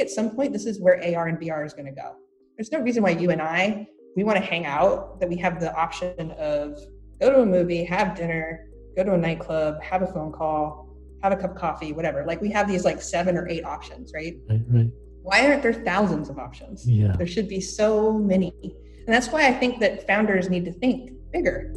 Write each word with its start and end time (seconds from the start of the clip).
at 0.00 0.10
some 0.10 0.30
point 0.30 0.52
this 0.52 0.66
is 0.66 0.80
where 0.80 0.96
AR 0.96 1.28
and 1.28 1.38
VR 1.38 1.64
is 1.64 1.72
going 1.72 1.86
to 1.86 1.92
go. 1.92 2.16
There's 2.56 2.72
no 2.72 2.80
reason 2.80 3.02
why 3.02 3.10
you 3.10 3.30
and 3.30 3.42
I 3.42 3.86
we 4.16 4.24
want 4.24 4.38
to 4.38 4.44
hang 4.44 4.64
out 4.64 5.20
that 5.20 5.28
we 5.28 5.36
have 5.36 5.60
the 5.60 5.74
option 5.76 6.30
of 6.32 6.78
go 7.20 7.30
to 7.30 7.42
a 7.42 7.46
movie, 7.46 7.84
have 7.84 8.16
dinner, 8.16 8.66
go 8.96 9.04
to 9.04 9.12
a 9.12 9.18
nightclub, 9.18 9.80
have 9.82 10.02
a 10.02 10.06
phone 10.06 10.32
call, 10.32 10.88
have 11.22 11.32
a 11.32 11.36
cup 11.36 11.50
of 11.50 11.56
coffee, 11.56 11.92
whatever. 11.92 12.24
Like 12.24 12.40
we 12.40 12.50
have 12.50 12.66
these 12.66 12.84
like 12.84 13.02
seven 13.02 13.36
or 13.36 13.46
eight 13.48 13.64
options, 13.64 14.12
right? 14.14 14.36
Right, 14.48 14.62
right. 14.68 14.90
Why 15.22 15.46
aren't 15.46 15.62
there 15.62 15.74
thousands 15.74 16.30
of 16.30 16.38
options? 16.38 16.88
Yeah. 16.88 17.14
There 17.16 17.26
should 17.26 17.48
be 17.48 17.60
so 17.60 18.12
many. 18.12 18.52
And 18.62 19.14
that's 19.14 19.28
why 19.28 19.46
I 19.46 19.52
think 19.52 19.80
that 19.80 20.06
founders 20.06 20.48
need 20.48 20.64
to 20.64 20.72
think 20.72 21.12
bigger. 21.32 21.72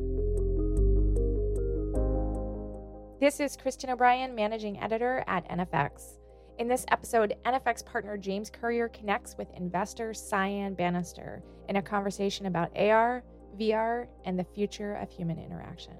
This 3.20 3.42
is 3.42 3.58
Kristen 3.58 3.90
O'Brien, 3.90 4.34
managing 4.34 4.80
editor 4.80 5.26
at 5.28 5.50
NFX. 5.50 6.19
In 6.60 6.68
this 6.68 6.86
episode, 6.90 7.38
NFX 7.46 7.86
partner 7.86 8.18
James 8.18 8.50
Currier 8.50 8.90
connects 8.90 9.38
with 9.38 9.48
investor 9.56 10.14
Cyan 10.14 10.74
Banister 10.74 11.42
in 11.70 11.78
a 11.78 11.82
conversation 11.82 12.48
about 12.48 12.78
AR, 12.78 13.24
VR, 13.58 14.08
and 14.26 14.38
the 14.38 14.44
future 14.44 14.96
of 14.96 15.10
human 15.10 15.40
interaction. 15.40 15.94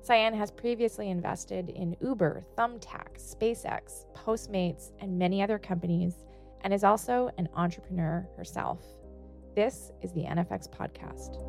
Cyan 0.00 0.34
has 0.34 0.52
previously 0.52 1.10
invested 1.10 1.70
in 1.70 1.96
Uber, 2.00 2.44
Thumbtack, 2.56 3.18
SpaceX, 3.18 4.04
Postmates, 4.14 4.92
and 5.00 5.18
many 5.18 5.42
other 5.42 5.58
companies, 5.58 6.14
and 6.60 6.72
is 6.72 6.84
also 6.84 7.32
an 7.36 7.48
entrepreneur 7.56 8.24
herself. 8.36 8.78
This 9.56 9.90
is 10.00 10.12
the 10.12 10.22
NFX 10.22 10.68
podcast. 10.68 11.42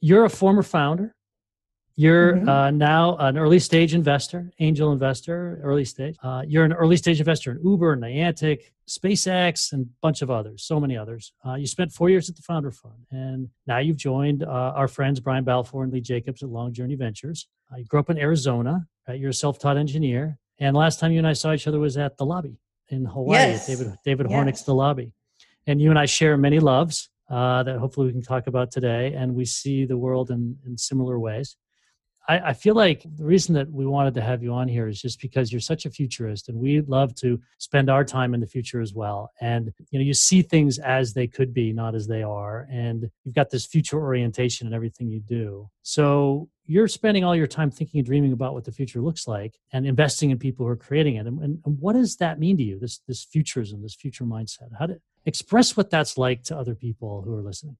You're 0.00 0.26
a 0.26 0.30
former 0.30 0.62
founder. 0.62 1.12
You're 2.00 2.36
Mhm. 2.38 2.48
uh, 2.48 2.70
now 2.70 3.16
an 3.18 3.36
early 3.36 3.58
stage 3.58 3.92
investor, 3.92 4.50
angel 4.58 4.90
investor, 4.90 5.60
early 5.62 5.84
stage. 5.84 6.16
Uh, 6.22 6.42
you're 6.48 6.64
an 6.64 6.72
early 6.72 6.96
stage 6.96 7.20
investor 7.20 7.50
in 7.52 7.58
Uber, 7.62 7.94
Niantic, 7.98 8.60
SpaceX, 8.88 9.70
and 9.74 9.84
a 9.84 9.88
bunch 10.00 10.22
of 10.22 10.30
others, 10.30 10.62
so 10.62 10.80
many 10.80 10.96
others. 10.96 11.34
Uh, 11.46 11.56
you 11.56 11.66
spent 11.66 11.92
four 11.92 12.08
years 12.08 12.30
at 12.30 12.36
the 12.36 12.42
Founder 12.42 12.70
Fund, 12.70 13.04
and 13.10 13.50
now 13.66 13.76
you've 13.76 13.98
joined 13.98 14.42
uh, 14.42 14.46
our 14.80 14.88
friends 14.88 15.20
Brian 15.20 15.44
Balfour 15.44 15.84
and 15.84 15.92
Lee 15.92 16.00
Jacobs 16.00 16.42
at 16.42 16.48
Long 16.48 16.72
Journey 16.72 16.94
Ventures. 16.94 17.46
Uh, 17.70 17.76
you 17.76 17.84
grew 17.84 18.00
up 18.00 18.08
in 18.08 18.16
Arizona. 18.16 18.86
Right? 19.06 19.20
You're 19.20 19.30
a 19.30 19.34
self-taught 19.34 19.76
engineer, 19.76 20.38
and 20.58 20.74
last 20.74 21.00
time 21.00 21.12
you 21.12 21.18
and 21.18 21.26
I 21.26 21.34
saw 21.34 21.52
each 21.52 21.66
other 21.68 21.80
was 21.80 21.98
at 21.98 22.16
the 22.16 22.24
lobby 22.24 22.56
in 22.88 23.04
Hawaii. 23.04 23.40
Yes. 23.40 23.66
David 23.66 23.94
David 24.06 24.26
Yes. 24.30 24.34
Hornik's 24.38 24.62
the 24.64 24.74
lobby, 24.74 25.12
and 25.66 25.82
you 25.82 25.90
and 25.90 25.98
I 25.98 26.06
share 26.06 26.38
many 26.38 26.60
loves 26.60 27.10
uh, 27.28 27.62
that 27.64 27.76
hopefully 27.78 28.06
we 28.06 28.12
can 28.12 28.22
talk 28.22 28.46
about 28.46 28.70
today, 28.70 29.12
and 29.12 29.34
we 29.34 29.44
see 29.44 29.84
the 29.84 29.98
world 29.98 30.30
in, 30.30 30.56
in 30.64 30.78
similar 30.78 31.18
ways. 31.20 31.56
I, 32.30 32.50
I 32.50 32.52
feel 32.52 32.76
like 32.76 33.02
the 33.16 33.24
reason 33.24 33.56
that 33.56 33.68
we 33.72 33.86
wanted 33.86 34.14
to 34.14 34.20
have 34.20 34.40
you 34.40 34.52
on 34.52 34.68
here 34.68 34.86
is 34.86 35.02
just 35.02 35.20
because 35.20 35.50
you're 35.50 35.60
such 35.60 35.84
a 35.84 35.90
futurist, 35.90 36.48
and 36.48 36.56
we 36.58 36.80
love 36.82 37.12
to 37.16 37.40
spend 37.58 37.90
our 37.90 38.04
time 38.04 38.34
in 38.34 38.40
the 38.40 38.46
future 38.46 38.80
as 38.80 38.94
well. 38.94 39.32
And 39.40 39.72
you 39.90 39.98
know, 39.98 40.04
you 40.04 40.14
see 40.14 40.40
things 40.42 40.78
as 40.78 41.12
they 41.12 41.26
could 41.26 41.52
be, 41.52 41.72
not 41.72 41.96
as 41.96 42.06
they 42.06 42.22
are, 42.22 42.68
and 42.70 43.10
you've 43.24 43.34
got 43.34 43.50
this 43.50 43.66
future 43.66 43.98
orientation 44.00 44.68
in 44.68 44.74
everything 44.74 45.08
you 45.08 45.18
do. 45.18 45.68
So 45.82 46.48
you're 46.66 46.86
spending 46.86 47.24
all 47.24 47.34
your 47.34 47.48
time 47.48 47.72
thinking 47.72 47.98
and 47.98 48.06
dreaming 48.06 48.32
about 48.32 48.54
what 48.54 48.64
the 48.64 48.72
future 48.72 49.00
looks 49.00 49.26
like, 49.26 49.58
and 49.72 49.84
investing 49.84 50.30
in 50.30 50.38
people 50.38 50.64
who 50.64 50.70
are 50.70 50.76
creating 50.76 51.16
it. 51.16 51.26
And, 51.26 51.40
and, 51.40 51.58
and 51.66 51.78
what 51.80 51.94
does 51.94 52.14
that 52.16 52.38
mean 52.38 52.56
to 52.58 52.62
you? 52.62 52.78
This 52.78 53.00
this 53.08 53.24
futurism, 53.24 53.82
this 53.82 53.96
future 53.96 54.24
mindset. 54.24 54.68
How 54.78 54.86
to 54.86 55.00
express 55.26 55.76
what 55.76 55.90
that's 55.90 56.16
like 56.16 56.44
to 56.44 56.56
other 56.56 56.76
people 56.76 57.22
who 57.22 57.34
are 57.34 57.42
listening. 57.42 57.76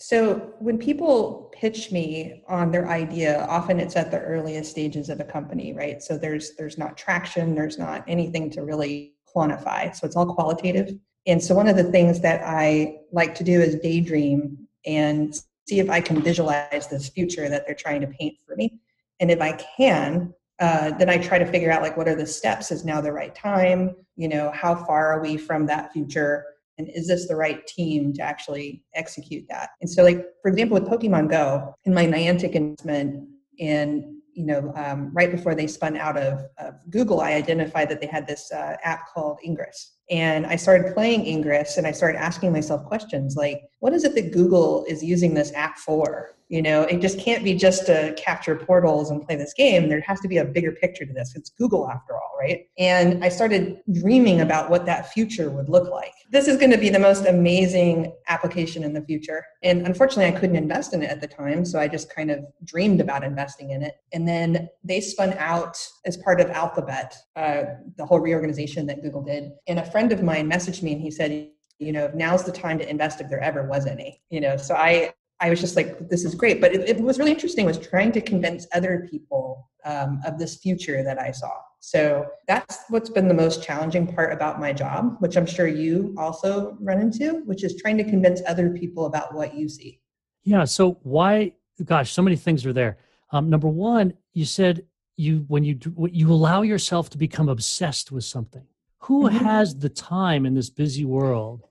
So 0.00 0.54
when 0.60 0.78
people 0.78 1.50
pitch 1.52 1.90
me 1.90 2.44
on 2.48 2.70
their 2.70 2.88
idea, 2.88 3.44
often 3.48 3.80
it's 3.80 3.96
at 3.96 4.12
the 4.12 4.20
earliest 4.20 4.70
stages 4.70 5.08
of 5.08 5.18
a 5.18 5.24
company, 5.24 5.72
right? 5.72 6.00
So 6.00 6.16
there's 6.16 6.54
there's 6.54 6.78
not 6.78 6.96
traction, 6.96 7.56
there's 7.56 7.78
not 7.78 8.04
anything 8.06 8.48
to 8.50 8.62
really 8.62 9.14
quantify. 9.34 9.94
So 9.94 10.06
it's 10.06 10.14
all 10.14 10.32
qualitative. 10.32 10.94
And 11.26 11.42
so 11.42 11.52
one 11.52 11.66
of 11.66 11.76
the 11.76 11.90
things 11.90 12.20
that 12.20 12.42
I 12.44 12.98
like 13.12 13.34
to 13.36 13.44
do 13.44 13.60
is 13.60 13.74
daydream 13.74 14.56
and 14.86 15.34
see 15.68 15.80
if 15.80 15.90
I 15.90 16.00
can 16.00 16.22
visualize 16.22 16.86
this 16.86 17.08
future 17.08 17.48
that 17.48 17.66
they're 17.66 17.74
trying 17.74 18.00
to 18.02 18.06
paint 18.06 18.36
for 18.46 18.54
me. 18.54 18.78
And 19.18 19.32
if 19.32 19.40
I 19.40 19.52
can, 19.52 20.32
uh, 20.60 20.92
then 20.92 21.10
I 21.10 21.18
try 21.18 21.38
to 21.38 21.46
figure 21.46 21.72
out 21.72 21.82
like 21.82 21.96
what 21.96 22.08
are 22.08 22.14
the 22.14 22.26
steps? 22.26 22.70
Is 22.70 22.84
now 22.84 23.00
the 23.00 23.12
right 23.12 23.34
time? 23.34 23.96
You 24.14 24.28
know, 24.28 24.52
how 24.52 24.76
far 24.76 25.08
are 25.08 25.20
we 25.20 25.36
from 25.36 25.66
that 25.66 25.92
future? 25.92 26.44
And 26.78 26.88
is 26.94 27.08
this 27.08 27.28
the 27.28 27.36
right 27.36 27.66
team 27.66 28.12
to 28.14 28.22
actually 28.22 28.82
execute 28.94 29.44
that? 29.48 29.70
And 29.80 29.90
so 29.90 30.02
like 30.02 30.24
for 30.42 30.50
example 30.50 30.78
with 30.78 30.88
pokemon 30.88 31.30
go 31.30 31.74
in 31.84 31.94
my 31.94 32.06
niantic 32.06 32.52
investment 32.52 33.28
and 33.60 34.04
you 34.38 34.46
know 34.46 34.72
um, 34.76 35.10
right 35.12 35.30
before 35.32 35.54
they 35.54 35.66
spun 35.66 35.96
out 35.96 36.16
of, 36.16 36.44
of, 36.58 36.74
google 36.90 37.20
i 37.20 37.32
identified 37.32 37.88
that 37.88 38.00
they 38.00 38.06
had 38.06 38.26
this 38.26 38.52
uh, 38.52 38.76
app 38.84 39.08
called 39.12 39.38
ingress. 39.44 39.96
And 40.10 40.46
i 40.46 40.56
started 40.56 40.94
playing 40.94 41.26
ingress 41.26 41.76
and 41.76 41.86
i 41.86 41.92
started 41.92 42.18
asking 42.18 42.52
myself 42.52 42.84
questions 42.84 43.36
like 43.36 43.60
what 43.80 43.92
is 43.92 44.04
it 44.04 44.14
that 44.14 44.32
google 44.32 44.84
is 44.88 45.02
using 45.02 45.34
this 45.34 45.52
app 45.54 45.76
for 45.76 46.37
you 46.48 46.62
know 46.62 46.82
it 46.82 47.00
just 47.00 47.18
can't 47.18 47.44
be 47.44 47.54
just 47.54 47.86
to 47.86 48.14
capture 48.16 48.56
portals 48.56 49.10
and 49.10 49.24
play 49.24 49.36
this 49.36 49.52
game. 49.54 49.88
There 49.88 50.00
has 50.00 50.20
to 50.20 50.28
be 50.28 50.38
a 50.38 50.44
bigger 50.44 50.72
picture 50.72 51.04
to 51.04 51.12
this. 51.12 51.34
It's 51.36 51.50
google 51.50 51.88
after 51.88 52.14
all 52.14 52.32
right? 52.38 52.66
And 52.78 53.24
i 53.24 53.28
started 53.28 53.80
dreaming 53.92 54.40
about 54.40 54.70
what 54.70 54.86
that 54.86 55.12
future 55.12 55.50
would 55.50 55.68
look 55.68 55.90
like. 55.90 56.12
This 56.30 56.48
is 56.48 56.56
going 56.56 56.70
to 56.70 56.78
be 56.78 56.88
the 56.88 56.98
most 56.98 57.26
amazing 57.26 58.12
application 58.28 58.82
in 58.82 58.92
the 58.92 59.02
future. 59.02 59.44
And 59.62 59.86
unfortunately 59.86 60.26
i 60.26 60.38
couldn't 60.38 60.56
invest 60.56 60.94
in 60.94 61.02
it 61.02 61.10
at 61.10 61.20
the 61.20 61.26
time 61.26 61.64
so 61.64 61.78
i 61.78 61.86
just 61.86 62.14
kind 62.14 62.30
of 62.30 62.44
dreamed 62.64 63.00
about 63.00 63.24
investing 63.24 63.70
in 63.70 63.82
it. 63.82 63.94
And 64.12 64.26
then 64.26 64.68
they 64.82 65.00
spun 65.00 65.34
out 65.34 65.76
as 66.06 66.16
part 66.16 66.40
of 66.40 66.50
alphabet 66.50 67.14
uh, 67.36 67.62
the 67.96 68.06
whole 68.06 68.20
reorganization 68.20 68.86
that 68.86 69.02
google 69.02 69.22
did. 69.22 69.52
And 69.66 69.78
a 69.78 69.90
friend 69.90 70.12
of 70.12 70.22
mine 70.22 70.50
messaged 70.50 70.82
me 70.82 70.92
and 70.92 71.02
he 71.02 71.10
said 71.10 71.50
you 71.78 71.92
know 71.92 72.10
now's 72.14 72.42
the 72.42 72.52
time 72.52 72.78
to 72.78 72.88
invest 72.88 73.20
if 73.20 73.28
there 73.28 73.40
ever 73.40 73.64
was 73.64 73.86
any. 73.86 74.20
You 74.30 74.40
know 74.40 74.56
so 74.56 74.74
i 74.74 75.12
I 75.40 75.50
was 75.50 75.60
just 75.60 75.76
like, 75.76 76.08
this 76.08 76.24
is 76.24 76.34
great. 76.34 76.60
But 76.60 76.74
it, 76.74 76.88
it 76.88 77.00
was 77.00 77.18
really 77.18 77.30
interesting 77.30 77.64
was 77.64 77.78
trying 77.78 78.12
to 78.12 78.20
convince 78.20 78.66
other 78.74 79.06
people 79.10 79.68
um, 79.84 80.20
of 80.26 80.38
this 80.38 80.56
future 80.56 81.02
that 81.02 81.18
I 81.20 81.30
saw. 81.30 81.52
So 81.80 82.26
that's 82.48 82.80
what's 82.88 83.08
been 83.08 83.28
the 83.28 83.34
most 83.34 83.62
challenging 83.62 84.12
part 84.12 84.32
about 84.32 84.58
my 84.58 84.72
job, 84.72 85.16
which 85.20 85.36
I'm 85.36 85.46
sure 85.46 85.68
you 85.68 86.14
also 86.18 86.76
run 86.80 87.00
into, 87.00 87.42
which 87.46 87.62
is 87.62 87.76
trying 87.80 87.96
to 87.98 88.04
convince 88.04 88.42
other 88.48 88.70
people 88.70 89.06
about 89.06 89.32
what 89.34 89.54
you 89.54 89.68
see. 89.68 90.00
Yeah. 90.42 90.64
So 90.64 90.98
why? 91.02 91.52
Gosh, 91.84 92.12
so 92.12 92.22
many 92.22 92.34
things 92.34 92.66
are 92.66 92.72
there. 92.72 92.98
Um, 93.30 93.48
number 93.48 93.68
one, 93.68 94.14
you 94.32 94.44
said 94.44 94.86
you 95.16 95.44
when 95.46 95.62
you 95.62 95.78
you 96.10 96.32
allow 96.32 96.62
yourself 96.62 97.10
to 97.10 97.18
become 97.18 97.48
obsessed 97.48 98.10
with 98.10 98.24
something. 98.24 98.66
Who 99.02 99.28
Mhm. 99.28 99.32
has 99.42 99.76
the 99.76 99.88
time 99.88 100.44
in 100.46 100.54
this 100.54 100.70
busy 100.70 101.04
world 101.04 101.67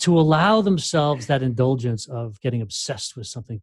to 0.00 0.18
allow 0.18 0.60
themselves 0.60 1.26
that 1.26 1.42
indulgence 1.42 2.08
of 2.08 2.40
getting 2.40 2.62
obsessed 2.62 3.16
with 3.16 3.26
something? 3.26 3.60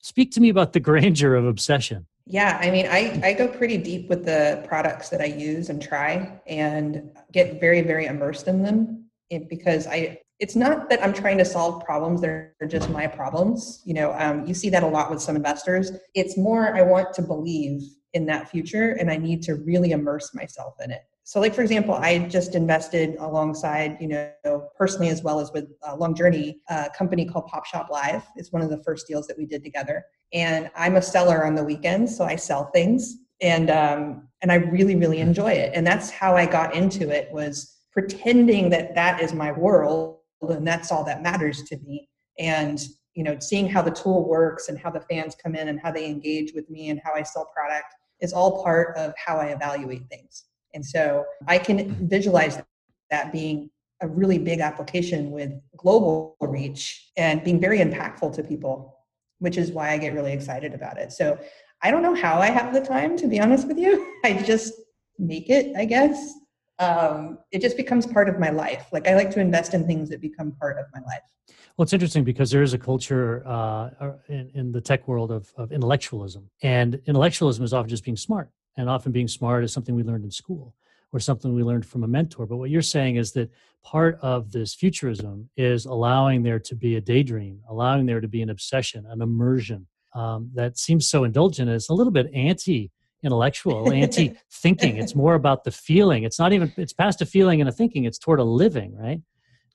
Speak 0.00 0.30
to 0.32 0.40
me 0.40 0.48
about 0.48 0.72
the 0.72 0.80
grandeur 0.80 1.34
of 1.34 1.46
obsession. 1.46 2.06
Yeah, 2.30 2.58
I 2.60 2.70
mean, 2.70 2.86
I, 2.86 3.20
I 3.24 3.32
go 3.32 3.48
pretty 3.48 3.78
deep 3.78 4.10
with 4.10 4.26
the 4.26 4.62
products 4.68 5.08
that 5.08 5.22
I 5.22 5.24
use 5.24 5.70
and 5.70 5.80
try 5.80 6.38
and 6.46 7.10
get 7.32 7.58
very, 7.58 7.80
very 7.80 8.04
immersed 8.04 8.48
in 8.48 8.62
them 8.62 9.06
because 9.48 9.86
I, 9.86 10.20
it's 10.38 10.54
not 10.54 10.90
that 10.90 11.02
I'm 11.02 11.14
trying 11.14 11.38
to 11.38 11.44
solve 11.44 11.82
problems, 11.84 12.20
they're 12.20 12.54
just 12.68 12.90
my 12.90 13.06
problems. 13.06 13.82
You 13.86 13.94
know, 13.94 14.14
um, 14.18 14.46
you 14.46 14.52
see 14.52 14.68
that 14.70 14.82
a 14.82 14.86
lot 14.86 15.10
with 15.10 15.22
some 15.22 15.36
investors. 15.36 15.90
It's 16.14 16.36
more, 16.36 16.76
I 16.76 16.82
want 16.82 17.14
to 17.14 17.22
believe 17.22 17.82
in 18.12 18.26
that 18.26 18.50
future 18.50 18.92
and 18.92 19.10
I 19.10 19.16
need 19.16 19.42
to 19.44 19.54
really 19.54 19.92
immerse 19.92 20.34
myself 20.34 20.74
in 20.84 20.90
it. 20.90 21.02
So, 21.28 21.40
like 21.40 21.54
for 21.54 21.60
example, 21.60 21.92
I 21.92 22.20
just 22.20 22.54
invested 22.54 23.16
alongside, 23.18 23.98
you 24.00 24.08
know, 24.08 24.66
personally 24.78 25.10
as 25.10 25.22
well 25.22 25.40
as 25.40 25.52
with 25.52 25.66
uh, 25.86 25.94
Long 25.94 26.14
Journey, 26.14 26.62
a 26.70 26.88
company 26.96 27.26
called 27.26 27.48
Pop 27.48 27.66
Shop 27.66 27.88
Live. 27.90 28.22
It's 28.36 28.50
one 28.50 28.62
of 28.62 28.70
the 28.70 28.82
first 28.82 29.06
deals 29.06 29.26
that 29.26 29.36
we 29.36 29.44
did 29.44 29.62
together. 29.62 30.06
And 30.32 30.70
I'm 30.74 30.96
a 30.96 31.02
seller 31.02 31.44
on 31.44 31.54
the 31.54 31.62
weekends, 31.62 32.16
so 32.16 32.24
I 32.24 32.36
sell 32.36 32.70
things, 32.70 33.14
and 33.42 33.68
um, 33.68 34.26
and 34.40 34.50
I 34.50 34.54
really, 34.54 34.96
really 34.96 35.18
enjoy 35.20 35.50
it. 35.50 35.72
And 35.74 35.86
that's 35.86 36.08
how 36.08 36.34
I 36.34 36.46
got 36.46 36.74
into 36.74 37.10
it 37.10 37.28
was 37.30 37.76
pretending 37.92 38.70
that 38.70 38.94
that 38.94 39.20
is 39.20 39.34
my 39.34 39.52
world 39.52 40.20
and 40.40 40.66
that's 40.66 40.90
all 40.90 41.04
that 41.04 41.22
matters 41.22 41.62
to 41.64 41.76
me. 41.80 42.08
And 42.38 42.82
you 43.12 43.22
know, 43.22 43.36
seeing 43.38 43.68
how 43.68 43.82
the 43.82 43.90
tool 43.90 44.26
works 44.26 44.70
and 44.70 44.78
how 44.78 44.90
the 44.90 45.02
fans 45.02 45.34
come 45.34 45.54
in 45.54 45.68
and 45.68 45.78
how 45.78 45.92
they 45.92 46.06
engage 46.06 46.54
with 46.54 46.70
me 46.70 46.88
and 46.88 46.98
how 47.04 47.12
I 47.12 47.22
sell 47.22 47.50
product 47.54 47.94
is 48.22 48.32
all 48.32 48.62
part 48.64 48.96
of 48.96 49.12
how 49.22 49.36
I 49.36 49.48
evaluate 49.48 50.08
things. 50.08 50.47
And 50.78 50.86
so 50.86 51.24
I 51.48 51.58
can 51.58 52.08
visualize 52.08 52.62
that 53.10 53.32
being 53.32 53.68
a 54.00 54.06
really 54.06 54.38
big 54.38 54.60
application 54.60 55.32
with 55.32 55.50
global 55.76 56.36
reach 56.40 57.10
and 57.16 57.42
being 57.42 57.60
very 57.60 57.80
impactful 57.80 58.32
to 58.36 58.44
people, 58.44 58.96
which 59.40 59.56
is 59.58 59.72
why 59.72 59.90
I 59.90 59.98
get 59.98 60.14
really 60.14 60.32
excited 60.32 60.74
about 60.74 60.96
it. 60.96 61.10
So 61.10 61.36
I 61.82 61.90
don't 61.90 62.04
know 62.04 62.14
how 62.14 62.38
I 62.38 62.50
have 62.50 62.72
the 62.72 62.80
time, 62.80 63.16
to 63.16 63.26
be 63.26 63.40
honest 63.40 63.66
with 63.66 63.76
you. 63.76 64.20
I 64.24 64.34
just 64.34 64.72
make 65.18 65.50
it, 65.50 65.76
I 65.76 65.84
guess. 65.84 66.32
Um, 66.78 67.40
it 67.50 67.60
just 67.60 67.76
becomes 67.76 68.06
part 68.06 68.28
of 68.28 68.38
my 68.38 68.50
life. 68.50 68.86
Like 68.92 69.08
I 69.08 69.16
like 69.16 69.32
to 69.32 69.40
invest 69.40 69.74
in 69.74 69.84
things 69.84 70.08
that 70.10 70.20
become 70.20 70.52
part 70.60 70.78
of 70.78 70.86
my 70.94 71.00
life. 71.00 71.56
Well, 71.76 71.82
it's 71.82 71.92
interesting 71.92 72.22
because 72.22 72.52
there 72.52 72.62
is 72.62 72.72
a 72.72 72.78
culture 72.78 73.42
uh, 73.44 74.12
in, 74.28 74.48
in 74.54 74.70
the 74.70 74.80
tech 74.80 75.08
world 75.08 75.32
of, 75.32 75.52
of 75.56 75.72
intellectualism, 75.72 76.48
and 76.62 77.00
intellectualism 77.06 77.64
is 77.64 77.74
often 77.74 77.88
just 77.88 78.04
being 78.04 78.16
smart 78.16 78.52
and 78.78 78.88
often 78.88 79.12
being 79.12 79.28
smart 79.28 79.64
is 79.64 79.72
something 79.72 79.94
we 79.94 80.02
learned 80.02 80.24
in 80.24 80.30
school 80.30 80.74
or 81.12 81.20
something 81.20 81.54
we 81.54 81.62
learned 81.62 81.84
from 81.84 82.04
a 82.04 82.08
mentor. 82.08 82.46
But 82.46 82.56
what 82.56 82.70
you're 82.70 82.80
saying 82.80 83.16
is 83.16 83.32
that 83.32 83.50
part 83.82 84.18
of 84.22 84.52
this 84.52 84.74
futurism 84.74 85.50
is 85.56 85.84
allowing 85.84 86.42
there 86.42 86.58
to 86.60 86.74
be 86.74 86.96
a 86.96 87.00
daydream, 87.00 87.60
allowing 87.68 88.06
there 88.06 88.20
to 88.20 88.28
be 88.28 88.40
an 88.40 88.50
obsession, 88.50 89.04
an 89.06 89.20
immersion 89.20 89.86
um, 90.14 90.50
that 90.54 90.78
seems 90.78 91.08
so 91.08 91.24
indulgent. 91.24 91.68
It's 91.68 91.88
a 91.88 91.94
little 91.94 92.12
bit 92.12 92.30
anti 92.32 92.90
intellectual, 93.22 93.92
anti 94.04 94.34
thinking. 94.50 94.96
It's 94.96 95.14
more 95.14 95.34
about 95.34 95.64
the 95.64 95.72
feeling. 95.72 96.22
It's 96.22 96.38
not 96.38 96.52
even, 96.52 96.72
it's 96.76 96.92
past 96.92 97.20
a 97.20 97.26
feeling 97.26 97.60
and 97.60 97.68
a 97.68 97.72
thinking, 97.72 98.04
it's 98.04 98.18
toward 98.18 98.38
a 98.38 98.44
living, 98.44 98.96
right? 98.96 99.20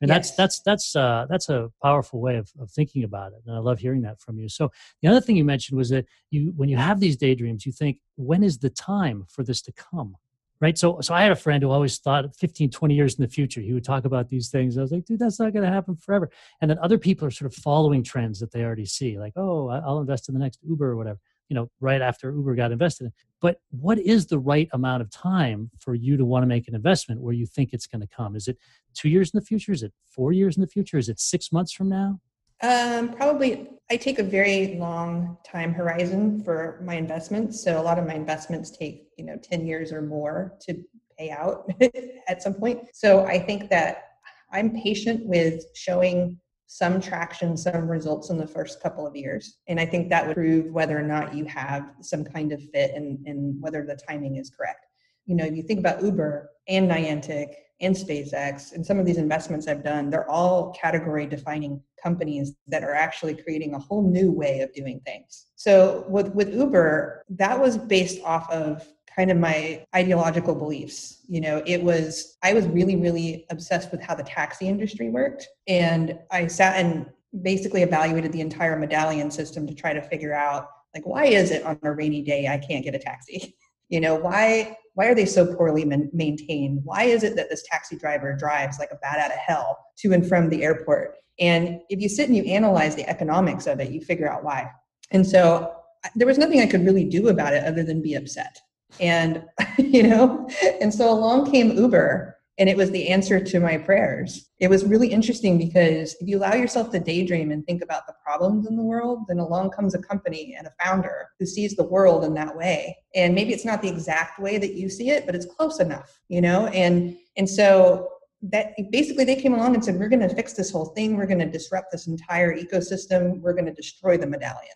And 0.01 0.09
yes. 0.09 0.35
that's 0.35 0.35
that's 0.35 0.59
that's 0.61 0.95
uh, 0.95 1.25
that's 1.29 1.49
a 1.49 1.71
powerful 1.81 2.19
way 2.19 2.37
of, 2.37 2.51
of 2.59 2.71
thinking 2.71 3.03
about 3.03 3.33
it, 3.33 3.41
and 3.45 3.55
I 3.55 3.59
love 3.59 3.79
hearing 3.79 4.01
that 4.01 4.19
from 4.19 4.39
you. 4.39 4.49
So 4.49 4.71
the 5.01 5.07
other 5.07 5.21
thing 5.21 5.35
you 5.35 5.45
mentioned 5.45 5.77
was 5.77 5.89
that 5.89 6.05
you, 6.29 6.53
when 6.55 6.69
you 6.69 6.77
have 6.77 6.99
these 6.99 7.15
daydreams, 7.15 7.65
you 7.65 7.71
think, 7.71 7.99
when 8.15 8.43
is 8.43 8.57
the 8.57 8.69
time 8.69 9.25
for 9.29 9.43
this 9.43 9.61
to 9.63 9.71
come? 9.71 10.17
right 10.63 10.77
so 10.77 10.99
so 11.01 11.13
i 11.13 11.21
had 11.21 11.31
a 11.31 11.35
friend 11.35 11.61
who 11.61 11.69
always 11.69 11.99
thought 11.99 12.33
15 12.35 12.69
20 12.69 12.95
years 12.95 13.15
in 13.15 13.21
the 13.21 13.27
future 13.27 13.59
he 13.59 13.73
would 13.73 13.83
talk 13.83 14.05
about 14.05 14.29
these 14.29 14.49
things 14.49 14.77
i 14.77 14.81
was 14.81 14.91
like 14.91 15.05
dude 15.05 15.19
that's 15.19 15.39
not 15.39 15.51
going 15.51 15.65
to 15.65 15.71
happen 15.71 15.95
forever 15.95 16.31
and 16.61 16.71
then 16.71 16.77
other 16.79 16.97
people 16.97 17.27
are 17.27 17.31
sort 17.31 17.51
of 17.51 17.55
following 17.55 18.03
trends 18.03 18.39
that 18.39 18.51
they 18.51 18.63
already 18.63 18.85
see 18.85 19.19
like 19.19 19.33
oh 19.35 19.67
i'll 19.69 19.99
invest 19.99 20.29
in 20.29 20.33
the 20.33 20.39
next 20.39 20.59
uber 20.63 20.91
or 20.91 20.95
whatever 20.95 21.19
you 21.53 21.59
know 21.59 21.69
right 21.79 22.01
after 22.01 22.31
uber 22.31 22.55
got 22.55 22.71
invested 22.71 23.05
in. 23.05 23.13
But 23.39 23.59
what 23.69 23.99
is 23.99 24.25
the 24.25 24.39
right 24.39 24.67
amount 24.73 25.03
of 25.03 25.11
time 25.11 25.69
for 25.77 25.93
you 25.93 26.17
to 26.17 26.25
want 26.25 26.41
to 26.41 26.47
make 26.47 26.67
an 26.67 26.73
investment 26.73 27.21
where 27.21 27.35
you 27.35 27.45
think 27.45 27.73
it's 27.73 27.85
going 27.85 28.01
to 28.01 28.07
come? 28.07 28.35
Is 28.35 28.47
it 28.47 28.57
two 28.95 29.07
years 29.07 29.29
in 29.31 29.39
the 29.39 29.45
future? 29.45 29.71
Is 29.71 29.83
it 29.83 29.93
four 30.03 30.31
years 30.31 30.57
in 30.57 30.61
the 30.61 30.67
future? 30.67 30.97
Is 30.97 31.09
it 31.09 31.19
six 31.19 31.51
months 31.51 31.71
from 31.71 31.89
now? 31.89 32.19
Um, 32.63 33.13
probably, 33.13 33.69
I 33.91 33.97
take 33.97 34.17
a 34.17 34.23
very 34.23 34.77
long 34.79 35.37
time 35.45 35.73
horizon 35.73 36.43
for 36.43 36.81
my 36.83 36.95
investments. 36.95 37.63
So 37.63 37.79
a 37.79 37.83
lot 37.83 37.99
of 37.99 38.07
my 38.07 38.15
investments 38.15 38.71
take, 38.75 39.09
you 39.15 39.25
know, 39.25 39.37
10 39.37 39.67
years 39.67 39.91
or 39.91 40.01
more 40.01 40.53
to 40.61 40.83
pay 41.19 41.29
out 41.29 41.71
at 42.27 42.41
some 42.41 42.55
point. 42.55 42.79
So 42.93 43.25
I 43.25 43.37
think 43.37 43.69
that 43.69 44.05
I'm 44.51 44.71
patient 44.71 45.27
with 45.27 45.63
showing 45.75 46.39
some 46.73 46.99
traction, 46.99 47.55
some 47.55 47.87
results 47.87 48.31
in 48.31 48.37
the 48.39 48.47
first 48.47 48.81
couple 48.81 49.05
of 49.05 49.15
years. 49.15 49.59
And 49.67 49.79
I 49.79 49.85
think 49.85 50.09
that 50.09 50.25
would 50.25 50.35
prove 50.35 50.71
whether 50.71 50.97
or 50.97 51.03
not 51.03 51.35
you 51.35 51.45
have 51.45 51.91
some 52.01 52.23
kind 52.23 52.51
of 52.51 52.63
fit 52.73 52.95
and, 52.95 53.19
and 53.27 53.61
whether 53.61 53.85
the 53.85 53.95
timing 53.95 54.37
is 54.37 54.49
correct. 54.49 54.87
You 55.27 55.35
know, 55.35 55.45
you 55.45 55.61
think 55.61 55.79
about 55.79 56.01
Uber 56.01 56.49
and 56.67 56.89
Niantic 56.89 57.53
and 57.79 57.95
SpaceX 57.95 58.73
and 58.73 58.83
some 58.83 58.97
of 58.97 59.05
these 59.05 59.17
investments 59.17 59.67
I've 59.67 59.83
done, 59.83 60.09
they're 60.09 60.27
all 60.27 60.71
category 60.73 61.27
defining 61.27 61.79
companies 62.01 62.55
that 62.67 62.83
are 62.83 62.95
actually 62.95 63.35
creating 63.35 63.75
a 63.75 63.79
whole 63.79 64.01
new 64.09 64.31
way 64.31 64.61
of 64.61 64.73
doing 64.73 64.99
things. 65.05 65.45
So 65.55 66.05
with, 66.09 66.29
with 66.33 66.51
Uber, 66.55 67.23
that 67.29 67.59
was 67.59 67.77
based 67.77 68.19
off 68.23 68.49
of 68.49 68.83
kind 69.15 69.31
of 69.31 69.37
my 69.37 69.85
ideological 69.95 70.55
beliefs. 70.55 71.19
You 71.27 71.41
know, 71.41 71.63
it 71.65 71.81
was, 71.81 72.37
I 72.43 72.53
was 72.53 72.65
really, 72.67 72.95
really 72.95 73.45
obsessed 73.49 73.91
with 73.91 74.01
how 74.01 74.15
the 74.15 74.23
taxi 74.23 74.67
industry 74.67 75.09
worked. 75.09 75.47
And 75.67 76.17
I 76.31 76.47
sat 76.47 76.77
and 76.77 77.05
basically 77.41 77.81
evaluated 77.81 78.31
the 78.31 78.41
entire 78.41 78.77
medallion 78.77 79.31
system 79.31 79.65
to 79.65 79.73
try 79.73 79.93
to 79.93 80.01
figure 80.01 80.33
out 80.33 80.67
like 80.93 81.05
why 81.05 81.25
is 81.25 81.49
it 81.49 81.63
on 81.63 81.79
a 81.83 81.91
rainy 81.91 82.21
day 82.21 82.47
i 82.47 82.57
can't 82.57 82.83
get 82.83 82.93
a 82.93 82.99
taxi 82.99 83.55
you 83.89 83.99
know 83.99 84.15
why 84.15 84.77
why 84.93 85.07
are 85.07 85.15
they 85.15 85.25
so 85.25 85.55
poorly 85.55 85.83
man- 85.83 86.09
maintained 86.13 86.79
why 86.83 87.03
is 87.03 87.23
it 87.23 87.35
that 87.35 87.49
this 87.49 87.63
taxi 87.71 87.97
driver 87.97 88.35
drives 88.35 88.77
like 88.77 88.91
a 88.91 88.97
bat 88.97 89.17
out 89.17 89.31
of 89.31 89.37
hell 89.37 89.79
to 89.97 90.13
and 90.13 90.27
from 90.27 90.49
the 90.49 90.63
airport 90.63 91.15
and 91.39 91.79
if 91.89 91.99
you 91.99 92.07
sit 92.07 92.27
and 92.27 92.37
you 92.37 92.43
analyze 92.43 92.95
the 92.95 93.09
economics 93.09 93.65
of 93.65 93.79
it 93.79 93.91
you 93.91 93.99
figure 94.01 94.31
out 94.31 94.43
why 94.43 94.69
and 95.11 95.25
so 95.25 95.73
there 96.15 96.27
was 96.27 96.37
nothing 96.37 96.61
i 96.61 96.67
could 96.67 96.85
really 96.85 97.05
do 97.05 97.29
about 97.29 97.53
it 97.53 97.63
other 97.63 97.83
than 97.83 98.01
be 98.01 98.13
upset 98.13 98.59
and 98.99 99.43
you 99.77 100.03
know 100.03 100.49
and 100.81 100.93
so 100.93 101.11
along 101.11 101.49
came 101.51 101.71
uber 101.77 102.33
and 102.59 102.69
it 102.69 102.77
was 102.77 102.91
the 102.91 103.09
answer 103.09 103.39
to 103.39 103.59
my 103.59 103.77
prayers. 103.77 104.49
It 104.59 104.69
was 104.69 104.85
really 104.85 105.07
interesting 105.07 105.57
because 105.57 106.15
if 106.19 106.27
you 106.27 106.37
allow 106.37 106.53
yourself 106.53 106.91
to 106.91 106.99
daydream 106.99 107.51
and 107.51 107.65
think 107.65 107.81
about 107.81 108.05
the 108.05 108.13
problems 108.23 108.67
in 108.67 108.75
the 108.75 108.83
world, 108.83 109.23
then 109.27 109.39
along 109.39 109.71
comes 109.71 109.95
a 109.95 110.01
company 110.01 110.55
and 110.55 110.67
a 110.67 110.83
founder 110.83 111.29
who 111.39 111.47
sees 111.47 111.75
the 111.75 111.83
world 111.83 112.23
in 112.23 112.35
that 112.35 112.55
way. 112.55 112.95
And 113.15 113.33
maybe 113.33 113.53
it's 113.53 113.65
not 113.65 113.81
the 113.81 113.89
exact 113.89 114.39
way 114.39 114.59
that 114.59 114.75
you 114.75 114.87
see 114.87 115.09
it, 115.09 115.25
but 115.25 115.33
it's 115.33 115.47
close 115.47 115.79
enough, 115.79 116.19
you 116.27 116.41
know? 116.41 116.67
And 116.67 117.17
and 117.37 117.49
so 117.49 118.09
that 118.43 118.73
basically 118.91 119.25
they 119.25 119.41
came 119.41 119.55
along 119.55 119.73
and 119.73 119.83
said, 119.83 119.97
We're 119.97 120.09
gonna 120.09 120.29
fix 120.29 120.53
this 120.53 120.69
whole 120.69 120.87
thing, 120.87 121.17
we're 121.17 121.25
gonna 121.25 121.49
disrupt 121.49 121.91
this 121.91 122.05
entire 122.05 122.55
ecosystem, 122.55 123.39
we're 123.41 123.53
gonna 123.53 123.73
destroy 123.73 124.15
the 124.15 124.27
medallion. 124.27 124.75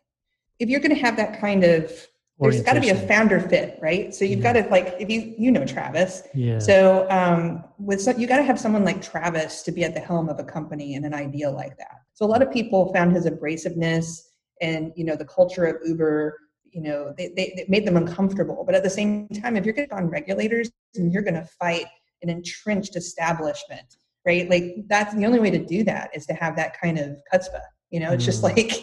If 0.58 0.68
you're 0.70 0.80
gonna 0.80 0.96
have 0.96 1.18
that 1.18 1.40
kind 1.40 1.64
of 1.64 1.92
there's 2.40 2.62
got 2.62 2.74
to 2.74 2.82
be 2.82 2.90
a 2.90 3.08
founder 3.08 3.40
fit, 3.40 3.80
right? 3.82 4.14
So 4.14 4.24
you've 4.24 4.40
yeah. 4.40 4.54
got 4.54 4.66
to 4.66 4.70
like 4.70 4.96
if 5.00 5.10
you 5.10 5.34
you 5.38 5.52
know 5.52 5.66
Travis, 5.66 6.24
yeah. 6.34 6.60
So 6.60 7.10
um, 7.10 7.64
with 7.80 8.02
so, 8.02 8.12
you 8.12 8.28
got 8.28 8.38
to 8.38 8.44
have 8.44 8.60
someone 8.60 8.84
like 8.84 9.02
Travis 9.02 9.64
to 9.64 9.72
be 9.72 9.84
at 9.84 9.94
the 9.94 10.00
helm 10.00 10.30
of 10.30 10.40
a 10.40 10.44
company 10.44 10.96
and 10.96 11.06
an 11.06 11.14
idea 11.14 11.50
like 11.50 11.78
that. 11.78 12.02
So 12.14 12.26
a 12.26 12.28
lot 12.28 12.42
of 12.42 12.52
people 12.52 12.94
found 12.94 13.14
his 13.14 13.26
abrasiveness 13.26 14.22
and 14.62 14.92
you 14.96 15.04
know 15.04 15.16
the 15.16 15.26
culture 15.26 15.66
of 15.66 15.78
Uber. 15.86 16.38
You 16.72 16.84
know, 16.84 17.14
they, 17.18 17.30
they, 17.30 17.54
they 17.56 17.66
made 17.70 17.88
them 17.88 17.98
uncomfortable. 17.98 18.64
But 18.64 18.76
at 18.76 18.84
the 18.84 18.90
same 18.90 19.28
time, 19.30 19.58
if 19.58 19.66
you're 19.66 19.74
going 19.74 19.90
to 19.90 19.96
on 19.96 20.10
regulators 20.10 20.70
and 20.94 21.12
you're 21.12 21.24
going 21.24 21.34
to 21.34 21.48
fight 21.60 21.86
an 22.22 22.30
entrenched 22.30 22.96
establishment, 22.96 23.96
right? 24.28 24.48
Like 24.48 24.76
that's 24.88 25.16
the 25.16 25.26
only 25.26 25.40
way 25.40 25.50
to 25.50 25.66
do 25.66 25.84
that 25.86 26.12
is 26.14 26.28
to 26.28 26.34
have 26.34 26.56
that 26.58 26.80
kind 26.80 27.00
of 27.00 27.18
chutzpah. 27.34 27.62
You 27.90 28.02
know, 28.02 28.12
it's 28.12 28.24
mm. 28.24 28.28
just 28.28 28.44
like, 28.44 28.74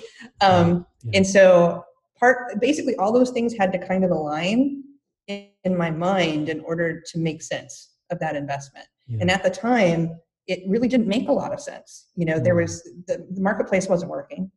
um, 0.41 0.87
yeah. 1.05 1.19
and 1.19 1.27
so 1.27 1.85
part 2.25 2.61
basically 2.61 2.97
all 2.97 3.13
those 3.13 3.31
things 3.31 3.55
had 3.57 3.73
to 3.73 3.79
kind 3.79 4.05
of 4.05 4.11
align 4.11 4.83
in, 5.29 5.49
in 5.65 5.77
my 5.77 5.91
mind 5.91 6.49
in 6.49 6.61
order 6.61 7.01
to 7.01 7.19
make 7.19 7.43
sense 7.43 7.91
of 8.11 8.19
that 8.21 8.37
investment. 8.37 8.87
Yeah. 9.07 9.19
and 9.21 9.31
at 9.31 9.43
the 9.43 9.51
time 9.51 10.19
it 10.47 10.61
really 10.67 10.89
didn't 10.89 11.09
make 11.09 11.29
a 11.29 11.33
lot 11.33 11.53
of 11.53 11.61
sense. 11.61 12.09
You 12.17 12.25
know 12.27 12.39
there 12.39 12.55
was 12.55 12.83
the, 13.07 13.27
the 13.31 13.41
marketplace 13.41 13.87
wasn't 13.89 14.11
working 14.11 14.51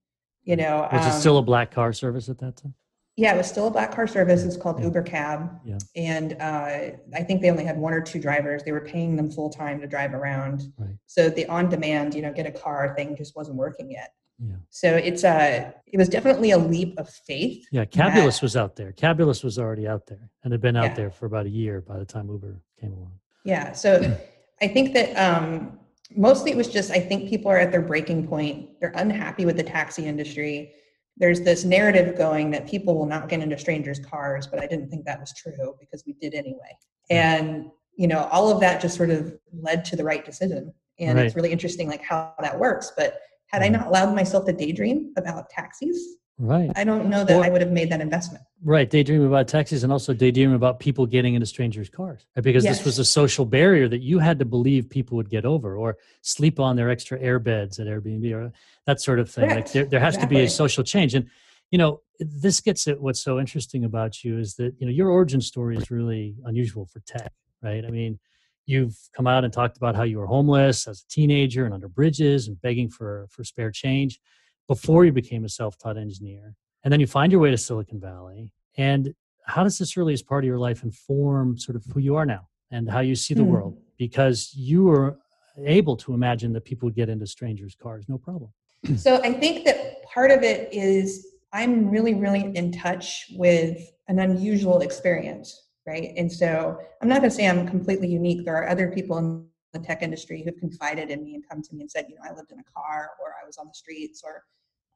you 0.44 0.56
know 0.56 0.88
it 0.92 0.94
was 0.94 1.06
um, 1.06 1.12
it 1.12 1.20
still 1.20 1.38
a 1.38 1.42
black 1.42 1.72
car 1.72 1.92
service 1.94 2.30
at 2.30 2.40
that 2.40 2.56
time? 2.58 2.74
Yeah 3.18 3.34
it 3.34 3.38
was 3.38 3.48
still 3.48 3.68
a 3.68 3.72
black 3.72 3.94
car 3.94 4.08
service. 4.08 4.44
It's 4.44 4.58
called 4.58 4.80
yeah. 4.80 4.86
uber 4.86 5.02
cab. 5.02 5.40
Yeah. 5.66 5.78
and 5.96 6.38
uh, 6.40 6.96
i 7.20 7.24
think 7.26 7.42
they 7.42 7.50
only 7.50 7.66
had 7.66 7.78
one 7.78 7.94
or 7.94 8.02
two 8.02 8.20
drivers. 8.20 8.64
They 8.64 8.72
were 8.72 8.88
paying 8.96 9.16
them 9.18 9.30
full 9.32 9.50
time 9.50 9.82
to 9.82 9.88
drive 9.88 10.14
around. 10.14 10.72
Right. 10.78 10.98
so 11.06 11.30
the 11.30 11.46
on 11.48 11.68
demand 11.70 12.16
you 12.16 12.22
know 12.22 12.32
get 12.32 12.46
a 12.46 12.56
car 12.66 12.94
thing 12.98 13.16
just 13.18 13.36
wasn't 13.36 13.58
working 13.58 13.92
yet 13.92 14.12
yeah. 14.40 14.56
So 14.70 14.96
it's 14.96 15.24
a 15.24 15.74
it 15.88 15.98
was 15.98 16.10
definitely 16.10 16.52
a 16.52 16.58
leap 16.58 16.98
of 17.00 17.10
faith. 17.10 17.66
Yeah, 17.72 17.86
Cabulous 17.86 18.38
that, 18.38 18.44
was 18.44 18.58
out 18.58 18.76
there. 18.76 18.92
Cabulous 18.92 19.44
was 19.44 19.58
already 19.58 19.88
out 19.88 20.06
there 20.06 20.30
and 20.44 20.52
had 20.52 20.62
been 20.62 20.76
out 20.76 20.86
yeah. 20.86 20.94
there 20.94 21.12
for 21.12 21.26
about 21.26 21.46
a 21.46 21.50
year 21.50 21.82
by 21.82 21.98
the 21.98 22.06
time 22.06 22.30
Uber 22.30 22.62
came 22.80 22.94
along. 22.94 23.14
Yeah. 23.46 23.72
So 23.72 24.18
I 24.62 24.68
think 24.68 24.94
that 24.94 25.14
um, 25.16 25.80
mostly 26.16 26.52
it 26.52 26.58
was 26.58 26.68
just 26.68 26.92
I 26.92 27.00
think 27.00 27.30
people 27.30 27.50
are 27.50 27.58
at 27.58 27.72
their 27.72 27.82
breaking 27.82 28.28
point. 28.28 28.80
They're 28.80 28.94
unhappy 28.96 29.46
with 29.46 29.58
the 29.58 29.64
taxi 29.64 30.06
industry. 30.06 30.74
There's 31.16 31.42
this 31.42 31.64
narrative 31.64 32.16
going 32.16 32.52
that 32.52 32.68
people 32.68 32.96
will 32.96 33.08
not 33.08 33.28
get 33.28 33.40
into 33.40 33.58
strangers' 33.58 34.00
cars, 34.00 34.46
but 34.46 34.60
I 34.62 34.68
didn't 34.68 34.90
think 34.90 35.06
that 35.06 35.20
was 35.20 35.34
true 35.34 35.76
because 35.80 36.04
we 36.06 36.14
did 36.14 36.36
anyway. 36.36 36.78
And 37.10 37.72
you 37.96 38.08
know, 38.08 38.26
all 38.32 38.52
of 38.52 38.60
that 38.60 38.80
just 38.80 38.96
sort 38.96 39.10
of 39.10 39.36
led 39.52 39.84
to 39.86 39.96
the 39.96 40.04
right 40.04 40.24
decision. 40.24 40.72
And 41.00 41.18
right. 41.18 41.26
it's 41.26 41.36
really 41.36 41.52
interesting 41.52 41.88
like 41.88 42.04
how 42.04 42.34
that 42.40 42.60
works. 42.60 42.92
But 42.96 43.20
had 43.48 43.62
I 43.62 43.70
not 43.70 43.88
allowed 43.88 44.16
myself 44.16 44.46
to 44.46 44.54
daydream 44.54 45.14
about 45.18 45.50
taxis, 45.50 46.18
right, 46.38 46.72
I 46.76 46.84
don't 46.84 47.10
know 47.10 47.24
that 47.24 47.38
or, 47.38 47.44
I 47.44 47.50
would 47.50 47.62
have 47.62 47.72
made 47.72 47.90
that 47.92 48.02
investment. 48.02 48.44
Right, 48.64 48.90
daydream 48.90 49.24
about 49.24 49.48
taxis 49.48 49.84
and 49.84 49.92
also 49.92 50.14
daydream 50.14 50.54
about 50.54 50.80
people 50.80 51.06
getting 51.06 51.34
into 51.34 51.46
strangers' 51.46 51.90
cars, 51.90 52.26
right? 52.36 52.44
Because 52.44 52.64
yes. 52.64 52.78
this 52.78 52.86
was 52.86 53.00
a 53.00 53.06
social 53.06 53.46
barrier 53.46 53.88
that 53.88 54.02
you 54.02 54.20
had 54.20 54.40
to 54.40 54.46
believe 54.46 54.90
people 54.90 55.16
would 55.18 55.30
get 55.30 55.46
over, 55.46 55.76
or 55.76 55.98
sleep 56.22 56.60
on 56.60 56.76
their 56.76 56.90
extra 56.90 57.20
air 57.20 57.40
beds 57.40 57.80
at 57.80 57.88
Airbnb, 57.88 58.34
or 58.34 58.52
that 58.86 59.02
sort 59.02 59.20
of 59.20 59.30
thing. 59.30 59.50
Correct. 59.50 59.68
Like 59.68 59.74
there, 59.74 59.86
there 59.86 60.00
has 60.00 60.16
exactly. 60.16 60.36
to 60.36 60.40
be 60.42 60.46
a 60.46 60.50
social 60.50 60.84
change, 60.84 61.16
and 61.16 61.30
you 61.72 61.78
know 61.78 62.02
this 62.20 62.60
gets 62.60 62.88
at 62.88 63.00
what's 63.00 63.20
so 63.20 63.40
interesting 63.40 63.86
about 63.86 64.24
you 64.24 64.40
is 64.40 64.56
that 64.56 64.74
you 64.80 64.86
know 64.86 64.92
your 64.92 65.10
origin 65.10 65.42
story 65.42 65.78
is 65.78 65.92
really 65.92 66.36
unusual 66.46 66.86
for 66.86 67.00
tech, 67.02 67.32
right? 67.62 67.86
I 67.86 67.92
mean 67.92 68.20
You've 68.68 68.96
come 69.16 69.28
out 69.28 69.44
and 69.44 69.52
talked 69.52 69.78
about 69.78 69.96
how 69.96 70.04
you 70.04 70.20
were 70.20 70.28
homeless 70.28 70.88
as 70.88 71.02
a 71.02 71.08
teenager 71.08 71.66
and 71.66 71.74
under 71.74 71.88
bridges 71.88 72.48
and 72.48 72.62
begging 72.62 72.90
for, 72.90 73.26
for 73.32 73.44
spare 73.44 73.72
change 73.72 74.20
before 74.68 75.06
you 75.06 75.14
became 75.14 75.46
a 75.46 75.50
self 75.50 75.78
taught 75.78 75.98
engineer. 75.98 76.54
And 76.84 76.92
then 76.92 77.00
you 77.00 77.08
find 77.08 77.32
your 77.32 77.42
way 77.42 77.50
to 77.50 77.58
Silicon 77.58 78.00
Valley. 78.00 78.52
And 78.78 79.16
how 79.46 79.64
does 79.64 79.78
this 79.78 79.98
really, 79.98 80.14
as 80.14 80.22
part 80.22 80.44
of 80.44 80.48
your 80.48 80.60
life, 80.60 80.84
inform 80.84 81.58
sort 81.58 81.78
of 81.78 81.86
who 81.94 82.02
you 82.02 82.16
are 82.16 82.26
now 82.26 82.48
and 82.70 82.90
how 82.90 83.00
you 83.00 83.16
see 83.16 83.34
the 83.34 83.42
mm. 83.42 83.48
world? 83.48 83.80
Because 83.98 84.54
you 84.54 84.84
were 84.84 85.18
able 85.66 85.96
to 85.98 86.14
imagine 86.14 86.52
that 86.54 86.66
people 86.66 86.88
would 86.88 86.96
get 86.96 87.10
into 87.10 87.26
strangers' 87.26 87.76
cars, 87.76 88.06
no 88.08 88.18
problem. 88.18 88.52
so 88.98 89.22
I 89.24 89.34
think 89.34 89.66
that 89.66 90.04
part 90.04 90.30
of 90.30 90.44
it 90.44 90.72
is 90.74 91.26
I'm 91.54 91.90
really, 91.90 92.14
really 92.14 92.52
in 92.56 92.74
touch 92.74 93.28
with 93.32 93.80
an 94.10 94.20
unusual 94.20 94.82
experience 94.82 95.67
right? 95.88 96.14
And 96.18 96.32
so 96.32 96.78
I'm 97.02 97.08
not 97.08 97.20
going 97.22 97.30
to 97.30 97.36
say 97.36 97.48
I'm 97.48 97.68
completely 97.68 98.10
unique. 98.10 98.46
There 98.46 98.58
are 98.58 98.70
other 98.70 98.92
people 98.92 99.18
in 99.18 99.46
the 99.74 99.80
tech 99.80 100.04
industry 100.04 100.44
who've 100.44 100.58
confided 100.58 101.10
in 101.10 101.24
me 101.24 101.36
and 101.36 101.48
come 101.50 101.62
to 101.64 101.74
me 101.74 101.82
and 101.82 101.90
said, 101.90 102.06
you 102.10 102.16
know, 102.16 102.22
I 102.30 102.36
lived 102.36 102.52
in 102.52 102.60
a 102.60 102.64
car 102.64 103.12
or 103.22 103.34
I 103.42 103.46
was 103.46 103.58
on 103.58 103.68
the 103.68 103.74
streets 103.74 104.22
or 104.24 104.44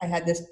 I 0.01 0.05
had 0.05 0.25
this 0.25 0.43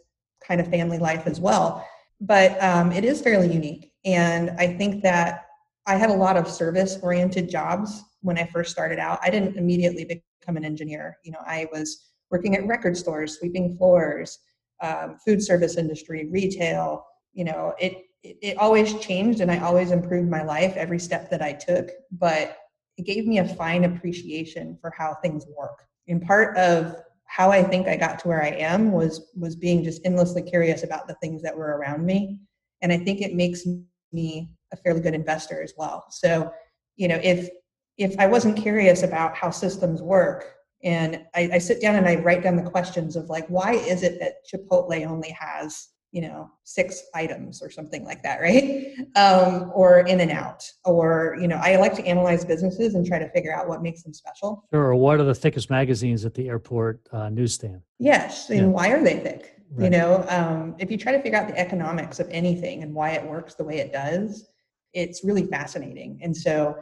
kind 0.41 0.61
of 0.61 0.67
family 0.69 0.97
life 0.97 1.27
as 1.27 1.39
well. 1.39 1.85
But 2.21 2.61
um, 2.63 2.91
it 2.91 3.03
is 3.03 3.21
fairly 3.21 3.51
unique. 3.51 3.91
And 4.05 4.51
I 4.51 4.67
think 4.67 5.03
that 5.03 5.45
I 5.85 5.95
had 5.95 6.09
a 6.09 6.13
lot 6.13 6.37
of 6.37 6.47
service 6.47 6.97
oriented 7.01 7.49
jobs 7.49 8.03
when 8.21 8.37
I 8.37 8.45
first 8.45 8.71
started 8.71 8.99
out. 8.99 9.19
I 9.21 9.29
didn't 9.29 9.57
immediately 9.57 10.05
become 10.05 10.57
an 10.57 10.65
engineer. 10.65 11.17
You 11.23 11.31
know, 11.33 11.39
I 11.45 11.67
was 11.71 12.11
working 12.29 12.55
at 12.55 12.65
record 12.67 12.95
stores, 12.95 13.37
sweeping 13.37 13.75
floors, 13.77 14.39
um, 14.81 15.17
food 15.25 15.41
service 15.43 15.77
industry, 15.77 16.29
retail. 16.29 17.05
You 17.33 17.45
know, 17.45 17.73
it, 17.79 18.08
it 18.23 18.57
always 18.57 18.93
changed, 18.99 19.39
and 19.39 19.51
I 19.51 19.59
always 19.59 19.91
improved 19.91 20.29
my 20.29 20.43
life 20.43 20.75
every 20.75 20.99
step 20.99 21.29
that 21.29 21.41
I 21.41 21.53
took. 21.53 21.89
But 22.11 22.57
it 22.97 23.05
gave 23.05 23.25
me 23.25 23.39
a 23.39 23.47
fine 23.47 23.85
appreciation 23.85 24.77
for 24.81 24.91
how 24.97 25.15
things 25.15 25.45
work. 25.57 25.85
And 26.07 26.21
part 26.21 26.57
of 26.57 26.95
how 27.25 27.51
I 27.51 27.63
think 27.63 27.87
I 27.87 27.95
got 27.95 28.19
to 28.19 28.27
where 28.27 28.43
I 28.43 28.49
am 28.49 28.91
was 28.91 29.31
was 29.35 29.55
being 29.55 29.83
just 29.83 30.01
endlessly 30.05 30.41
curious 30.41 30.83
about 30.83 31.07
the 31.07 31.13
things 31.15 31.41
that 31.43 31.55
were 31.55 31.77
around 31.77 32.05
me, 32.05 32.39
and 32.81 32.91
I 32.91 32.97
think 32.97 33.21
it 33.21 33.35
makes 33.35 33.63
me 34.11 34.49
a 34.73 34.77
fairly 34.77 35.01
good 35.01 35.13
investor 35.13 35.61
as 35.61 35.73
well. 35.77 36.05
So, 36.09 36.51
you 36.97 37.07
know, 37.07 37.19
if 37.23 37.49
if 37.97 38.17
I 38.19 38.27
wasn't 38.27 38.57
curious 38.57 39.03
about 39.03 39.35
how 39.35 39.51
systems 39.51 40.01
work, 40.01 40.55
and 40.83 41.25
I, 41.35 41.49
I 41.53 41.57
sit 41.57 41.81
down 41.81 41.95
and 41.95 42.07
I 42.07 42.15
write 42.15 42.43
down 42.43 42.55
the 42.55 42.69
questions 42.69 43.15
of 43.15 43.29
like, 43.29 43.47
why 43.47 43.73
is 43.73 44.03
it 44.03 44.19
that 44.19 44.45
Chipotle 44.51 45.05
only 45.05 45.35
has 45.39 45.89
you 46.11 46.21
know 46.21 46.49
six 46.63 47.03
items 47.13 47.61
or 47.61 47.69
something 47.69 48.03
like 48.03 48.23
that 48.23 48.39
right? 48.41 48.93
Um, 49.15 49.71
or 49.73 49.99
in 50.01 50.19
and 50.21 50.31
out 50.31 50.63
or 50.85 51.37
you 51.39 51.47
know 51.47 51.59
i 51.61 51.75
like 51.75 51.93
to 51.95 52.05
analyze 52.05 52.43
businesses 52.45 52.95
and 52.95 53.05
try 53.05 53.19
to 53.19 53.29
figure 53.29 53.53
out 53.53 53.67
what 53.67 53.81
makes 53.81 54.03
them 54.03 54.13
special. 54.13 54.65
Sure 54.71 54.85
or 54.85 54.95
what 54.95 55.19
are 55.19 55.23
the 55.23 55.35
thickest 55.35 55.69
magazines 55.69 56.25
at 56.25 56.33
the 56.33 56.47
airport 56.47 57.07
uh, 57.11 57.29
newsstand? 57.29 57.81
Yes 57.99 58.49
and 58.49 58.59
yeah. 58.59 58.65
why 58.67 58.89
are 58.89 59.03
they 59.03 59.19
thick? 59.19 59.55
Right. 59.71 59.83
you 59.83 59.89
know 59.91 60.25
um, 60.29 60.75
if 60.79 60.89
you 60.89 60.97
try 60.97 61.11
to 61.11 61.21
figure 61.21 61.37
out 61.37 61.47
the 61.47 61.59
economics 61.59 62.19
of 62.19 62.27
anything 62.31 62.81
and 62.81 62.93
why 62.93 63.11
it 63.11 63.23
works 63.23 63.53
the 63.53 63.63
way 63.63 63.77
it 63.77 63.93
does 63.93 64.47
it's 64.91 65.23
really 65.23 65.45
fascinating. 65.45 66.19
And 66.23 66.35
so 66.35 66.75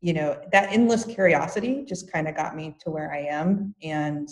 you 0.00 0.12
know 0.12 0.38
that 0.52 0.72
endless 0.72 1.04
curiosity 1.04 1.84
just 1.86 2.10
kind 2.12 2.28
of 2.28 2.36
got 2.36 2.54
me 2.54 2.76
to 2.80 2.90
where 2.90 3.12
i 3.12 3.18
am 3.18 3.74
and 3.82 4.28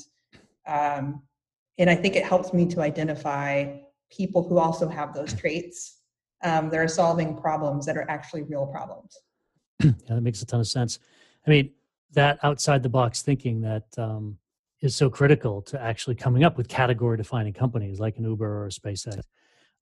um, 0.66 1.22
and 1.78 1.88
i 1.88 1.94
think 1.94 2.16
it 2.16 2.24
helps 2.24 2.52
me 2.52 2.66
to 2.66 2.80
identify 2.80 3.76
people 4.11 4.46
who 4.46 4.58
also 4.58 4.88
have 4.88 5.14
those 5.14 5.32
traits 5.34 5.99
um, 6.42 6.70
that 6.70 6.78
are 6.78 6.88
solving 6.88 7.37
problems 7.37 7.87
that 7.87 7.96
are 7.96 8.08
actually 8.11 8.42
real 8.42 8.66
problems. 8.66 9.18
yeah, 9.82 9.92
that 10.08 10.20
makes 10.20 10.42
a 10.42 10.46
ton 10.46 10.61
of 10.61 10.66
sense. 10.66 10.99
I 11.46 11.50
mean, 11.50 11.70
that 12.12 12.38
outside 12.42 12.82
the 12.82 12.88
box 12.88 13.23
thinking 13.23 13.61
that 13.62 13.84
um, 13.99 14.38
is 14.80 14.94
so 14.94 15.11
critical 15.11 15.62
to 15.62 15.80
actually 15.80 16.14
coming 16.14 16.44
up 16.44 16.56
with 16.56 16.68
category 16.68 17.16
defining 17.16 17.52
companies 17.52 18.00
like 18.00 18.18
an 18.18 18.25
Uber 18.25 18.46
or 18.46 18.66
a 18.66 18.70
SpaceX. 18.70 19.23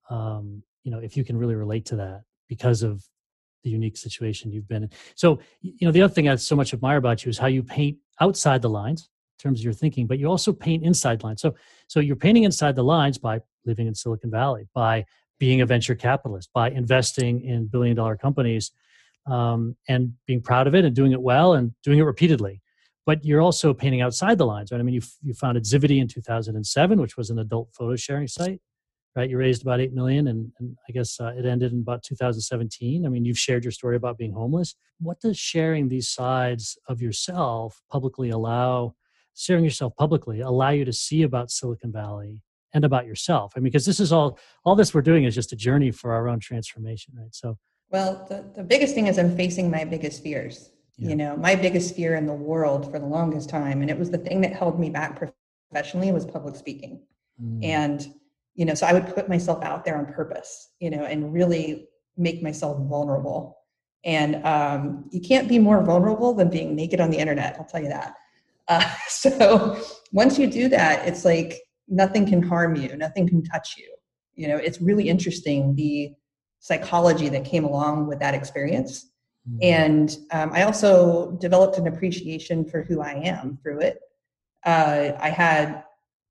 Um, 0.09 0.63
you 0.83 0.91
know, 0.91 0.99
if 0.99 1.15
you 1.15 1.23
can 1.23 1.37
really 1.37 1.55
relate 1.55 1.85
to 1.87 1.95
that 1.97 2.23
because 2.47 2.83
of 2.83 3.03
the 3.63 3.69
unique 3.69 3.97
situation 3.97 4.51
you've 4.51 4.67
been 4.67 4.83
in. 4.83 4.89
So, 5.15 5.39
you 5.61 5.85
know, 5.87 5.91
the 5.91 6.01
other 6.01 6.13
thing 6.13 6.27
I 6.27 6.35
so 6.35 6.55
much 6.55 6.73
admire 6.73 6.97
about 6.97 7.25
you 7.25 7.29
is 7.29 7.37
how 7.37 7.47
you 7.47 7.63
paint 7.63 7.97
outside 8.19 8.61
the 8.61 8.69
lines 8.69 9.09
in 9.37 9.49
terms 9.49 9.59
of 9.59 9.63
your 9.63 9.73
thinking, 9.73 10.05
but 10.05 10.19
you 10.19 10.27
also 10.27 10.51
paint 10.51 10.83
inside 10.83 11.23
lines. 11.23 11.41
So, 11.41 11.55
so 11.87 11.99
you're 11.99 12.15
painting 12.15 12.43
inside 12.43 12.75
the 12.75 12.83
lines 12.83 13.17
by 13.17 13.41
living 13.65 13.87
in 13.87 13.95
Silicon 13.95 14.31
Valley, 14.31 14.67
by 14.73 15.05
being 15.39 15.61
a 15.61 15.65
venture 15.65 15.95
capitalist, 15.95 16.49
by 16.53 16.69
investing 16.69 17.41
in 17.41 17.67
billion 17.67 17.95
dollar 17.95 18.15
companies 18.15 18.71
um, 19.25 19.75
and 19.87 20.13
being 20.25 20.41
proud 20.41 20.67
of 20.67 20.75
it 20.75 20.85
and 20.85 20.95
doing 20.95 21.11
it 21.11 21.21
well 21.21 21.53
and 21.53 21.73
doing 21.83 21.99
it 21.99 22.03
repeatedly. 22.03 22.61
But 23.05 23.25
you're 23.25 23.41
also 23.41 23.73
painting 23.73 24.01
outside 24.01 24.37
the 24.37 24.45
lines, 24.45 24.71
right? 24.71 24.79
I 24.79 24.83
mean, 24.83 24.95
you, 24.95 25.01
you 25.21 25.33
founded 25.33 25.63
Zivity 25.63 25.99
in 25.99 26.07
2007, 26.07 27.01
which 27.01 27.17
was 27.17 27.29
an 27.29 27.39
adult 27.39 27.73
photo 27.73 27.97
sharing 27.97 28.27
site, 28.27 28.61
right? 29.15 29.29
You 29.29 29.37
raised 29.37 29.61
about 29.61 29.81
8 29.81 29.93
million 29.93 30.27
and, 30.27 30.51
and 30.59 30.77
I 30.87 30.93
guess 30.93 31.19
uh, 31.19 31.33
it 31.37 31.45
ended 31.45 31.73
in 31.73 31.81
about 31.81 32.03
2017. 32.03 33.05
I 33.05 33.09
mean, 33.09 33.25
you've 33.25 33.37
shared 33.37 33.65
your 33.65 33.71
story 33.71 33.97
about 33.97 34.17
being 34.17 34.31
homeless. 34.31 34.75
What 34.99 35.19
does 35.19 35.37
sharing 35.37 35.89
these 35.89 36.09
sides 36.09 36.77
of 36.87 37.01
yourself 37.01 37.81
publicly 37.91 38.29
allow, 38.29 38.95
sharing 39.35 39.65
yourself 39.65 39.93
publicly, 39.97 40.39
allow 40.39 40.69
you 40.69 40.85
to 40.85 40.93
see 40.93 41.23
about 41.23 41.51
Silicon 41.51 41.91
Valley 41.91 42.41
and 42.73 42.83
about 42.83 43.05
yourself. 43.05 43.53
I 43.55 43.59
mean, 43.59 43.65
because 43.65 43.85
this 43.85 43.99
is 43.99 44.11
all 44.11 44.37
all 44.65 44.75
this 44.75 44.93
we're 44.93 45.01
doing 45.01 45.23
is 45.23 45.35
just 45.35 45.53
a 45.53 45.55
journey 45.55 45.91
for 45.91 46.13
our 46.13 46.27
own 46.27 46.39
transformation, 46.39 47.13
right? 47.17 47.33
So, 47.33 47.57
well, 47.89 48.25
the, 48.29 48.45
the 48.55 48.63
biggest 48.63 48.95
thing 48.95 49.07
is 49.07 49.17
I'm 49.17 49.35
facing 49.35 49.69
my 49.69 49.85
biggest 49.85 50.23
fears. 50.23 50.71
Yeah. 50.97 51.09
You 51.09 51.15
know, 51.15 51.35
my 51.35 51.55
biggest 51.55 51.95
fear 51.95 52.15
in 52.15 52.27
the 52.27 52.33
world 52.33 52.91
for 52.91 52.99
the 52.99 53.05
longest 53.05 53.49
time, 53.49 53.81
and 53.81 53.89
it 53.89 53.97
was 53.97 54.11
the 54.11 54.17
thing 54.17 54.41
that 54.41 54.53
held 54.53 54.79
me 54.79 54.89
back 54.89 55.19
professionally 55.71 56.11
was 56.11 56.25
public 56.25 56.55
speaking. 56.55 57.01
Mm. 57.41 57.63
And 57.63 58.13
you 58.55 58.65
know, 58.65 58.73
so 58.73 58.85
I 58.85 58.93
would 58.93 59.07
put 59.07 59.29
myself 59.29 59.63
out 59.63 59.83
there 59.83 59.97
on 59.97 60.05
purpose, 60.05 60.69
you 60.79 60.89
know, 60.89 61.05
and 61.05 61.33
really 61.33 61.87
make 62.17 62.43
myself 62.43 62.77
vulnerable. 62.87 63.57
And 64.05 64.45
um, 64.45 65.09
you 65.11 65.21
can't 65.21 65.47
be 65.47 65.59
more 65.59 65.83
vulnerable 65.83 66.33
than 66.33 66.49
being 66.49 66.75
naked 66.75 66.99
on 66.99 67.09
the 67.09 67.17
internet. 67.17 67.55
I'll 67.57 67.65
tell 67.65 67.81
you 67.81 67.89
that. 67.89 68.15
Uh, 68.67 68.87
so 69.07 69.81
once 70.11 70.37
you 70.37 70.47
do 70.47 70.67
that, 70.69 71.07
it's 71.07 71.25
like 71.25 71.61
nothing 71.87 72.25
can 72.25 72.41
harm 72.41 72.75
you, 72.75 72.95
nothing 72.95 73.27
can 73.27 73.43
touch 73.43 73.75
you. 73.77 73.93
You 74.35 74.47
know, 74.47 74.57
it's 74.57 74.81
really 74.81 75.09
interesting 75.09 75.75
the 75.75 76.13
psychology 76.59 77.29
that 77.29 77.45
came 77.45 77.65
along 77.65 78.07
with 78.07 78.19
that 78.19 78.33
experience. 78.33 79.11
Mm-hmm. 79.49 79.59
And 79.61 80.17
um, 80.31 80.51
I 80.53 80.63
also 80.63 81.31
developed 81.41 81.77
an 81.77 81.87
appreciation 81.87 82.63
for 82.65 82.81
who 82.83 83.01
I 83.01 83.13
am 83.13 83.59
through 83.61 83.81
it. 83.81 83.99
Uh, 84.65 85.11
I 85.19 85.29
had, 85.29 85.83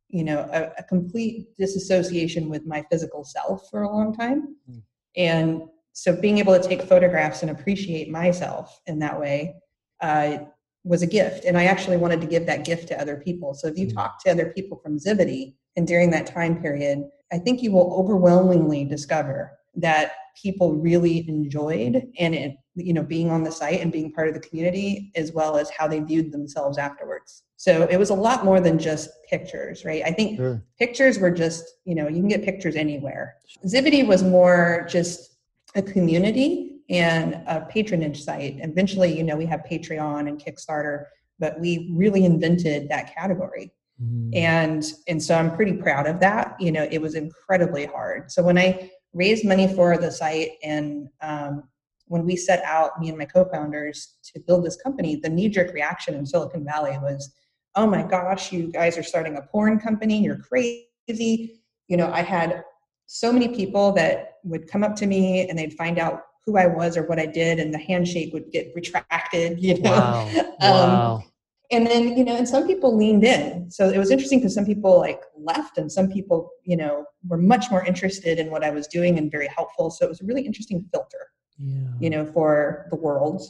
you 0.09 0.25
know, 0.25 0.49
a, 0.51 0.71
a, 0.79 0.83
complete 0.85 1.55
disassociation 1.59 2.49
with 2.49 2.67
my 2.67 2.83
physical 2.91 3.25
self 3.25 3.69
for 3.71 3.83
a 3.83 3.95
long 3.95 4.15
time. 4.15 4.57
Mm-hmm. 4.71 4.79
And 5.17 5.63
so 5.93 6.19
being 6.19 6.39
able 6.39 6.59
to 6.59 6.67
take 6.67 6.83
photographs 6.83 7.43
and 7.43 7.51
appreciate 7.51 8.11
myself 8.11 8.81
in 8.87 8.99
that 9.01 9.21
way 9.21 9.57
uh, 10.01 10.39
was 10.85 11.03
a 11.03 11.07
gift 11.07 11.45
and 11.45 11.57
i 11.57 11.65
actually 11.65 11.97
wanted 11.97 12.21
to 12.21 12.27
give 12.27 12.47
that 12.47 12.65
gift 12.65 12.89
to 12.89 13.01
other 13.01 13.17
people 13.17 13.55
so 13.55 13.69
if 13.69 13.79
you 13.79 13.87
mm. 13.87 13.95
talk 13.95 14.23
to 14.23 14.31
other 14.31 14.47
people 14.47 14.79
from 14.79 14.99
zivity 14.99 15.55
and 15.77 15.87
during 15.87 16.11
that 16.11 16.27
time 16.27 16.61
period 16.61 17.05
i 17.33 17.39
think 17.39 17.63
you 17.63 17.73
will 17.73 17.95
overwhelmingly 17.95 18.85
discover 18.85 19.53
that 19.75 20.13
people 20.41 20.75
really 20.75 21.29
enjoyed 21.29 22.07
and 22.19 22.35
it 22.35 22.57
you 22.75 22.93
know 22.93 23.03
being 23.03 23.31
on 23.31 23.43
the 23.43 23.53
site 23.53 23.81
and 23.81 23.93
being 23.93 24.13
part 24.13 24.29
of 24.29 24.35
the 24.35 24.41
community 24.41 25.13
as 25.15 25.33
well 25.33 25.57
as 25.57 25.71
how 25.71 25.87
they 25.87 26.01
viewed 26.01 26.33
themselves 26.33 26.79
afterwards 26.79 27.45
so 27.57 27.87
it 27.91 27.99
was 27.99 28.11
a 28.11 28.15
lot 28.15 28.45
more 28.45 28.61
than 28.61 28.79
just 28.79 29.11
pictures 29.29 29.85
right 29.85 30.03
i 30.05 30.11
think 30.11 30.39
sure. 30.39 30.63
pictures 30.79 31.19
were 31.19 31.31
just 31.31 31.65
you 31.85 31.95
know 31.95 32.09
you 32.09 32.17
can 32.17 32.29
get 32.29 32.43
pictures 32.43 32.77
anywhere 32.77 33.37
zivity 33.67 34.07
was 34.07 34.23
more 34.23 34.87
just 34.89 35.37
a 35.75 35.83
community 35.83 36.72
and 36.93 37.43
a 37.47 37.67
patronage 37.69 38.23
site. 38.23 38.59
Eventually, 38.61 39.17
you 39.17 39.25
know, 39.25 39.37
we 39.37 39.47
have 39.47 39.65
Patreon 39.69 40.29
and 40.29 40.39
Kickstarter, 40.39 41.07
but 41.39 41.59
we 41.59 41.91
really 41.95 42.25
invented 42.25 42.89
that 42.91 43.15
category. 43.15 43.73
Mm. 44.01 44.37
And 44.37 44.85
and 45.09 45.23
so 45.23 45.35
I'm 45.35 45.57
pretty 45.57 45.73
proud 45.73 46.07
of 46.07 46.21
that. 46.21 46.55
You 46.61 46.71
know, 46.71 46.87
it 46.91 47.01
was 47.01 47.15
incredibly 47.15 47.87
hard. 47.87 48.31
So 48.31 48.43
when 48.43 48.59
I 48.59 48.91
raised 49.15 49.45
money 49.45 49.75
for 49.75 49.97
the 49.97 50.11
site 50.11 50.53
and 50.63 51.09
um, 51.23 51.65
when 52.07 52.25
we 52.27 52.37
set 52.37 52.63
out, 52.65 53.01
me 53.01 53.09
and 53.09 53.17
my 53.17 53.25
co-founders, 53.25 54.17
to 54.33 54.41
build 54.41 54.65
this 54.65 54.77
company, 54.77 55.17
the 55.17 55.31
knee-jerk 55.31 55.73
reaction 55.73 56.15
in 56.15 56.27
Silicon 56.27 56.65
Valley 56.65 56.99
was, 56.99 57.33
"Oh 57.75 57.87
my 57.87 58.03
gosh, 58.03 58.53
you 58.53 58.71
guys 58.71 58.99
are 58.99 59.03
starting 59.03 59.37
a 59.37 59.43
porn 59.43 59.81
company! 59.81 60.23
You're 60.23 60.37
crazy!" 60.37 61.63
You 61.89 61.97
know, 61.97 62.11
I 62.13 62.21
had 62.23 62.65
so 63.07 63.33
many 63.33 63.49
people 63.49 63.93
that 63.93 64.35
would 64.45 64.69
come 64.69 64.85
up 64.85 64.95
to 64.97 65.07
me 65.07 65.49
and 65.49 65.59
they'd 65.59 65.75
find 65.75 65.99
out 65.99 66.23
who 66.47 66.57
I 66.57 66.67
was 66.67 66.97
or 66.97 67.05
what 67.05 67.19
I 67.19 67.27
did, 67.27 67.59
and 67.59 67.73
the 67.73 67.79
handshake 67.79 68.33
would 68.33 68.51
get 68.51 68.73
retracted, 68.75 69.61
you 69.63 69.81
know. 69.81 69.91
Wow. 69.91 70.29
um, 70.61 70.61
wow. 70.61 71.25
And 71.71 71.87
then, 71.87 72.19
you 72.19 72.25
know, 72.25 72.37
and 72.37 72.47
some 72.47 72.67
people 72.67 72.95
leaned 72.95 73.25
in. 73.25 73.71
So 73.71 73.89
it 73.89 73.97
was 73.97 74.11
interesting 74.11 74.41
because 74.41 74.55
some 74.55 74.67
people 74.67 74.99
like 74.99 75.23
left 75.39 75.79
and 75.79 75.91
some 75.91 76.07
people, 76.07 76.51
you 76.65 76.77
know, 76.77 77.07
were 77.27 77.39
much 77.39 77.71
more 77.71 77.83
interested 77.83 78.39
in 78.39 78.51
what 78.51 78.63
I 78.63 78.69
was 78.69 78.87
doing 78.87 79.17
and 79.17 79.31
very 79.31 79.47
helpful. 79.47 79.91
So 79.91 80.05
it 80.05 80.11
was 80.11 80.21
a 80.21 80.27
really 80.27 80.43
interesting 80.43 80.87
filter, 80.93 81.31
yeah. 81.59 81.89
you 81.99 82.11
know, 82.11 82.27
for 82.27 82.89
the 82.91 82.97
world. 82.97 83.41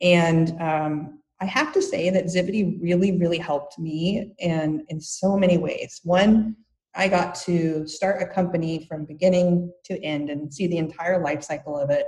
And 0.00 0.58
um, 0.58 1.20
I 1.42 1.44
have 1.44 1.74
to 1.74 1.82
say 1.82 2.08
that 2.08 2.24
Zivity 2.24 2.80
really, 2.80 3.18
really 3.18 3.36
helped 3.36 3.78
me 3.78 4.32
and 4.40 4.80
in 4.88 4.98
so 4.98 5.36
many 5.36 5.58
ways. 5.58 6.00
One, 6.02 6.56
I 6.94 7.08
got 7.08 7.34
to 7.46 7.86
start 7.86 8.22
a 8.22 8.26
company 8.26 8.86
from 8.88 9.04
beginning 9.04 9.70
to 9.84 10.02
end 10.02 10.30
and 10.30 10.52
see 10.52 10.66
the 10.66 10.78
entire 10.78 11.22
life 11.22 11.42
cycle 11.42 11.78
of 11.78 11.90
it 11.90 12.06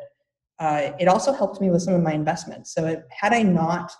uh, 0.62 0.92
it 1.00 1.08
also 1.08 1.32
helped 1.32 1.60
me 1.60 1.70
with 1.70 1.82
some 1.82 1.92
of 1.92 2.02
my 2.02 2.12
investments. 2.12 2.72
So 2.72 2.86
it, 2.86 3.04
had 3.10 3.32
I 3.32 3.42
not 3.42 3.90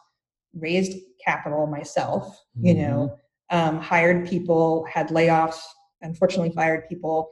raised 0.54 0.97
capital 1.25 1.66
myself, 1.66 2.25
mm-hmm. 2.57 2.66
you 2.66 2.75
know, 2.75 3.19
mm-hmm. 3.50 3.76
um, 3.76 3.81
hired 3.81 4.28
people, 4.28 4.87
had 4.88 5.09
layoffs, 5.09 5.61
unfortunately 6.02 6.52
fired 6.54 6.88
people, 6.88 7.31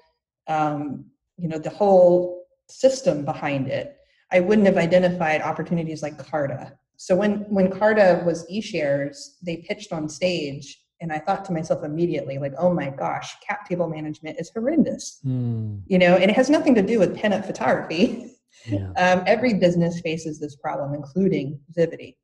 um, 0.48 1.04
you 1.36 1.46
know, 1.46 1.58
the 1.58 1.70
whole 1.70 2.44
system 2.68 3.24
behind 3.24 3.68
it, 3.68 3.96
I 4.32 4.40
wouldn't 4.40 4.66
have 4.66 4.76
identified 4.76 5.42
opportunities 5.42 6.02
like 6.02 6.18
Carta. 6.18 6.72
So 6.96 7.14
when 7.14 7.46
when 7.48 7.70
Carta 7.70 8.22
was 8.26 8.50
eShares, 8.50 9.36
they 9.42 9.58
pitched 9.58 9.92
on 9.92 10.08
stage, 10.08 10.78
and 11.00 11.12
I 11.12 11.18
thought 11.18 11.44
to 11.46 11.52
myself 11.52 11.84
immediately, 11.84 12.38
like, 12.38 12.54
oh 12.58 12.74
my 12.74 12.90
gosh, 12.90 13.36
cap 13.46 13.66
table 13.68 13.88
management 13.88 14.38
is 14.40 14.50
horrendous. 14.50 15.20
Mm. 15.24 15.82
You 15.86 15.98
know, 15.98 16.16
and 16.16 16.30
it 16.30 16.36
has 16.36 16.50
nothing 16.50 16.74
to 16.74 16.82
do 16.82 16.98
with 16.98 17.16
pinup 17.16 17.46
photography. 17.46 18.26
yeah. 18.66 18.90
um, 18.96 19.22
every 19.26 19.54
business 19.54 20.00
faces 20.00 20.38
this 20.38 20.56
problem, 20.56 20.94
including 20.94 21.60
Zivity. 21.76 22.16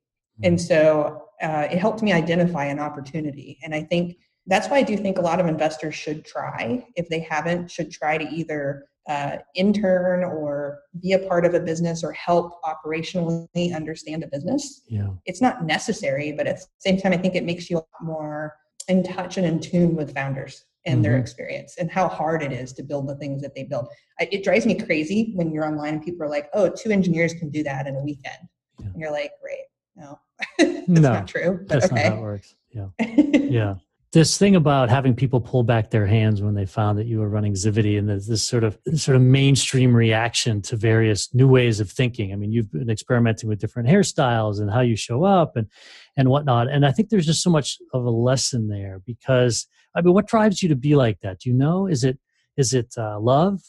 And 0.43 0.59
so 0.59 1.23
uh, 1.41 1.67
it 1.71 1.79
helped 1.79 2.03
me 2.03 2.11
identify 2.13 2.65
an 2.65 2.79
opportunity. 2.79 3.57
And 3.63 3.73
I 3.73 3.81
think 3.81 4.17
that's 4.45 4.67
why 4.69 4.77
I 4.77 4.83
do 4.83 4.95
think 4.95 5.17
a 5.17 5.21
lot 5.21 5.39
of 5.39 5.47
investors 5.47 5.95
should 5.95 6.25
try, 6.25 6.85
if 6.95 7.09
they 7.09 7.19
haven't, 7.19 7.71
should 7.71 7.91
try 7.91 8.17
to 8.17 8.25
either 8.25 8.85
uh, 9.09 9.37
intern 9.55 10.23
or 10.23 10.79
be 11.01 11.13
a 11.13 11.19
part 11.19 11.45
of 11.45 11.53
a 11.53 11.59
business 11.59 12.03
or 12.03 12.11
help 12.11 12.61
operationally 12.63 13.75
understand 13.75 14.23
a 14.23 14.27
business. 14.27 14.83
Yeah. 14.87 15.09
It's 15.25 15.41
not 15.41 15.63
necessary, 15.65 16.33
but 16.33 16.45
at 16.45 16.57
the 16.57 16.65
same 16.79 16.97
time, 16.97 17.13
I 17.13 17.17
think 17.17 17.35
it 17.35 17.45
makes 17.45 17.69
you 17.69 17.77
a 17.77 17.79
lot 17.79 18.03
more 18.03 18.55
in 18.87 19.03
touch 19.03 19.37
and 19.37 19.45
in 19.45 19.59
tune 19.59 19.95
with 19.95 20.13
founders 20.13 20.65
and 20.87 20.95
mm-hmm. 20.95 21.03
their 21.03 21.17
experience 21.17 21.75
and 21.77 21.91
how 21.91 22.07
hard 22.07 22.41
it 22.41 22.51
is 22.51 22.73
to 22.73 22.83
build 22.83 23.07
the 23.07 23.15
things 23.17 23.41
that 23.43 23.53
they 23.53 23.63
build. 23.63 23.87
I, 24.19 24.27
it 24.31 24.43
drives 24.43 24.65
me 24.65 24.73
crazy 24.75 25.33
when 25.35 25.51
you're 25.51 25.65
online 25.65 25.95
and 25.95 26.03
people 26.03 26.25
are 26.25 26.29
like, 26.29 26.49
oh, 26.53 26.69
two 26.69 26.89
engineers 26.89 27.33
can 27.33 27.49
do 27.49 27.61
that 27.63 27.85
in 27.85 27.95
a 27.95 28.01
weekend. 28.01 28.47
Yeah. 28.79 28.87
And 28.87 29.01
you're 29.01 29.11
like, 29.11 29.31
great, 29.41 29.65
no, 29.95 30.19
that's 30.57 30.87
no, 30.87 31.01
not 31.01 31.27
true. 31.27 31.63
That's 31.67 31.85
okay. 31.85 31.95
not 31.95 32.05
how 32.05 32.17
it 32.17 32.21
works. 32.21 32.55
Yeah. 32.71 32.87
yeah 32.99 33.75
this 34.13 34.37
thing 34.37 34.55
about 34.55 34.89
having 34.89 35.13
people 35.13 35.41
pull 35.41 35.63
back 35.63 35.91
their 35.91 36.07
hands 36.07 36.41
when 36.41 36.55
they 36.55 36.65
found 36.65 36.97
that 36.97 37.07
you 37.07 37.19
were 37.19 37.29
running 37.29 37.53
Zivity 37.53 37.99
and 37.99 38.07
there's 38.07 38.25
this 38.25 38.43
sort 38.43 38.63
of 38.63 38.77
this 38.85 39.03
sort 39.03 39.17
of 39.17 39.21
mainstream 39.21 39.93
reaction 39.93 40.61
to 40.63 40.77
various 40.77 41.33
new 41.33 41.47
ways 41.47 41.79
of 41.79 41.91
thinking. 41.91 42.31
I 42.31 42.35
mean, 42.35 42.51
you've 42.51 42.71
been 42.71 42.89
experimenting 42.89 43.49
with 43.49 43.59
different 43.59 43.89
hairstyles 43.89 44.59
and 44.61 44.71
how 44.71 44.81
you 44.81 44.95
show 44.95 45.23
up 45.23 45.57
and 45.57 45.67
and 46.15 46.29
whatnot. 46.29 46.69
And 46.69 46.85
I 46.85 46.91
think 46.91 47.09
there's 47.09 47.25
just 47.25 47.43
so 47.43 47.49
much 47.49 47.77
of 47.93 48.05
a 48.05 48.09
lesson 48.09 48.69
there 48.69 49.01
because 49.05 49.67
I 49.95 50.01
mean, 50.01 50.13
what 50.13 50.27
drives 50.27 50.61
you 50.61 50.69
to 50.69 50.75
be 50.75 50.95
like 50.95 51.19
that? 51.21 51.39
Do 51.39 51.49
you 51.49 51.55
know? 51.55 51.87
Is 51.87 52.03
it 52.03 52.19
is 52.55 52.73
it 52.73 52.93
uh, 52.97 53.19
love? 53.19 53.61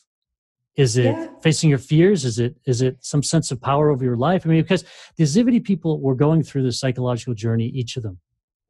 Is 0.76 0.96
it 0.96 1.06
yeah. 1.06 1.28
facing 1.42 1.70
your 1.70 1.78
fears? 1.78 2.24
Is 2.24 2.38
it 2.38 2.56
is 2.66 2.82
it 2.82 2.98
some 3.00 3.22
sense 3.22 3.50
of 3.50 3.60
power 3.60 3.90
over 3.90 4.04
your 4.04 4.16
life? 4.16 4.44
I 4.44 4.48
mean, 4.48 4.62
because 4.62 4.84
the 5.16 5.24
Zivity 5.24 5.62
people 5.62 6.00
were 6.00 6.14
going 6.14 6.42
through 6.42 6.62
the 6.62 6.72
psychological 6.72 7.34
journey, 7.34 7.66
each 7.66 7.96
of 7.96 8.02
them, 8.02 8.18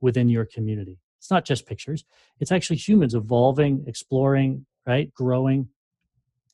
within 0.01 0.29
your 0.29 0.45
community 0.45 0.99
it's 1.19 1.31
not 1.31 1.45
just 1.45 1.67
pictures 1.67 2.05
it's 2.41 2.53
actually 2.53 2.77
humans 2.77 3.15
evolving 3.15 3.85
exploring 3.87 4.65
right 4.87 5.13
growing 5.13 5.69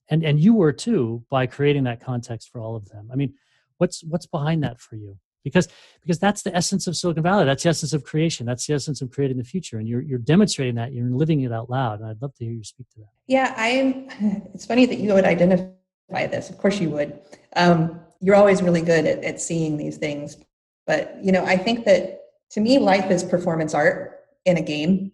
and 0.08 0.24
and 0.24 0.40
you 0.40 0.54
were 0.54 0.72
too 0.72 1.24
by 1.30 1.46
creating 1.46 1.84
that 1.84 2.00
context 2.00 2.50
for 2.50 2.60
all 2.60 2.74
of 2.76 2.88
them 2.88 3.08
i 3.12 3.16
mean 3.16 3.32
what's 3.78 4.02
what's 4.04 4.26
behind 4.26 4.62
that 4.62 4.80
for 4.80 4.96
you 4.96 5.16
because 5.44 5.68
because 6.00 6.18
that's 6.18 6.42
the 6.42 6.54
essence 6.56 6.86
of 6.86 6.96
silicon 6.96 7.22
valley. 7.22 7.44
That's 7.44 7.62
the 7.62 7.68
essence 7.68 7.92
of 7.92 8.02
creation. 8.02 8.46
That's 8.46 8.66
the 8.66 8.74
essence 8.74 9.00
of 9.00 9.10
creating 9.10 9.36
the 9.36 9.44
future. 9.44 9.78
And 9.78 9.86
you're 9.86 10.00
you're 10.00 10.18
demonstrating 10.18 10.74
that. 10.76 10.92
You're 10.92 11.10
living 11.10 11.42
it 11.42 11.52
out 11.52 11.70
loud. 11.70 12.00
And 12.00 12.08
i'd 12.08 12.20
love 12.20 12.34
to 12.36 12.44
hear 12.44 12.52
you 12.52 12.64
speak 12.64 12.88
to 12.94 13.00
that. 13.00 13.10
Yeah 13.28 13.54
i'm 13.56 14.08
it's 14.54 14.66
funny 14.66 14.86
that 14.86 14.98
you 14.98 15.14
would 15.14 15.24
identify 15.24 16.26
this. 16.26 16.50
Of 16.50 16.58
course 16.58 16.80
you 16.80 16.90
would. 16.90 17.20
Um, 17.54 18.00
you're 18.20 18.36
always 18.36 18.62
really 18.62 18.80
good 18.80 19.06
at, 19.06 19.22
at 19.22 19.40
seeing 19.40 19.76
these 19.76 19.98
things. 19.98 20.36
But 20.86 21.16
you 21.22 21.30
know 21.30 21.44
i 21.44 21.56
think 21.56 21.84
that 21.84 22.20
to 22.50 22.60
me 22.60 22.78
life 22.78 23.10
is 23.10 23.22
performance 23.22 23.74
art 23.74 24.20
in 24.44 24.56
a 24.56 24.62
game. 24.62 25.12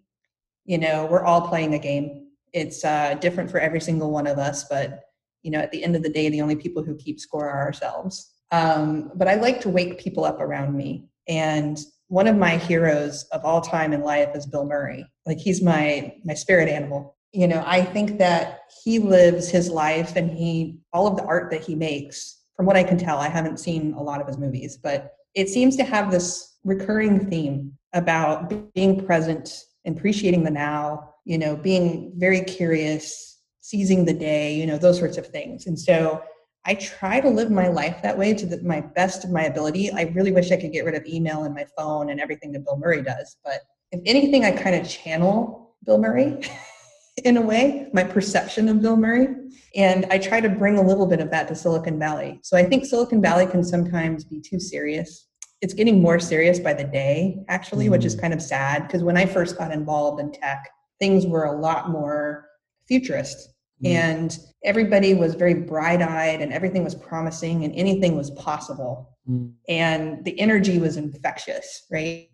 You 0.64 0.78
know, 0.78 1.06
we're 1.06 1.24
all 1.24 1.48
playing 1.48 1.74
a 1.74 1.78
game. 1.78 2.28
It's 2.52 2.84
uh, 2.84 3.14
different 3.14 3.50
for 3.50 3.58
every 3.58 3.80
single 3.80 4.10
one 4.10 4.26
of 4.26 4.38
us, 4.38 4.64
but 4.64 5.04
you 5.42 5.50
know, 5.50 5.58
at 5.58 5.70
the 5.70 5.82
end 5.82 5.96
of 5.96 6.02
the 6.02 6.10
day, 6.10 6.28
the 6.28 6.42
only 6.42 6.56
people 6.56 6.82
who 6.82 6.94
keep 6.96 7.18
score 7.18 7.48
are 7.48 7.64
ourselves. 7.64 8.34
Um, 8.52 9.12
but 9.14 9.28
I 9.28 9.34
like 9.34 9.60
to 9.62 9.68
wake 9.68 9.98
people 9.98 10.24
up 10.24 10.40
around 10.40 10.76
me, 10.76 11.08
and 11.28 11.78
one 12.08 12.26
of 12.26 12.36
my 12.36 12.56
heroes 12.56 13.24
of 13.32 13.44
all 13.44 13.60
time 13.60 13.92
in 13.92 14.02
life 14.02 14.30
is 14.34 14.46
Bill 14.46 14.64
Murray. 14.64 15.06
Like 15.26 15.38
he's 15.38 15.62
my 15.62 16.14
my 16.24 16.34
spirit 16.34 16.68
animal. 16.68 17.16
You 17.32 17.46
know, 17.46 17.62
I 17.64 17.84
think 17.84 18.18
that 18.18 18.62
he 18.82 18.98
lives 18.98 19.48
his 19.48 19.70
life, 19.70 20.16
and 20.16 20.30
he 20.30 20.80
all 20.92 21.06
of 21.06 21.16
the 21.16 21.24
art 21.24 21.50
that 21.52 21.62
he 21.62 21.74
makes. 21.74 22.38
From 22.56 22.66
what 22.66 22.76
I 22.76 22.82
can 22.82 22.98
tell, 22.98 23.18
I 23.18 23.28
haven't 23.28 23.58
seen 23.58 23.94
a 23.94 24.02
lot 24.02 24.20
of 24.20 24.26
his 24.26 24.36
movies, 24.36 24.76
but 24.76 25.14
it 25.34 25.48
seems 25.48 25.76
to 25.76 25.84
have 25.84 26.10
this 26.10 26.58
recurring 26.64 27.30
theme 27.30 27.72
about 27.94 28.52
being 28.74 29.04
present 29.04 29.64
appreciating 29.86 30.44
the 30.44 30.50
now 30.50 31.14
you 31.24 31.38
know 31.38 31.56
being 31.56 32.12
very 32.16 32.42
curious 32.42 33.38
seizing 33.60 34.04
the 34.04 34.12
day 34.12 34.54
you 34.54 34.66
know 34.66 34.78
those 34.78 34.98
sorts 34.98 35.16
of 35.16 35.26
things 35.26 35.66
and 35.66 35.78
so 35.78 36.22
i 36.66 36.74
try 36.74 37.20
to 37.20 37.28
live 37.28 37.50
my 37.50 37.68
life 37.68 38.00
that 38.02 38.16
way 38.16 38.34
to 38.34 38.46
the, 38.46 38.62
my 38.62 38.80
best 38.80 39.24
of 39.24 39.30
my 39.30 39.44
ability 39.44 39.90
i 39.92 40.02
really 40.14 40.32
wish 40.32 40.50
i 40.50 40.56
could 40.56 40.72
get 40.72 40.84
rid 40.84 40.94
of 40.94 41.04
email 41.06 41.44
and 41.44 41.54
my 41.54 41.66
phone 41.76 42.10
and 42.10 42.20
everything 42.20 42.52
that 42.52 42.64
bill 42.64 42.78
murray 42.78 43.02
does 43.02 43.36
but 43.44 43.60
if 43.92 44.00
anything 44.06 44.44
i 44.44 44.50
kind 44.50 44.76
of 44.76 44.88
channel 44.88 45.74
bill 45.84 45.98
murray 45.98 46.40
in 47.24 47.36
a 47.36 47.40
way 47.40 47.88
my 47.92 48.04
perception 48.04 48.68
of 48.68 48.80
bill 48.80 48.96
murray 48.96 49.28
and 49.76 50.06
i 50.10 50.18
try 50.18 50.40
to 50.40 50.48
bring 50.48 50.78
a 50.78 50.82
little 50.82 51.06
bit 51.06 51.20
of 51.20 51.30
that 51.30 51.48
to 51.48 51.54
silicon 51.54 51.98
valley 51.98 52.38
so 52.42 52.56
i 52.56 52.62
think 52.62 52.84
silicon 52.84 53.20
valley 53.20 53.46
can 53.46 53.62
sometimes 53.62 54.24
be 54.24 54.40
too 54.40 54.60
serious 54.60 55.28
it's 55.60 55.74
getting 55.74 56.00
more 56.00 56.18
serious 56.18 56.58
by 56.58 56.72
the 56.72 56.84
day 56.84 57.44
actually 57.48 57.84
mm-hmm. 57.84 57.92
which 57.92 58.04
is 58.04 58.16
mm. 58.16 58.20
kind 58.20 58.34
of 58.34 58.42
sad 58.42 58.86
because 58.86 59.02
when 59.02 59.16
i 59.16 59.26
first 59.26 59.58
got 59.58 59.72
involved 59.72 60.20
in 60.20 60.30
tech 60.32 60.68
things 60.98 61.26
were 61.26 61.44
a 61.44 61.60
lot 61.60 61.90
more 61.90 62.46
futurist 62.86 63.54
mm-hmm. 63.82 63.94
and 63.94 64.38
everybody 64.64 65.14
was 65.14 65.34
very 65.34 65.54
bright-eyed 65.54 66.40
and 66.40 66.52
everything 66.52 66.84
was 66.84 66.94
promising 66.94 67.64
and 67.64 67.74
anything 67.74 68.16
was 68.16 68.30
possible 68.32 69.16
mm-hmm. 69.28 69.48
and 69.68 70.24
the 70.24 70.38
energy 70.40 70.78
was 70.78 70.96
infectious 70.96 71.86
right 71.90 72.28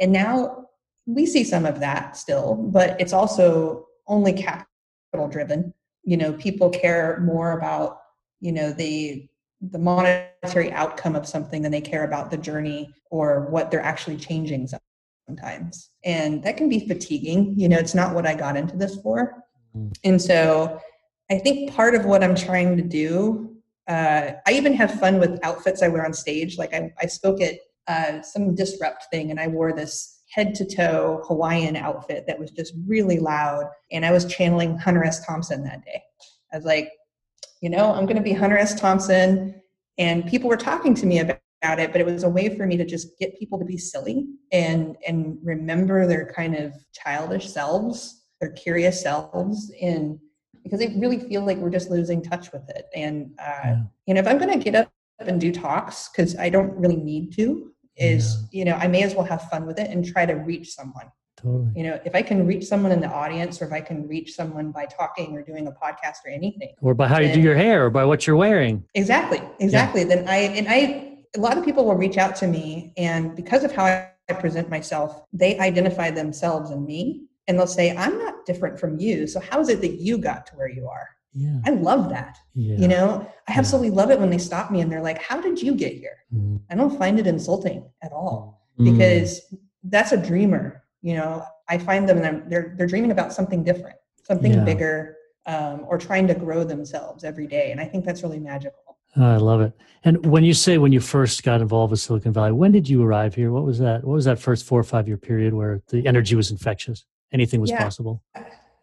and 0.00 0.12
now 0.12 0.64
we 1.06 1.26
see 1.26 1.44
some 1.44 1.66
of 1.66 1.80
that 1.80 2.16
still 2.16 2.54
but 2.54 3.00
it's 3.00 3.12
also 3.12 3.86
only 4.06 4.32
capital 4.32 5.28
driven 5.28 5.72
you 6.04 6.16
know 6.16 6.32
people 6.34 6.70
care 6.70 7.20
more 7.20 7.52
about 7.52 7.98
you 8.40 8.52
know 8.52 8.72
the 8.72 9.28
the 9.60 9.78
monetary 9.78 10.70
outcome 10.72 11.16
of 11.16 11.26
something 11.26 11.62
than 11.62 11.72
they 11.72 11.80
care 11.80 12.04
about 12.04 12.30
the 12.30 12.36
journey 12.36 12.94
or 13.10 13.46
what 13.50 13.70
they're 13.70 13.80
actually 13.80 14.16
changing 14.16 14.68
sometimes. 15.28 15.90
And 16.04 16.42
that 16.44 16.56
can 16.56 16.68
be 16.68 16.86
fatiguing. 16.86 17.58
You 17.58 17.68
know, 17.68 17.78
it's 17.78 17.94
not 17.94 18.14
what 18.14 18.26
I 18.26 18.34
got 18.34 18.56
into 18.56 18.76
this 18.76 18.96
for. 19.02 19.42
And 20.04 20.20
so 20.20 20.80
I 21.30 21.38
think 21.38 21.72
part 21.72 21.94
of 21.94 22.04
what 22.04 22.22
I'm 22.22 22.34
trying 22.34 22.76
to 22.76 22.82
do, 22.82 23.56
uh, 23.86 24.32
I 24.46 24.52
even 24.52 24.74
have 24.74 24.98
fun 24.98 25.18
with 25.18 25.38
outfits 25.42 25.82
I 25.82 25.88
wear 25.88 26.04
on 26.04 26.12
stage. 26.12 26.58
Like 26.58 26.74
I, 26.74 26.92
I 27.00 27.06
spoke 27.06 27.40
at 27.40 27.54
uh, 27.86 28.22
some 28.22 28.54
disrupt 28.54 29.06
thing 29.10 29.30
and 29.30 29.40
I 29.40 29.48
wore 29.48 29.72
this 29.72 30.22
head 30.30 30.54
to 30.56 30.64
toe 30.64 31.22
Hawaiian 31.26 31.76
outfit 31.76 32.24
that 32.26 32.38
was 32.38 32.50
just 32.50 32.74
really 32.86 33.18
loud. 33.18 33.64
And 33.90 34.04
I 34.04 34.12
was 34.12 34.26
channeling 34.26 34.76
Hunter 34.76 35.04
S. 35.04 35.24
Thompson 35.26 35.64
that 35.64 35.84
day. 35.84 36.02
I 36.52 36.56
was 36.56 36.64
like, 36.64 36.90
you 37.60 37.70
know, 37.70 37.92
I'm 37.92 38.04
going 38.04 38.16
to 38.16 38.22
be 38.22 38.32
Hunter 38.32 38.58
S. 38.58 38.78
Thompson. 38.78 39.60
And 39.96 40.26
people 40.26 40.48
were 40.48 40.56
talking 40.56 40.94
to 40.94 41.06
me 41.06 41.18
about 41.18 41.40
it, 41.62 41.92
but 41.92 42.00
it 42.00 42.06
was 42.06 42.22
a 42.22 42.28
way 42.28 42.56
for 42.56 42.66
me 42.66 42.76
to 42.76 42.84
just 42.84 43.18
get 43.18 43.38
people 43.38 43.58
to 43.58 43.64
be 43.64 43.78
silly 43.78 44.28
and 44.52 44.96
and 45.06 45.38
remember 45.42 46.06
their 46.06 46.32
kind 46.32 46.54
of 46.54 46.72
childish 46.92 47.50
selves, 47.50 48.22
their 48.40 48.50
curious 48.52 49.00
selves, 49.00 49.72
and 49.80 50.18
because 50.62 50.78
they 50.78 50.88
really 50.96 51.18
feel 51.18 51.44
like 51.44 51.58
we're 51.58 51.70
just 51.70 51.90
losing 51.90 52.22
touch 52.22 52.52
with 52.52 52.68
it. 52.70 52.86
And 52.94 53.32
uh, 53.40 53.60
yeah. 53.64 53.82
you 54.06 54.14
know, 54.14 54.20
if 54.20 54.26
I'm 54.26 54.38
going 54.38 54.58
to 54.58 54.62
get 54.62 54.74
up 54.74 54.92
and 55.20 55.40
do 55.40 55.52
talks 55.52 56.08
because 56.08 56.36
I 56.36 56.48
don't 56.48 56.76
really 56.76 56.96
need 56.96 57.32
to, 57.36 57.72
is 57.96 58.36
yeah. 58.52 58.58
you 58.58 58.64
know, 58.64 58.74
I 58.74 58.86
may 58.86 59.02
as 59.02 59.14
well 59.14 59.24
have 59.24 59.48
fun 59.48 59.66
with 59.66 59.78
it 59.78 59.90
and 59.90 60.04
try 60.04 60.26
to 60.26 60.34
reach 60.34 60.70
someone. 60.70 61.06
Totally. 61.36 61.70
You 61.76 61.84
know, 61.84 62.00
if 62.04 62.14
I 62.14 62.22
can 62.22 62.46
reach 62.46 62.64
someone 62.64 62.90
in 62.90 63.00
the 63.00 63.08
audience 63.08 63.62
or 63.62 63.66
if 63.66 63.72
I 63.72 63.80
can 63.80 64.08
reach 64.08 64.34
someone 64.34 64.72
by 64.72 64.86
talking 64.86 65.36
or 65.36 65.42
doing 65.42 65.68
a 65.68 65.72
podcast 65.72 66.16
or 66.26 66.30
anything. 66.30 66.74
Or 66.80 66.94
by 66.94 67.06
how 67.06 67.18
then, 67.18 67.28
you 67.28 67.34
do 67.34 67.40
your 67.40 67.54
hair 67.54 67.86
or 67.86 67.90
by 67.90 68.04
what 68.04 68.26
you're 68.26 68.36
wearing. 68.36 68.84
Exactly. 68.94 69.40
Exactly. 69.60 70.02
Yeah. 70.02 70.08
Then 70.08 70.28
I 70.28 70.36
and 70.36 70.66
I 70.68 71.18
a 71.36 71.40
lot 71.40 71.56
of 71.56 71.64
people 71.64 71.84
will 71.84 71.94
reach 71.94 72.18
out 72.18 72.34
to 72.36 72.46
me 72.48 72.92
and 72.96 73.36
because 73.36 73.62
of 73.62 73.72
how 73.72 73.84
I 73.84 74.32
present 74.34 74.68
myself, 74.68 75.22
they 75.32 75.58
identify 75.58 76.10
themselves 76.10 76.70
in 76.70 76.84
me 76.84 77.27
and 77.48 77.58
they'll 77.58 77.66
say, 77.66 77.96
I'm 77.96 78.16
not 78.18 78.46
different 78.46 78.78
from 78.78 78.98
you. 79.00 79.26
So 79.26 79.40
how 79.40 79.58
is 79.60 79.68
it 79.68 79.80
that 79.80 80.00
you 80.00 80.18
got 80.18 80.46
to 80.46 80.52
where 80.54 80.68
you 80.68 80.86
are? 80.86 81.08
Yeah. 81.34 81.58
I 81.66 81.70
love 81.70 82.10
that. 82.10 82.38
Yeah. 82.54 82.76
You 82.76 82.88
know, 82.88 83.32
I 83.48 83.58
absolutely 83.58 83.90
love 83.90 84.10
it 84.10 84.20
when 84.20 84.30
they 84.30 84.38
stop 84.38 84.70
me 84.70 84.80
and 84.80 84.90
they're 84.90 85.02
like, 85.02 85.20
How 85.20 85.40
did 85.40 85.60
you 85.60 85.74
get 85.74 85.94
here? 85.94 86.18
Mm. 86.34 86.60
I 86.70 86.76
don't 86.76 86.96
find 86.96 87.18
it 87.18 87.26
insulting 87.26 87.84
at 88.02 88.12
all 88.12 88.66
mm. 88.78 88.92
because 88.92 89.54
that's 89.84 90.12
a 90.12 90.16
dreamer 90.16 90.84
you 91.02 91.14
know 91.14 91.42
i 91.68 91.78
find 91.78 92.08
them 92.08 92.18
and 92.18 92.50
they're 92.50 92.74
they're 92.76 92.86
dreaming 92.86 93.10
about 93.10 93.32
something 93.32 93.62
different 93.62 93.96
something 94.22 94.52
yeah. 94.52 94.64
bigger 94.64 95.16
um, 95.46 95.86
or 95.88 95.96
trying 95.96 96.26
to 96.26 96.34
grow 96.34 96.64
themselves 96.64 97.24
every 97.24 97.46
day 97.46 97.70
and 97.70 97.80
i 97.80 97.84
think 97.84 98.04
that's 98.04 98.22
really 98.22 98.38
magical 98.38 98.98
oh, 99.16 99.24
i 99.24 99.36
love 99.36 99.60
it 99.60 99.72
and 100.04 100.24
when 100.26 100.44
you 100.44 100.54
say 100.54 100.78
when 100.78 100.92
you 100.92 101.00
first 101.00 101.42
got 101.42 101.60
involved 101.60 101.90
with 101.90 102.00
silicon 102.00 102.32
valley 102.32 102.52
when 102.52 102.72
did 102.72 102.88
you 102.88 103.02
arrive 103.02 103.34
here 103.34 103.52
what 103.52 103.64
was 103.64 103.78
that 103.78 104.04
what 104.04 104.14
was 104.14 104.24
that 104.24 104.38
first 104.38 104.64
four 104.64 104.80
or 104.80 104.84
five 104.84 105.06
year 105.06 105.16
period 105.16 105.54
where 105.54 105.82
the 105.88 106.06
energy 106.06 106.34
was 106.34 106.50
infectious 106.50 107.04
anything 107.32 107.60
was 107.60 107.70
yeah. 107.70 107.82
possible 107.82 108.22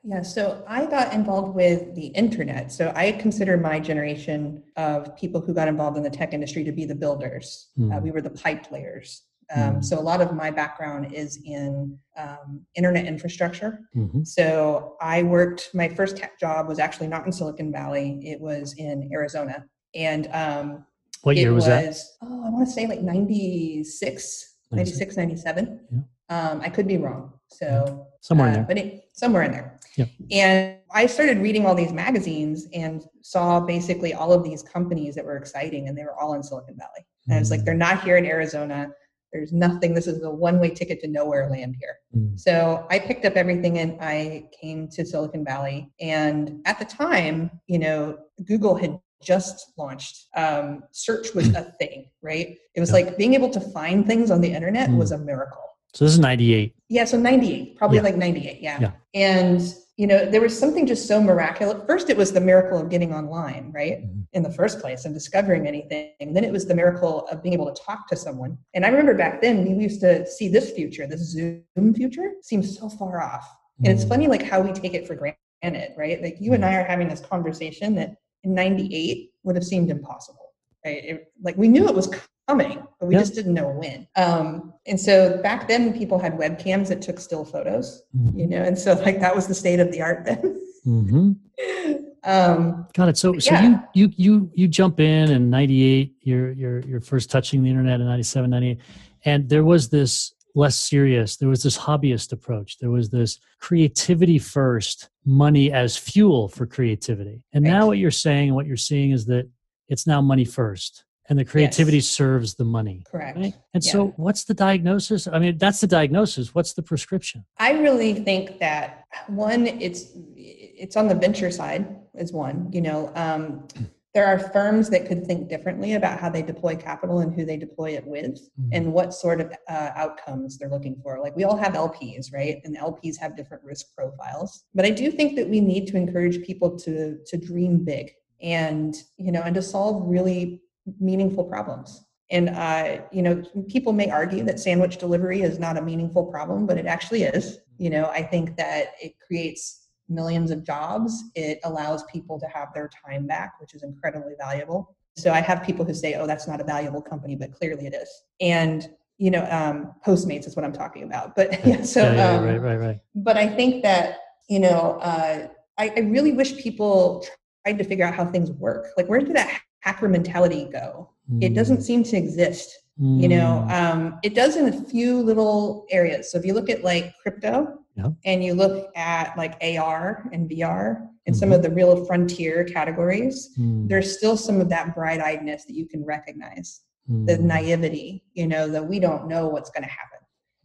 yeah, 0.07 0.21
so 0.21 0.63
I 0.67 0.85
got 0.85 1.13
involved 1.13 1.55
with 1.55 1.95
the 1.95 2.07
internet. 2.07 2.71
So 2.71 2.93
I 2.95 3.11
consider 3.13 3.57
my 3.57 3.79
generation 3.79 4.61
of 4.77 5.17
people 5.17 5.41
who 5.41 5.51
got 5.51 5.67
involved 5.67 5.97
in 5.97 6.03
the 6.03 6.11
tech 6.11 6.31
industry 6.31 6.63
to 6.63 6.71
be 6.71 6.85
the 6.85 6.93
builders. 6.93 7.69
Mm. 7.77 7.91
Uh, 7.91 7.97
hmm. 7.97 8.03
we 8.03 8.11
were 8.11 8.21
the 8.21 8.29
pipe 8.29 8.71
layers. 8.71 9.23
Um, 9.53 9.75
mm 9.75 9.85
So 9.85 9.99
a 9.99 10.01
lot 10.01 10.21
of 10.21 10.33
my 10.33 10.51
background 10.51 11.11
is 11.13 11.39
in 11.43 11.97
um, 12.17 12.61
internet 12.75 13.05
infrastructure. 13.05 13.79
Mm-hmm. 13.95 14.23
So 14.23 14.95
I 15.01 15.23
worked. 15.23 15.69
My 15.73 15.87
first 15.89 16.17
tech 16.17 16.39
job 16.39 16.67
was 16.67 16.77
actually 16.77 17.07
not 17.07 17.25
in 17.25 17.31
Silicon 17.31 17.71
Valley. 17.71 18.19
It 18.23 18.39
was 18.39 18.75
in 18.77 19.09
Arizona, 19.11 19.65
And 19.95 20.27
um, 20.33 20.85
what 21.23 21.35
year 21.35 21.53
was, 21.53 21.67
was, 21.67 22.19
that? 22.19 22.27
Oh, 22.27 22.45
I 22.45 22.49
want 22.49 22.67
to 22.67 22.71
say 22.71 22.85
like 22.85 23.01
96, 23.01 24.55
96, 24.71 25.17
97. 25.17 25.79
Yeah. 25.91 25.99
Um, 26.29 26.61
I 26.61 26.69
could 26.69 26.87
be 26.87 26.97
wrong. 26.97 27.33
So 27.47 28.07
somewhere 28.25 28.47
uh, 28.47 28.49
in 28.49 28.55
there. 28.55 28.65
But 28.67 28.77
it, 28.79 29.03
somewhere 29.13 29.43
in 29.43 29.51
there. 29.51 29.79
Yeah. 29.95 30.05
And 30.31 30.77
I 30.91 31.05
started 31.05 31.37
reading 31.37 31.65
all 31.65 31.75
these 31.75 31.93
magazines 31.93 32.67
and 32.73 33.03
saw 33.21 33.59
basically 33.59 34.13
all 34.13 34.33
of 34.33 34.43
these 34.43 34.63
companies 34.63 35.15
that 35.15 35.23
were 35.23 35.37
exciting 35.37 35.87
and 35.87 35.97
they 35.97 36.03
were 36.03 36.15
all 36.19 36.33
in 36.33 36.43
Silicon 36.43 36.75
Valley. 36.75 37.05
And 37.27 37.33
mm. 37.33 37.37
I 37.37 37.39
was 37.39 37.51
like, 37.51 37.63
they're 37.63 37.75
not 37.75 38.03
here 38.03 38.17
in 38.17 38.25
Arizona. 38.25 38.89
There's 39.31 39.53
nothing. 39.53 39.93
This 39.93 40.07
is 40.07 40.23
a 40.23 40.29
one 40.29 40.59
way 40.59 40.71
ticket 40.71 40.99
to 41.01 41.07
nowhere 41.07 41.49
land 41.49 41.75
here. 41.79 41.97
Mm. 42.15 42.39
So 42.39 42.87
I 42.89 42.99
picked 42.99 43.25
up 43.25 43.35
everything 43.35 43.77
and 43.77 43.97
I 44.01 44.49
came 44.59 44.87
to 44.89 45.05
Silicon 45.05 45.45
Valley. 45.45 45.91
And 45.99 46.61
at 46.65 46.79
the 46.79 46.85
time, 46.85 47.51
you 47.67 47.77
know, 47.77 48.17
Google 48.45 48.75
had 48.75 48.99
just 49.21 49.73
launched. 49.77 50.25
Um, 50.35 50.83
search 50.91 51.33
was 51.35 51.49
a 51.55 51.73
thing, 51.79 52.09
right? 52.23 52.57
It 52.73 52.79
was 52.79 52.89
yeah. 52.89 52.95
like 52.95 53.17
being 53.17 53.35
able 53.35 53.49
to 53.51 53.59
find 53.59 54.05
things 54.05 54.31
on 54.31 54.41
the 54.41 54.51
internet 54.51 54.89
mm. 54.89 54.97
was 54.97 55.11
a 55.11 55.17
miracle. 55.17 55.61
So 55.95 56.03
this 56.03 56.13
is 56.13 56.19
98. 56.19 56.75
Yeah, 56.89 57.05
so 57.05 57.17
98, 57.17 57.77
probably 57.77 57.97
yeah. 57.97 58.03
like 58.03 58.17
98. 58.17 58.61
Yeah. 58.61 58.79
yeah. 58.81 58.91
And, 59.13 59.61
you 59.95 60.07
know, 60.07 60.29
there 60.29 60.41
was 60.41 60.57
something 60.57 60.85
just 60.85 61.07
so 61.07 61.21
miraculous. 61.21 61.81
First, 61.87 62.09
it 62.09 62.17
was 62.17 62.33
the 62.33 62.41
miracle 62.41 62.77
of 62.77 62.89
getting 62.89 63.13
online, 63.13 63.71
right? 63.73 64.03
Mm-hmm. 64.03 64.21
In 64.33 64.43
the 64.43 64.51
first 64.51 64.81
place 64.81 65.05
and 65.05 65.13
discovering 65.13 65.67
anything. 65.67 66.11
And 66.19 66.35
then 66.35 66.43
it 66.43 66.51
was 66.51 66.65
the 66.65 66.75
miracle 66.75 67.25
of 67.27 67.41
being 67.41 67.53
able 67.53 67.73
to 67.73 67.81
talk 67.81 68.09
to 68.09 68.17
someone. 68.17 68.57
And 68.73 68.85
I 68.85 68.89
remember 68.89 69.13
back 69.13 69.41
then 69.41 69.63
we 69.63 69.81
used 69.81 70.01
to 70.01 70.27
see 70.27 70.49
this 70.49 70.71
future, 70.71 71.07
this 71.07 71.21
Zoom 71.21 71.93
future, 71.93 72.33
seems 72.41 72.77
so 72.77 72.89
far 72.89 73.23
off. 73.23 73.49
And 73.79 73.87
it's 73.87 74.03
mm. 74.03 74.09
funny, 74.09 74.27
like 74.27 74.43
how 74.43 74.59
we 74.59 74.73
take 74.73 74.95
it 74.95 75.07
for 75.07 75.15
granted, 75.15 75.93
right? 75.97 76.21
Like 76.21 76.37
you 76.41 76.51
and 76.53 76.63
mm. 76.65 76.67
I 76.67 76.75
are 76.75 76.83
having 76.83 77.07
this 77.07 77.21
conversation 77.21 77.95
that 77.95 78.17
in 78.43 78.53
98 78.53 79.31
would 79.43 79.55
have 79.55 79.65
seemed 79.65 79.89
impossible. 79.89 80.53
Right? 80.83 81.05
It, 81.05 81.31
like 81.41 81.55
we 81.55 81.69
knew 81.69 81.87
it 81.87 81.95
was 81.95 82.13
coming, 82.47 82.83
but 82.99 83.07
we 83.07 83.15
yep. 83.15 83.21
just 83.21 83.33
didn't 83.33 83.53
know 83.53 83.69
when. 83.69 84.07
Um, 84.15 84.73
and 84.85 84.99
so 84.99 85.41
back 85.41 85.67
then, 85.67 85.97
people 85.97 86.19
had 86.19 86.33
webcams 86.37 86.87
that 86.89 87.01
took 87.01 87.19
still 87.19 87.43
photos, 87.43 88.03
mm-hmm. 88.15 88.39
you 88.39 88.47
know, 88.47 88.61
and 88.61 88.77
so 88.77 88.93
like 88.93 89.19
that 89.19 89.35
was 89.35 89.47
the 89.47 89.55
state 89.55 89.79
of 89.79 89.91
the 89.91 90.01
art 90.01 90.25
then. 90.25 90.61
mm-hmm. 90.85 91.95
um, 92.23 92.87
Got 92.93 93.09
it. 93.09 93.17
So, 93.17 93.37
so 93.39 93.53
yeah. 93.53 93.81
you 93.93 94.09
you 94.09 94.13
you 94.17 94.51
you 94.53 94.67
jump 94.67 94.99
in 94.99 95.31
in 95.31 95.49
'98. 95.49 96.15
You're 96.21 96.51
you're 96.51 96.79
you're 96.81 97.01
first 97.01 97.31
touching 97.31 97.63
the 97.63 97.69
internet 97.69 97.99
in 97.99 98.07
'97, 98.07 98.49
'98, 98.49 98.79
and 99.25 99.49
there 99.49 99.63
was 99.63 99.89
this 99.89 100.33
less 100.53 100.77
serious. 100.77 101.35
There 101.35 101.49
was 101.49 101.63
this 101.63 101.77
hobbyist 101.77 102.31
approach. 102.31 102.77
There 102.77 102.91
was 102.91 103.09
this 103.09 103.39
creativity 103.59 104.39
first, 104.39 105.09
money 105.25 105.71
as 105.71 105.97
fuel 105.97 106.47
for 106.47 106.65
creativity. 106.65 107.43
And 107.51 107.65
right. 107.65 107.71
now 107.71 107.87
what 107.87 107.97
you're 107.97 108.09
saying 108.09 108.49
and 108.49 108.55
what 108.55 108.65
you're 108.65 108.77
seeing 108.77 109.11
is 109.11 109.25
that 109.25 109.49
it's 109.89 110.07
now 110.07 110.21
money 110.21 110.45
first 110.45 111.03
and 111.29 111.39
the 111.39 111.45
creativity 111.45 111.97
yes. 111.97 112.07
serves 112.07 112.55
the 112.55 112.65
money. 112.65 113.03
Correct. 113.09 113.37
Right? 113.37 113.53
And 113.73 113.83
yeah. 113.83 113.91
so, 113.91 114.13
what's 114.17 114.43
the 114.43 114.53
diagnosis? 114.53 115.27
I 115.27 115.39
mean, 115.39 115.57
that's 115.57 115.81
the 115.81 115.87
diagnosis. 115.87 116.53
What's 116.53 116.73
the 116.73 116.83
prescription? 116.83 117.45
I 117.57 117.73
really 117.73 118.13
think 118.13 118.59
that 118.59 119.05
one, 119.27 119.67
it's 119.67 120.11
it's 120.35 120.95
on 120.95 121.07
the 121.07 121.15
venture 121.15 121.51
side 121.51 121.87
is 122.13 122.31
one. 122.31 122.69
You 122.71 122.81
know, 122.81 123.11
um, 123.15 123.67
there 124.13 124.25
are 124.25 124.39
firms 124.39 124.89
that 124.91 125.07
could 125.07 125.25
think 125.25 125.49
differently 125.49 125.93
about 125.93 126.19
how 126.19 126.29
they 126.29 126.41
deploy 126.41 126.75
capital 126.75 127.19
and 127.19 127.33
who 127.33 127.43
they 127.43 127.57
deploy 127.57 127.91
it 127.91 128.05
with, 128.05 128.39
mm-hmm. 128.59 128.69
and 128.71 128.93
what 128.93 129.13
sort 129.13 129.41
of 129.41 129.51
uh, 129.67 129.89
outcomes 129.95 130.57
they're 130.57 130.69
looking 130.69 130.95
for. 131.01 131.19
Like 131.19 131.35
we 131.35 131.43
all 131.43 131.57
have 131.57 131.73
LPs, 131.73 132.31
right? 132.31 132.61
And 132.63 132.77
LPs 132.77 133.17
have 133.17 133.35
different 133.35 133.63
risk 133.63 133.87
profiles. 133.95 134.63
But 134.75 134.85
I 134.85 134.91
do 134.91 135.11
think 135.11 135.35
that 135.37 135.49
we 135.49 135.59
need 135.59 135.87
to 135.87 135.97
encourage 135.97 136.43
people 136.43 136.77
to 136.79 137.17
to 137.25 137.37
dream 137.37 137.83
big 137.83 138.11
and 138.41 138.95
you 139.17 139.31
know 139.31 139.41
and 139.41 139.55
to 139.55 139.61
solve 139.61 140.03
really 140.05 140.61
meaningful 140.99 141.43
problems. 141.43 142.05
And 142.31 142.49
uh, 142.49 143.01
you 143.11 143.21
know, 143.21 143.43
people 143.67 143.93
may 143.93 144.09
argue 144.09 144.43
that 144.45 144.59
sandwich 144.59 144.97
delivery 144.97 145.41
is 145.41 145.59
not 145.59 145.77
a 145.77 145.81
meaningful 145.81 146.25
problem, 146.25 146.65
but 146.65 146.77
it 146.77 146.87
actually 146.87 147.23
is. 147.23 147.59
You 147.77 147.91
know, 147.91 148.05
I 148.05 148.23
think 148.23 148.57
that 148.57 148.93
it 149.01 149.15
creates 149.25 149.89
millions 150.09 150.49
of 150.49 150.63
jobs. 150.63 151.23
It 151.35 151.59
allows 151.63 152.03
people 152.05 152.39
to 152.39 152.47
have 152.47 152.73
their 152.73 152.89
time 153.05 153.27
back, 153.27 153.59
which 153.59 153.73
is 153.75 153.83
incredibly 153.83 154.33
valuable. 154.39 154.95
So 155.17 155.31
I 155.31 155.41
have 155.41 155.63
people 155.63 155.85
who 155.85 155.93
say, 155.93 156.15
"Oh, 156.15 156.25
that's 156.25 156.47
not 156.47 156.59
a 156.59 156.63
valuable 156.63 157.01
company," 157.01 157.35
but 157.35 157.53
clearly 157.53 157.85
it 157.85 157.93
is. 157.93 158.09
And 158.41 158.87
you 159.17 159.31
know, 159.31 159.47
um, 159.49 159.93
Postmates 160.05 160.45
is 160.45 160.55
what 160.55 160.65
I'm 160.65 160.73
talking 160.73 161.03
about. 161.03 161.35
But 161.35 161.65
yeah, 161.65 161.83
so 161.83 162.01
yeah, 162.01 162.15
yeah, 162.15 162.37
um, 162.37 162.43
right, 162.43 162.61
right, 162.61 162.77
right. 162.77 162.99
But 163.13 163.37
I 163.37 163.47
think 163.47 163.83
that 163.83 164.17
you 164.49 164.59
know, 164.59 164.99
uh, 165.01 165.47
I, 165.77 165.93
I 165.95 165.99
really 165.99 166.31
wish 166.31 166.57
people 166.57 167.25
tried 167.63 167.77
to 167.77 167.83
figure 167.83 168.05
out 168.05 168.15
how 168.15 168.25
things 168.25 168.51
work. 168.51 168.87
Like, 168.97 169.07
where 169.07 169.19
did 169.19 169.35
that 169.35 169.61
hacker 169.85 170.09
mentality 170.09 170.67
go? 170.71 171.09
Mm. 171.31 171.43
It 171.43 171.53
doesn't 171.53 171.81
seem 171.81 172.03
to 172.03 172.17
exist. 172.17 172.77
Mm. 173.01 173.21
You 173.21 173.27
know, 173.29 173.65
mm. 173.67 173.71
um, 173.71 174.19
it 174.23 174.35
does 174.35 174.55
in 174.55 174.67
a 174.67 174.81
few 174.85 175.21
little 175.21 175.85
areas. 175.91 176.31
So 176.31 176.37
if 176.37 176.45
you 176.45 176.53
look 176.53 176.69
at 176.69 176.83
like 176.83 177.13
crypto 177.21 177.79
yeah. 177.95 178.09
and 178.25 178.43
you 178.43 178.53
look 178.53 178.91
at 178.95 179.37
like 179.37 179.55
AR 179.61 180.29
and 180.33 180.49
VR 180.49 180.97
and 181.27 181.33
mm-hmm. 181.33 181.33
some 181.33 181.51
of 181.51 181.61
the 181.61 181.69
real 181.69 182.05
frontier 182.05 182.63
categories, 182.63 183.51
mm. 183.59 183.87
there's 183.87 184.17
still 184.17 184.37
some 184.37 184.59
of 184.59 184.69
that 184.69 184.95
bright 184.95 185.19
eyedness 185.19 185.65
that 185.65 185.75
you 185.75 185.85
can 185.85 186.03
recognize, 186.03 186.81
the 187.07 187.37
mm. 187.37 187.41
naivety, 187.41 188.23
you 188.33 188.47
know, 188.47 188.67
that 188.67 188.85
we 188.85 188.99
don't 188.99 189.27
know 189.27 189.47
what's 189.47 189.69
going 189.69 189.83
to 189.83 189.89
happen. 189.89 190.19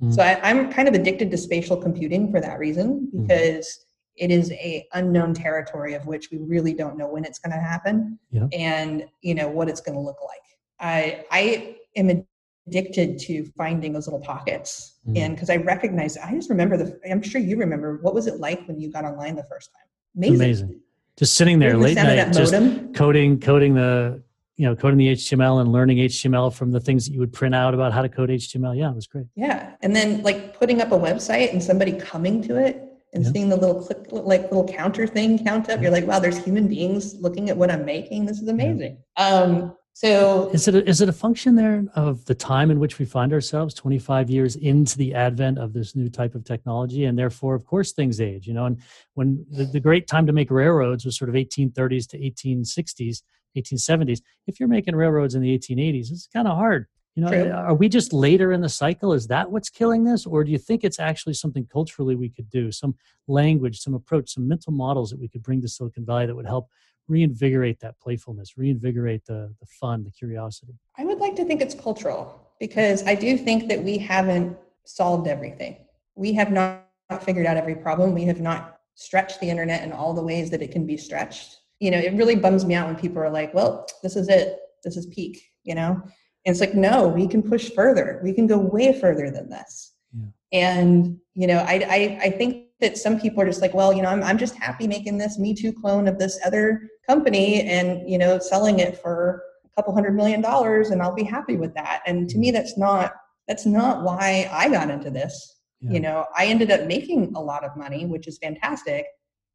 So 0.08 0.22
I, 0.22 0.40
I'm 0.42 0.72
kind 0.72 0.88
of 0.88 0.94
addicted 0.94 1.30
to 1.30 1.36
spatial 1.36 1.76
computing 1.76 2.30
for 2.30 2.40
that 2.40 2.58
reason 2.58 3.10
because 3.14 3.84
it 4.16 4.30
is 4.30 4.50
a 4.52 4.86
unknown 4.94 5.34
territory 5.34 5.94
of 5.94 6.06
which 6.06 6.30
we 6.30 6.38
really 6.38 6.74
don't 6.74 6.96
know 6.96 7.08
when 7.08 7.24
it's 7.24 7.38
going 7.38 7.52
to 7.52 7.60
happen 7.60 8.18
yeah. 8.30 8.46
and 8.52 9.06
you 9.22 9.34
know 9.34 9.48
what 9.48 9.68
it's 9.68 9.80
going 9.80 9.94
to 9.94 10.00
look 10.00 10.18
like 10.26 10.40
i 10.80 11.24
i 11.30 11.76
am 11.96 12.24
addicted 12.66 13.18
to 13.18 13.44
finding 13.56 13.92
those 13.92 14.06
little 14.06 14.20
pockets 14.20 14.98
mm. 15.08 15.16
and 15.18 15.34
because 15.34 15.50
i 15.50 15.56
recognize 15.56 16.16
i 16.18 16.32
just 16.32 16.50
remember 16.50 16.76
the 16.76 16.98
i'm 17.10 17.22
sure 17.22 17.40
you 17.40 17.56
remember 17.56 17.98
what 18.02 18.14
was 18.14 18.26
it 18.26 18.38
like 18.38 18.64
when 18.66 18.78
you 18.78 18.90
got 18.90 19.04
online 19.04 19.34
the 19.34 19.44
first 19.44 19.70
time 19.72 19.88
amazing, 20.16 20.36
amazing. 20.36 20.80
just 21.16 21.34
sitting 21.34 21.58
there 21.58 21.76
late 21.76 21.96
night 21.96 22.32
just 22.32 22.54
coding 22.94 23.40
coding 23.40 23.74
the 23.74 24.22
you 24.56 24.66
know 24.66 24.76
coding 24.76 24.98
the 24.98 25.08
html 25.08 25.60
and 25.60 25.72
learning 25.72 25.96
html 25.98 26.52
from 26.52 26.70
the 26.70 26.80
things 26.80 27.06
that 27.06 27.12
you 27.12 27.18
would 27.18 27.32
print 27.32 27.54
out 27.54 27.72
about 27.72 27.92
how 27.92 28.02
to 28.02 28.08
code 28.08 28.28
html 28.28 28.76
yeah 28.76 28.90
it 28.90 28.94
was 28.94 29.06
great 29.06 29.26
yeah 29.34 29.74
and 29.80 29.96
then 29.96 30.22
like 30.22 30.58
putting 30.58 30.82
up 30.82 30.92
a 30.92 30.98
website 30.98 31.50
and 31.52 31.62
somebody 31.62 31.92
coming 31.92 32.42
to 32.42 32.56
it 32.56 32.89
and 33.12 33.24
yeah. 33.24 33.32
seeing 33.32 33.48
the 33.48 33.56
little 33.56 33.82
click 33.82 34.06
like 34.10 34.42
little 34.42 34.66
counter 34.66 35.06
thing 35.06 35.42
count 35.44 35.68
up 35.68 35.80
you're 35.80 35.90
like 35.90 36.06
wow 36.06 36.18
there's 36.18 36.38
human 36.38 36.68
beings 36.68 37.14
looking 37.16 37.50
at 37.50 37.56
what 37.56 37.70
i'm 37.70 37.84
making. 37.84 38.26
This 38.26 38.40
is 38.40 38.48
amazing. 38.48 38.98
Yeah. 39.18 39.26
um 39.26 39.76
so 39.92 40.48
is 40.50 40.66
it 40.68 40.74
a, 40.74 40.88
is 40.88 41.00
it 41.00 41.08
a 41.08 41.12
function 41.12 41.56
there 41.56 41.84
of 41.94 42.24
the 42.24 42.34
time 42.34 42.70
in 42.70 42.78
which 42.78 42.98
we 42.98 43.04
find 43.04 43.32
ourselves 43.32 43.74
25 43.74 44.30
years 44.30 44.56
into 44.56 44.96
the 44.96 45.14
advent 45.14 45.58
of 45.58 45.72
this 45.72 45.94
new 45.96 46.08
type 46.08 46.34
of 46.34 46.44
technology 46.44 47.04
and 47.04 47.18
therefore 47.18 47.54
of 47.54 47.66
course 47.66 47.92
things 47.92 48.20
age 48.20 48.46
you 48.46 48.54
know? 48.54 48.66
And 48.66 48.80
when 49.14 49.44
the, 49.50 49.64
the 49.64 49.80
great 49.80 50.06
time 50.06 50.26
to 50.26 50.32
make 50.32 50.50
railroads 50.50 51.04
was 51.04 51.18
sort 51.18 51.28
of 51.28 51.34
1830s 51.34 52.08
to 52.10 52.18
1860s 52.18 53.22
1870s 53.58 54.20
if 54.46 54.60
you're 54.60 54.68
making 54.68 54.94
railroads 54.94 55.34
in 55.34 55.42
the 55.42 55.58
1880s 55.58 56.12
it's 56.12 56.28
kind 56.32 56.46
of 56.46 56.56
hard 56.56 56.86
you 57.16 57.24
know, 57.24 57.30
True. 57.30 57.50
are 57.50 57.74
we 57.74 57.88
just 57.88 58.12
later 58.12 58.52
in 58.52 58.60
the 58.60 58.68
cycle? 58.68 59.12
Is 59.12 59.26
that 59.26 59.50
what's 59.50 59.68
killing 59.68 60.04
this? 60.04 60.26
Or 60.26 60.44
do 60.44 60.52
you 60.52 60.58
think 60.58 60.84
it's 60.84 61.00
actually 61.00 61.34
something 61.34 61.66
culturally 61.70 62.14
we 62.14 62.28
could 62.28 62.48
do? 62.48 62.70
Some 62.70 62.94
language, 63.26 63.80
some 63.80 63.94
approach, 63.94 64.34
some 64.34 64.46
mental 64.46 64.72
models 64.72 65.10
that 65.10 65.18
we 65.18 65.28
could 65.28 65.42
bring 65.42 65.60
to 65.62 65.68
Silicon 65.68 66.06
Valley 66.06 66.26
that 66.26 66.36
would 66.36 66.46
help 66.46 66.68
reinvigorate 67.08 67.80
that 67.80 67.98
playfulness, 68.00 68.56
reinvigorate 68.56 69.24
the, 69.26 69.52
the 69.58 69.66
fun, 69.66 70.04
the 70.04 70.10
curiosity? 70.10 70.74
I 70.96 71.04
would 71.04 71.18
like 71.18 71.34
to 71.36 71.44
think 71.44 71.60
it's 71.60 71.74
cultural 71.74 72.48
because 72.60 73.04
I 73.06 73.16
do 73.16 73.36
think 73.36 73.68
that 73.68 73.82
we 73.82 73.98
haven't 73.98 74.56
solved 74.86 75.26
everything. 75.26 75.78
We 76.14 76.32
have 76.34 76.52
not 76.52 76.84
figured 77.22 77.46
out 77.46 77.56
every 77.56 77.74
problem. 77.74 78.14
We 78.14 78.24
have 78.24 78.40
not 78.40 78.78
stretched 78.94 79.40
the 79.40 79.50
internet 79.50 79.82
in 79.82 79.92
all 79.92 80.14
the 80.14 80.22
ways 80.22 80.50
that 80.50 80.62
it 80.62 80.70
can 80.70 80.86
be 80.86 80.96
stretched. 80.96 81.58
You 81.80 81.90
know, 81.90 81.98
it 81.98 82.12
really 82.14 82.36
bums 82.36 82.64
me 82.64 82.74
out 82.74 82.86
when 82.86 82.96
people 82.96 83.20
are 83.20 83.30
like, 83.30 83.52
well, 83.52 83.86
this 84.02 84.14
is 84.14 84.28
it. 84.28 84.58
This 84.84 84.96
is 84.96 85.06
peak, 85.06 85.42
you 85.64 85.74
know? 85.74 86.02
And 86.44 86.52
it's 86.52 86.60
like, 86.60 86.74
no, 86.74 87.08
we 87.08 87.28
can 87.28 87.42
push 87.42 87.70
further. 87.70 88.20
We 88.22 88.32
can 88.32 88.46
go 88.46 88.58
way 88.58 88.98
further 88.98 89.30
than 89.30 89.50
this. 89.50 89.92
Yeah. 90.12 90.26
And, 90.52 91.18
you 91.34 91.46
know, 91.46 91.58
I, 91.58 91.74
I, 91.88 92.18
I 92.22 92.30
think 92.30 92.66
that 92.80 92.96
some 92.96 93.20
people 93.20 93.42
are 93.42 93.46
just 93.46 93.60
like, 93.60 93.74
well, 93.74 93.92
you 93.92 94.02
know, 94.02 94.08
I'm, 94.08 94.22
I'm 94.22 94.38
just 94.38 94.56
happy 94.56 94.86
making 94.86 95.18
this 95.18 95.38
Me 95.38 95.54
Too 95.54 95.72
clone 95.72 96.08
of 96.08 96.18
this 96.18 96.40
other 96.44 96.88
company 97.06 97.62
and, 97.62 98.08
you 98.08 98.16
know, 98.16 98.38
selling 98.38 98.78
it 98.78 98.96
for 98.96 99.42
a 99.66 99.68
couple 99.76 99.92
hundred 99.92 100.16
million 100.16 100.40
dollars 100.40 100.90
and 100.90 101.02
I'll 101.02 101.14
be 101.14 101.24
happy 101.24 101.56
with 101.56 101.74
that. 101.74 102.00
And 102.06 102.28
to 102.30 102.38
me, 102.38 102.50
that's 102.50 102.78
not, 102.78 103.12
that's 103.46 103.66
not 103.66 104.02
why 104.02 104.48
I 104.50 104.70
got 104.70 104.90
into 104.90 105.10
this. 105.10 105.56
Yeah. 105.80 105.92
You 105.92 106.00
know, 106.00 106.26
I 106.36 106.46
ended 106.46 106.70
up 106.70 106.86
making 106.86 107.32
a 107.34 107.40
lot 107.40 107.64
of 107.64 107.76
money, 107.76 108.06
which 108.06 108.26
is 108.26 108.38
fantastic. 108.38 109.06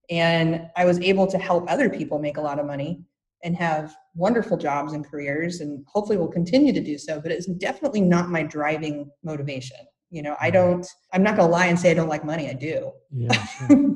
And 0.10 0.67
I 0.76 0.86
was 0.86 1.00
able 1.00 1.26
to 1.28 1.39
help 1.39 1.69
other 1.69 1.89
people 1.89 2.19
make 2.19 2.38
a 2.38 2.41
lot 2.41 2.60
of 2.60 2.65
money 2.67 3.04
and 3.43 3.56
have 3.56 3.95
wonderful 4.15 4.58
jobs 4.58 4.93
and 4.93 5.06
careers 5.06 5.60
and 5.62 5.86
hopefully 5.88 6.17
will 6.17 6.28
continue 6.28 6.74
to 6.74 6.82
do 6.82 6.98
so 6.98 7.19
but 7.19 7.32
it's 7.32 7.45
definitely 7.45 8.02
not 8.02 8.30
my 8.30 8.43
driving 8.43 9.10
motivation 9.24 9.78
you 10.10 10.21
know 10.21 10.36
i 10.39 10.50
don't 10.50 10.88
i'm 11.13 11.24
not 11.24 11.36
going 11.36 11.48
to 11.48 11.52
lie 11.52 11.65
and 11.65 11.80
say 11.80 11.91
i 11.91 11.93
don't 11.93 12.10
like 12.10 12.24
money 12.24 12.50
i 12.50 12.54
do 12.54 12.91
yeah, 13.12 13.45
sure. 13.45 13.95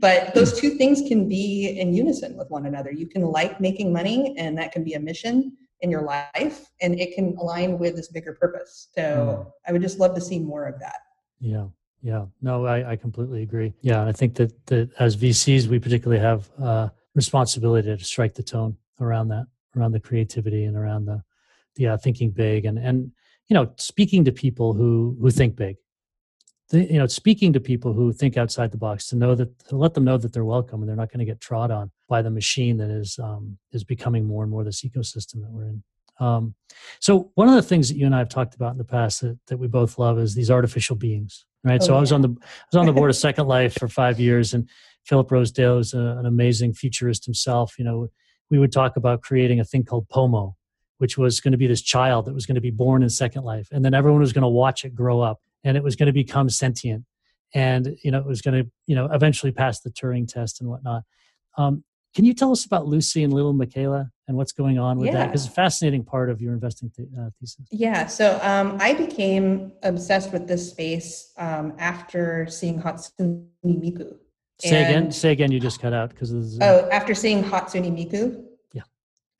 but 0.00 0.34
those 0.34 0.58
two 0.58 0.70
things 0.70 1.02
can 1.06 1.28
be 1.28 1.78
in 1.78 1.92
unison 1.92 2.36
with 2.36 2.50
one 2.50 2.66
another. 2.66 2.90
You 2.90 3.06
can 3.06 3.22
like 3.22 3.60
making 3.60 3.92
money, 3.92 4.34
and 4.38 4.56
that 4.58 4.72
can 4.72 4.84
be 4.84 4.94
a 4.94 5.00
mission 5.00 5.56
in 5.80 5.90
your 5.90 6.02
life, 6.02 6.66
and 6.80 6.98
it 6.98 7.14
can 7.14 7.36
align 7.38 7.78
with 7.78 7.96
this 7.96 8.08
bigger 8.08 8.34
purpose. 8.34 8.88
So 8.94 9.02
mm. 9.02 9.52
I 9.66 9.72
would 9.72 9.82
just 9.82 9.98
love 9.98 10.14
to 10.14 10.20
see 10.20 10.38
more 10.38 10.64
of 10.66 10.78
that. 10.80 10.96
Yeah. 11.40 11.66
Yeah, 12.04 12.24
no, 12.40 12.66
I, 12.66 12.90
I 12.90 12.96
completely 12.96 13.44
agree. 13.44 13.74
Yeah, 13.80 14.04
I 14.04 14.10
think 14.10 14.34
that, 14.34 14.66
that 14.66 14.90
as 14.98 15.16
VCs, 15.16 15.68
we 15.68 15.78
particularly 15.78 16.20
have 16.20 16.50
uh, 16.60 16.88
responsibility 17.14 17.96
to 17.96 18.04
strike 18.04 18.34
the 18.34 18.42
tone 18.42 18.76
around 19.00 19.28
that, 19.28 19.46
around 19.76 19.92
the 19.92 20.00
creativity 20.00 20.64
and 20.64 20.76
around 20.76 21.04
the, 21.06 21.22
the 21.76 21.88
uh, 21.88 21.96
thinking 21.96 22.30
big 22.30 22.64
and 22.64 22.78
and 22.78 23.12
you 23.48 23.54
know 23.54 23.72
speaking 23.76 24.24
to 24.24 24.32
people 24.32 24.72
who 24.72 25.16
who 25.20 25.30
think 25.30 25.56
big. 25.56 25.76
You 26.70 26.98
know 26.98 27.06
speaking 27.06 27.52
to 27.52 27.60
people 27.60 27.92
who 27.92 28.12
think 28.14 28.38
outside 28.38 28.70
the 28.70 28.78
box 28.78 29.08
to 29.08 29.16
know 29.16 29.34
that 29.34 29.58
to 29.68 29.76
let 29.76 29.92
them 29.92 30.04
know 30.04 30.16
that 30.16 30.32
they're 30.32 30.44
welcome 30.44 30.80
and 30.80 30.88
they're 30.88 30.96
not 30.96 31.10
going 31.10 31.18
to 31.18 31.26
get 31.26 31.40
trod 31.40 31.70
on 31.70 31.90
by 32.08 32.22
the 32.22 32.30
machine 32.30 32.78
that 32.78 32.90
is 32.90 33.18
um, 33.18 33.58
is 33.72 33.84
becoming 33.84 34.24
more 34.24 34.42
and 34.42 34.50
more 34.50 34.64
this 34.64 34.82
ecosystem 34.82 35.42
that 35.42 35.50
we're 35.50 35.64
in 35.64 35.82
um, 36.20 36.54
so 37.00 37.30
one 37.34 37.48
of 37.48 37.54
the 37.54 37.62
things 37.62 37.88
that 37.88 37.96
you 37.96 38.06
and 38.06 38.14
I 38.14 38.18
have 38.18 38.28
talked 38.28 38.54
about 38.54 38.72
in 38.72 38.78
the 38.78 38.84
past 38.84 39.20
that, 39.22 39.38
that 39.48 39.58
we 39.58 39.66
both 39.66 39.98
love 39.98 40.18
is 40.18 40.34
these 40.34 40.50
artificial 40.50 40.96
beings, 40.96 41.44
right? 41.64 41.80
Oh, 41.82 41.86
so 41.86 41.92
yeah. 41.92 41.98
I 41.98 42.00
was 42.00 42.12
on 42.12 42.22
the 42.22 42.28
I 42.28 42.64
was 42.72 42.78
on 42.78 42.86
the 42.86 42.92
board 42.92 43.10
of 43.10 43.16
Second 43.28 43.46
Life 43.46 43.74
for 43.74 43.88
five 43.88 44.20
years, 44.20 44.54
and 44.54 44.68
Philip 45.04 45.30
Rosedale 45.30 45.78
is 45.78 45.94
a, 45.94 46.16
an 46.18 46.26
amazing 46.26 46.74
futurist 46.74 47.24
himself. 47.24 47.74
You 47.78 47.84
know, 47.84 48.08
we 48.50 48.58
would 48.58 48.72
talk 48.72 48.96
about 48.96 49.22
creating 49.22 49.60
a 49.60 49.64
thing 49.64 49.84
called 49.84 50.08
Pomo, 50.08 50.56
which 50.98 51.18
was 51.18 51.40
going 51.40 51.52
to 51.52 51.58
be 51.58 51.66
this 51.66 51.82
child 51.82 52.26
that 52.26 52.34
was 52.34 52.46
going 52.46 52.56
to 52.56 52.60
be 52.60 52.70
born 52.70 53.02
in 53.02 53.08
Second 53.08 53.44
Life, 53.44 53.68
and 53.72 53.84
then 53.84 53.94
everyone 53.94 54.20
was 54.20 54.32
going 54.32 54.42
to 54.42 54.48
watch 54.48 54.84
it 54.84 54.94
grow 54.94 55.20
up 55.20 55.40
and 55.64 55.76
it 55.76 55.82
was 55.82 55.96
going 55.96 56.06
to 56.06 56.12
become 56.12 56.48
sentient 56.48 57.04
and 57.54 57.96
you 58.02 58.10
know 58.10 58.18
it 58.18 58.26
was 58.26 58.40
going 58.42 58.64
to 58.64 58.70
you 58.86 58.94
know 58.94 59.06
eventually 59.12 59.52
pass 59.52 59.80
the 59.80 59.90
turing 59.90 60.26
test 60.26 60.60
and 60.60 60.68
whatnot 60.68 61.02
um, 61.58 61.84
can 62.14 62.24
you 62.24 62.34
tell 62.34 62.52
us 62.52 62.64
about 62.64 62.86
lucy 62.86 63.22
and 63.22 63.32
little 63.32 63.54
miquela 63.54 64.10
and 64.28 64.36
what's 64.36 64.52
going 64.52 64.78
on 64.78 64.98
with 64.98 65.06
yeah. 65.06 65.12
that 65.14 65.26
because 65.28 65.44
it's 65.44 65.52
a 65.52 65.54
fascinating 65.54 66.04
part 66.04 66.30
of 66.30 66.40
your 66.40 66.52
investing 66.52 66.90
th- 66.96 67.08
uh, 67.18 67.30
thesis. 67.40 67.66
Yeah 67.70 68.06
so 68.06 68.38
um, 68.42 68.76
i 68.80 68.94
became 68.94 69.72
obsessed 69.82 70.32
with 70.32 70.46
this 70.46 70.70
space 70.70 71.32
um, 71.38 71.74
after 71.78 72.46
seeing 72.48 72.80
hatsune 72.80 73.46
miku. 73.64 74.16
Say 74.60 74.84
and, 74.84 74.96
again 74.96 75.12
say 75.12 75.32
again 75.32 75.50
you 75.52 75.60
just 75.60 75.80
cut 75.80 75.92
out 75.92 76.10
because 76.10 76.32
of 76.32 76.42
the 76.50 76.58
oh 76.62 76.88
after 76.90 77.14
seeing 77.14 77.42
hatsune 77.42 77.90
miku? 77.90 78.44
Yeah. 78.72 78.82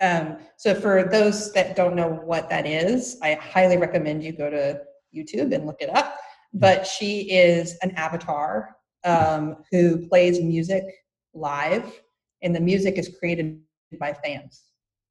Um, 0.01 0.39
so 0.57 0.75
for 0.75 1.05
those 1.05 1.53
that 1.53 1.77
don't 1.77 1.95
know 1.95 2.09
what 2.09 2.49
that 2.51 2.67
is 2.67 3.19
i 3.23 3.35
highly 3.35 3.77
recommend 3.77 4.25
you 4.25 4.33
go 4.33 4.51
to 4.51 4.81
YouTube 5.15 5.55
and 5.55 5.67
look 5.67 5.81
it 5.81 5.95
up. 5.95 6.19
But 6.55 6.87
she 6.87 7.31
is 7.31 7.79
an 7.83 7.93
avatar 7.93 8.77
um, 9.05 9.57
who 9.71 10.07
plays 10.09 10.41
music 10.41 10.85
live, 11.35 12.03
and 12.43 12.55
the 12.55 12.61
music 12.61 12.99
is 12.99 13.15
created 13.19 13.61
by 13.99 14.13
fans. 14.13 14.63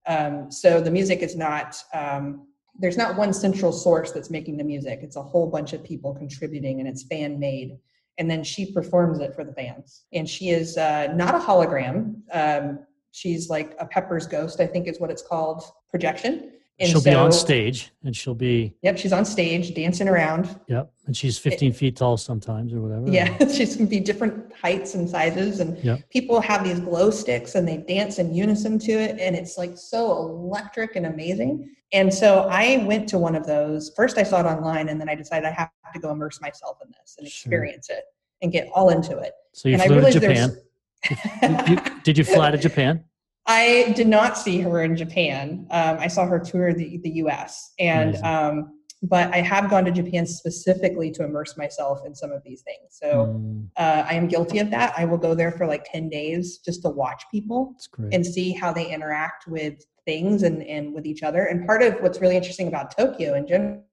Um, 0.07 0.51
so 0.51 0.81
the 0.81 0.91
music 0.91 1.21
is 1.21 1.35
not 1.35 1.81
um, 1.93 2.47
there's 2.79 2.97
not 2.97 3.17
one 3.17 3.33
central 3.33 3.71
source 3.71 4.11
that's 4.11 4.29
making 4.29 4.57
the 4.57 4.63
music. 4.63 4.99
It's 5.03 5.15
a 5.15 5.21
whole 5.21 5.47
bunch 5.47 5.73
of 5.73 5.83
people 5.83 6.13
contributing, 6.13 6.79
and 6.79 6.87
it's 6.87 7.03
fan 7.03 7.39
made. 7.39 7.77
And 8.17 8.29
then 8.29 8.43
she 8.43 8.71
performs 8.71 9.19
it 9.19 9.35
for 9.35 9.43
the 9.43 9.53
fans. 9.53 10.03
And 10.13 10.27
she 10.27 10.49
is 10.49 10.77
uh, 10.77 11.07
not 11.13 11.35
a 11.35 11.39
hologram. 11.39 12.15
Um, 12.31 12.79
she's 13.11 13.49
like 13.49 13.75
a 13.79 13.85
Pepper's 13.85 14.27
ghost, 14.27 14.59
I 14.59 14.67
think 14.67 14.87
is 14.87 14.99
what 14.99 15.11
it's 15.11 15.21
called, 15.21 15.63
projection. 15.89 16.51
And 16.79 16.89
she'll 16.89 17.01
so, 17.01 17.11
be 17.11 17.15
on 17.15 17.31
stage 17.31 17.91
and 18.03 18.15
she'll 18.15 18.33
be. 18.33 18.73
Yep, 18.81 18.97
she's 18.97 19.13
on 19.13 19.23
stage 19.23 19.75
dancing 19.75 20.07
around. 20.07 20.59
Yep, 20.67 20.91
and 21.05 21.15
she's 21.15 21.37
15 21.37 21.71
it, 21.71 21.75
feet 21.75 21.95
tall 21.95 22.17
sometimes 22.17 22.73
or 22.73 22.81
whatever. 22.81 23.07
Yeah, 23.07 23.37
she's 23.53 23.75
going 23.75 23.87
to 23.87 23.89
be 23.89 23.99
different 23.99 24.51
heights 24.55 24.95
and 24.95 25.07
sizes. 25.07 25.59
And 25.59 25.77
yep. 25.83 26.09
people 26.09 26.41
have 26.41 26.63
these 26.63 26.79
glow 26.79 27.11
sticks 27.11 27.53
and 27.53 27.67
they 27.67 27.77
dance 27.77 28.17
in 28.17 28.33
unison 28.33 28.79
to 28.79 28.91
it. 28.93 29.19
And 29.19 29.35
it's 29.35 29.57
like 29.57 29.77
so 29.77 30.17
electric 30.17 30.95
and 30.95 31.05
amazing. 31.05 31.69
And 31.93 32.11
so 32.11 32.47
I 32.49 32.83
went 32.87 33.07
to 33.09 33.19
one 33.19 33.35
of 33.35 33.45
those. 33.45 33.91
First, 33.95 34.17
I 34.17 34.23
saw 34.23 34.39
it 34.39 34.45
online 34.45 34.89
and 34.89 34.99
then 34.99 35.09
I 35.09 35.15
decided 35.15 35.45
I 35.45 35.51
have 35.51 35.69
to 35.93 35.99
go 35.99 36.11
immerse 36.11 36.41
myself 36.41 36.77
in 36.83 36.89
this 36.91 37.15
and 37.17 37.27
experience 37.27 37.87
sure. 37.87 37.97
it 37.97 38.05
and 38.41 38.51
get 38.51 38.69
all 38.73 38.89
into 38.89 39.17
it. 39.19 39.33
So 39.53 39.69
you 39.69 39.75
and 39.75 39.83
flew 39.83 40.01
to 40.01 40.11
Japan. 40.11 40.57
you, 41.67 41.77
did 42.03 42.17
you 42.17 42.23
fly 42.23 42.51
to 42.51 42.57
Japan? 42.57 43.03
I 43.47 43.93
did 43.95 44.07
not 44.07 44.37
see 44.37 44.59
her 44.61 44.83
in 44.83 44.95
Japan. 44.95 45.67
Um, 45.71 45.97
I 45.99 46.07
saw 46.07 46.25
her 46.25 46.39
tour 46.39 46.73
the, 46.73 46.99
the 47.03 47.11
US. 47.23 47.73
And, 47.79 48.15
um, 48.17 48.77
but 49.03 49.33
I 49.33 49.37
have 49.37 49.69
gone 49.69 49.83
to 49.85 49.91
Japan 49.91 50.27
specifically 50.27 51.09
to 51.11 51.23
immerse 51.23 51.57
myself 51.57 52.01
in 52.05 52.13
some 52.13 52.31
of 52.31 52.43
these 52.43 52.61
things. 52.61 52.89
So 52.91 53.39
mm. 53.39 53.67
uh, 53.77 54.05
I 54.07 54.13
am 54.13 54.27
guilty 54.27 54.59
of 54.59 54.69
that. 54.71 54.93
I 54.95 55.05
will 55.05 55.17
go 55.17 55.33
there 55.33 55.51
for 55.51 55.65
like 55.65 55.85
10 55.91 56.09
days 56.09 56.59
just 56.59 56.83
to 56.83 56.89
watch 56.89 57.23
people 57.31 57.75
and 58.11 58.25
see 58.25 58.51
how 58.51 58.71
they 58.71 58.91
interact 58.91 59.47
with 59.47 59.83
things 60.05 60.43
and, 60.43 60.61
and 60.63 60.93
with 60.93 61.05
each 61.05 61.23
other. 61.23 61.45
And 61.45 61.65
part 61.65 61.81
of 61.81 61.95
what's 62.01 62.21
really 62.21 62.37
interesting 62.37 62.67
about 62.67 62.95
Tokyo 62.95 63.33
in 63.33 63.47
general 63.47 63.83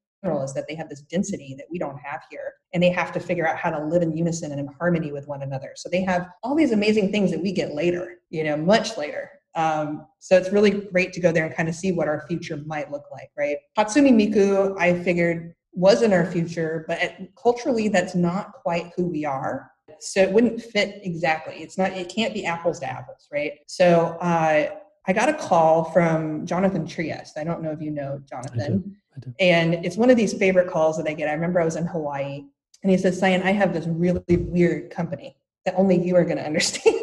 is 0.43 0.53
that 0.53 0.65
they 0.67 0.75
have 0.75 0.89
this 0.89 1.01
density 1.01 1.55
that 1.57 1.65
we 1.71 1.79
don't 1.79 1.97
have 1.97 2.21
here 2.29 2.53
and 2.73 2.83
they 2.83 2.91
have 2.91 3.11
to 3.13 3.19
figure 3.19 3.47
out 3.47 3.57
how 3.57 3.71
to 3.71 3.83
live 3.83 4.01
in 4.01 4.15
unison 4.15 4.51
and 4.51 4.59
in 4.59 4.67
harmony 4.67 5.11
with 5.11 5.27
one 5.27 5.41
another 5.43 5.71
so 5.75 5.87
they 5.87 6.01
have 6.01 6.27
all 6.43 6.55
these 6.55 6.73
amazing 6.73 7.09
things 7.09 7.31
that 7.31 7.41
we 7.41 7.53
get 7.53 7.73
later 7.73 8.15
you 8.29 8.43
know 8.43 8.57
much 8.57 8.97
later 8.97 9.31
um, 9.59 10.07
so 10.19 10.37
it's 10.37 10.51
really 10.51 10.71
great 10.71 11.11
to 11.13 11.19
go 11.19 11.31
there 11.31 11.45
and 11.45 11.53
kind 11.53 11.67
of 11.67 11.75
see 11.75 11.91
what 11.91 12.07
our 12.07 12.25
future 12.27 12.57
might 12.65 12.91
look 12.91 13.05
like, 13.11 13.29
right? 13.37 13.57
Hatsune 13.77 14.11
Miku, 14.13 14.79
I 14.79 15.03
figured 15.03 15.53
was 15.73 16.01
in 16.01 16.13
our 16.13 16.25
future, 16.25 16.85
but 16.87 16.99
culturally, 17.41 17.89
that's 17.89 18.15
not 18.15 18.53
quite 18.53 18.91
who 18.95 19.05
we 19.07 19.25
are. 19.25 19.71
So 19.99 20.21
it 20.21 20.31
wouldn't 20.31 20.61
fit 20.61 21.01
exactly. 21.03 21.55
It's 21.55 21.77
not. 21.77 21.91
It 21.91 22.07
can't 22.09 22.33
be 22.33 22.45
apples 22.45 22.79
to 22.79 22.89
apples, 22.89 23.27
right? 23.33 23.53
So 23.67 24.17
uh, 24.21 24.69
I 25.05 25.13
got 25.13 25.27
a 25.27 25.33
call 25.33 25.85
from 25.85 26.45
Jonathan 26.45 26.85
Triest. 26.85 27.37
I 27.37 27.43
don't 27.43 27.61
know 27.61 27.71
if 27.71 27.81
you 27.81 27.91
know 27.91 28.21
Jonathan. 28.29 28.61
I 28.61 28.67
do. 28.67 28.83
I 29.15 29.19
do. 29.19 29.33
And 29.39 29.85
it's 29.85 29.97
one 29.97 30.09
of 30.09 30.15
these 30.15 30.33
favorite 30.33 30.69
calls 30.69 30.97
that 30.97 31.07
I 31.07 31.13
get. 31.13 31.27
I 31.27 31.33
remember 31.33 31.59
I 31.59 31.65
was 31.65 31.75
in 31.75 31.85
Hawaii, 31.85 32.45
and 32.83 32.91
he 32.91 32.97
says, 32.97 33.19
"Cyan, 33.19 33.41
I 33.43 33.51
have 33.51 33.73
this 33.73 33.87
really 33.87 34.37
weird 34.37 34.89
company 34.89 35.35
that 35.65 35.75
only 35.75 36.01
you 36.01 36.15
are 36.15 36.23
going 36.23 36.37
to 36.43 36.45
understand." 36.45 36.98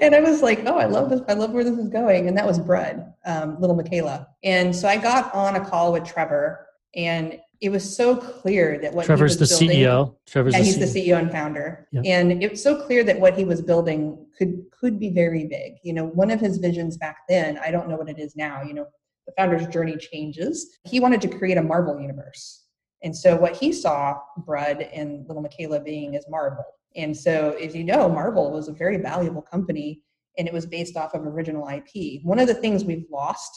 And 0.00 0.14
I 0.14 0.20
was 0.20 0.42
like, 0.42 0.62
oh, 0.66 0.78
I 0.78 0.86
love 0.86 1.10
this. 1.10 1.20
I 1.28 1.34
love 1.34 1.52
where 1.52 1.62
this 1.62 1.78
is 1.78 1.88
going. 1.88 2.26
And 2.26 2.36
that 2.36 2.46
was 2.46 2.58
Brud, 2.58 3.12
um, 3.26 3.60
little 3.60 3.76
Miquela. 3.76 4.26
And 4.42 4.74
so 4.74 4.88
I 4.88 4.96
got 4.96 5.32
on 5.34 5.56
a 5.56 5.64
call 5.64 5.92
with 5.92 6.04
Trevor, 6.04 6.66
and 6.94 7.38
it 7.60 7.68
was 7.68 7.96
so 7.96 8.16
clear 8.16 8.78
that 8.78 8.94
what 8.94 9.04
Trevor's 9.04 9.36
the 9.36 9.46
building, 9.46 9.78
CEO. 9.78 10.16
Trevor's 10.26 10.54
yeah, 10.54 10.60
the 10.60 10.64
he's 10.64 10.78
CEO. 10.78 10.92
the 10.92 11.10
CEO 11.10 11.18
and 11.18 11.30
founder. 11.30 11.86
Yep. 11.92 12.04
And 12.06 12.42
it 12.42 12.52
was 12.52 12.62
so 12.62 12.82
clear 12.82 13.04
that 13.04 13.20
what 13.20 13.36
he 13.36 13.44
was 13.44 13.60
building 13.60 14.26
could 14.36 14.64
could 14.70 14.98
be 14.98 15.10
very 15.10 15.46
big. 15.46 15.74
You 15.82 15.92
know, 15.92 16.06
one 16.06 16.30
of 16.30 16.40
his 16.40 16.56
visions 16.56 16.96
back 16.96 17.18
then, 17.28 17.58
I 17.58 17.70
don't 17.70 17.88
know 17.88 17.96
what 17.96 18.08
it 18.08 18.18
is 18.18 18.34
now. 18.34 18.62
You 18.62 18.72
know, 18.72 18.86
the 19.26 19.32
founder's 19.36 19.66
journey 19.66 19.96
changes. 19.96 20.78
He 20.84 21.00
wanted 21.00 21.20
to 21.20 21.28
create 21.28 21.58
a 21.58 21.62
Marvel 21.62 22.00
universe. 22.00 22.64
And 23.02 23.16
so 23.16 23.36
what 23.36 23.56
he 23.56 23.72
saw 23.72 24.18
Brud 24.38 24.80
and 24.80 25.26
little 25.26 25.42
Miquela 25.42 25.82
being 25.82 26.14
is 26.14 26.24
Marvel. 26.28 26.64
And 26.96 27.16
so, 27.16 27.56
as 27.60 27.74
you 27.74 27.84
know, 27.84 28.08
Marvel 28.08 28.50
was 28.50 28.68
a 28.68 28.72
very 28.72 28.96
valuable 28.96 29.42
company 29.42 30.02
and 30.38 30.48
it 30.48 30.54
was 30.54 30.66
based 30.66 30.96
off 30.96 31.14
of 31.14 31.26
original 31.26 31.68
IP. 31.68 32.22
One 32.22 32.38
of 32.38 32.48
the 32.48 32.54
things 32.54 32.84
we've 32.84 33.06
lost 33.10 33.52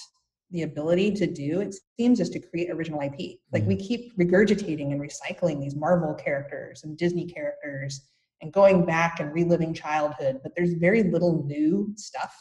the 0.51 0.63
ability 0.63 1.11
to 1.11 1.25
do, 1.25 1.61
it 1.61 1.75
seems, 1.97 2.19
is 2.19 2.29
to 2.29 2.39
create 2.39 2.69
original 2.69 3.01
IP. 3.01 3.39
Like 3.51 3.65
we 3.65 3.75
mm-hmm. 3.75 3.87
keep 3.87 4.17
regurgitating 4.17 4.91
and 4.91 5.01
recycling 5.01 5.59
these 5.59 5.75
Marvel 5.75 6.13
characters 6.13 6.83
and 6.83 6.97
Disney 6.97 7.25
characters 7.25 8.01
and 8.41 8.53
going 8.53 8.85
back 8.85 9.19
and 9.19 9.33
reliving 9.33 9.73
childhood, 9.73 10.41
but 10.43 10.53
there's 10.55 10.73
very 10.73 11.03
little 11.03 11.43
new 11.45 11.91
stuff 11.95 12.35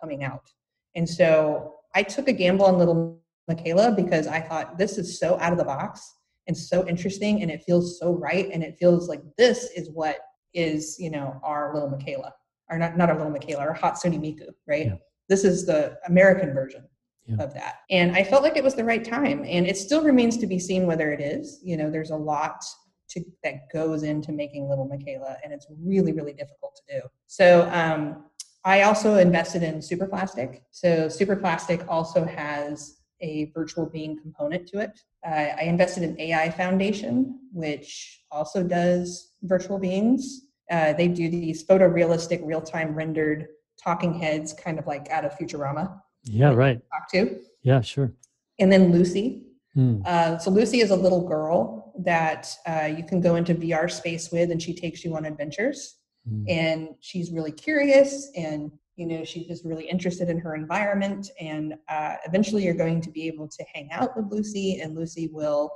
coming 0.00 0.24
out. 0.24 0.50
And 0.94 1.08
so 1.08 1.76
I 1.94 2.02
took 2.02 2.28
a 2.28 2.32
gamble 2.32 2.66
on 2.66 2.78
little 2.78 3.22
Miquela 3.48 3.94
because 3.94 4.26
I 4.26 4.40
thought 4.40 4.76
this 4.76 4.98
is 4.98 5.18
so 5.18 5.38
out 5.40 5.52
of 5.52 5.58
the 5.58 5.64
box 5.64 6.15
and 6.48 6.56
so 6.56 6.86
interesting 6.86 7.42
and 7.42 7.50
it 7.50 7.62
feels 7.62 7.98
so 7.98 8.12
right 8.12 8.48
and 8.52 8.62
it 8.62 8.76
feels 8.78 9.08
like 9.08 9.22
this 9.36 9.64
is 9.76 9.90
what 9.90 10.18
is 10.54 10.96
you 10.98 11.10
know 11.10 11.38
our 11.42 11.74
little 11.74 11.90
miquela 11.90 12.32
or 12.70 12.78
not 12.78 12.96
not 12.96 13.10
our 13.10 13.16
little 13.16 13.32
miquela 13.32 13.60
our 13.60 13.72
hot 13.72 13.94
hatsune 13.94 14.18
miku 14.18 14.48
right? 14.66 14.86
Yeah. 14.86 14.94
this 15.28 15.44
is 15.44 15.66
the 15.66 15.96
american 16.06 16.52
version 16.52 16.84
yeah. 17.26 17.42
of 17.42 17.52
that. 17.54 17.80
And 17.90 18.16
i 18.16 18.22
felt 18.24 18.42
like 18.42 18.56
it 18.56 18.64
was 18.64 18.74
the 18.74 18.84
right 18.84 19.04
time 19.04 19.44
and 19.46 19.66
it 19.66 19.76
still 19.76 20.02
remains 20.02 20.36
to 20.38 20.46
be 20.46 20.58
seen 20.58 20.86
whether 20.86 21.12
it 21.12 21.20
is. 21.20 21.60
You 21.62 21.76
know 21.76 21.90
there's 21.90 22.10
a 22.10 22.16
lot 22.16 22.64
to, 23.10 23.24
that 23.44 23.70
goes 23.72 24.02
into 24.02 24.32
making 24.32 24.68
little 24.68 24.88
miquela 24.88 25.36
and 25.44 25.52
it's 25.52 25.66
really 25.82 26.12
really 26.12 26.32
difficult 26.32 26.76
to 26.76 27.00
do. 27.00 27.06
So 27.26 27.68
um, 27.72 28.24
i 28.64 28.82
also 28.82 29.16
invested 29.16 29.62
in 29.62 29.76
superplastic 29.76 30.60
so 30.70 31.06
superplastic 31.06 31.86
also 31.88 32.24
has 32.24 32.95
a 33.20 33.50
virtual 33.54 33.86
being 33.86 34.18
component 34.20 34.66
to 34.68 34.80
it. 34.80 35.00
Uh, 35.26 35.54
I 35.58 35.62
invested 35.62 36.02
in 36.02 36.20
AI 36.20 36.50
Foundation, 36.50 37.38
which 37.52 38.24
also 38.30 38.62
does 38.62 39.32
virtual 39.42 39.78
beings. 39.78 40.42
Uh, 40.70 40.92
they 40.92 41.08
do 41.08 41.28
these 41.28 41.64
photorealistic, 41.64 42.40
real 42.44 42.60
time 42.60 42.94
rendered 42.94 43.46
talking 43.82 44.14
heads, 44.14 44.52
kind 44.52 44.78
of 44.78 44.86
like 44.86 45.08
out 45.10 45.24
of 45.24 45.32
Futurama. 45.32 46.00
Yeah, 46.24 46.52
right. 46.52 46.80
Talk 46.90 47.10
to. 47.12 47.40
Yeah, 47.62 47.80
sure. 47.80 48.12
And 48.58 48.72
then 48.72 48.92
Lucy. 48.92 49.44
Hmm. 49.74 50.00
Uh, 50.04 50.38
so 50.38 50.50
Lucy 50.50 50.80
is 50.80 50.90
a 50.90 50.96
little 50.96 51.26
girl 51.26 51.92
that 51.98 52.54
uh, 52.66 52.88
you 52.96 53.04
can 53.04 53.20
go 53.20 53.36
into 53.36 53.54
VR 53.54 53.90
space 53.90 54.30
with, 54.30 54.50
and 54.50 54.60
she 54.60 54.74
takes 54.74 55.04
you 55.04 55.14
on 55.16 55.24
adventures. 55.24 55.96
mm. 56.28 56.44
and 56.48 56.88
she's 57.00 57.30
really 57.30 57.52
curious 57.52 58.30
and 58.36 58.72
you 58.96 59.06
know 59.06 59.24
she's 59.24 59.46
just 59.46 59.64
really 59.64 59.88
interested 59.88 60.28
in 60.28 60.38
her 60.38 60.54
environment 60.54 61.30
and 61.40 61.74
uh, 61.88 62.16
eventually 62.26 62.64
you're 62.64 62.74
going 62.74 63.00
to 63.00 63.10
be 63.10 63.26
able 63.26 63.46
to 63.46 63.64
hang 63.74 63.88
out 63.92 64.16
with 64.16 64.26
lucy 64.30 64.80
and 64.80 64.94
lucy 64.96 65.28
will 65.32 65.70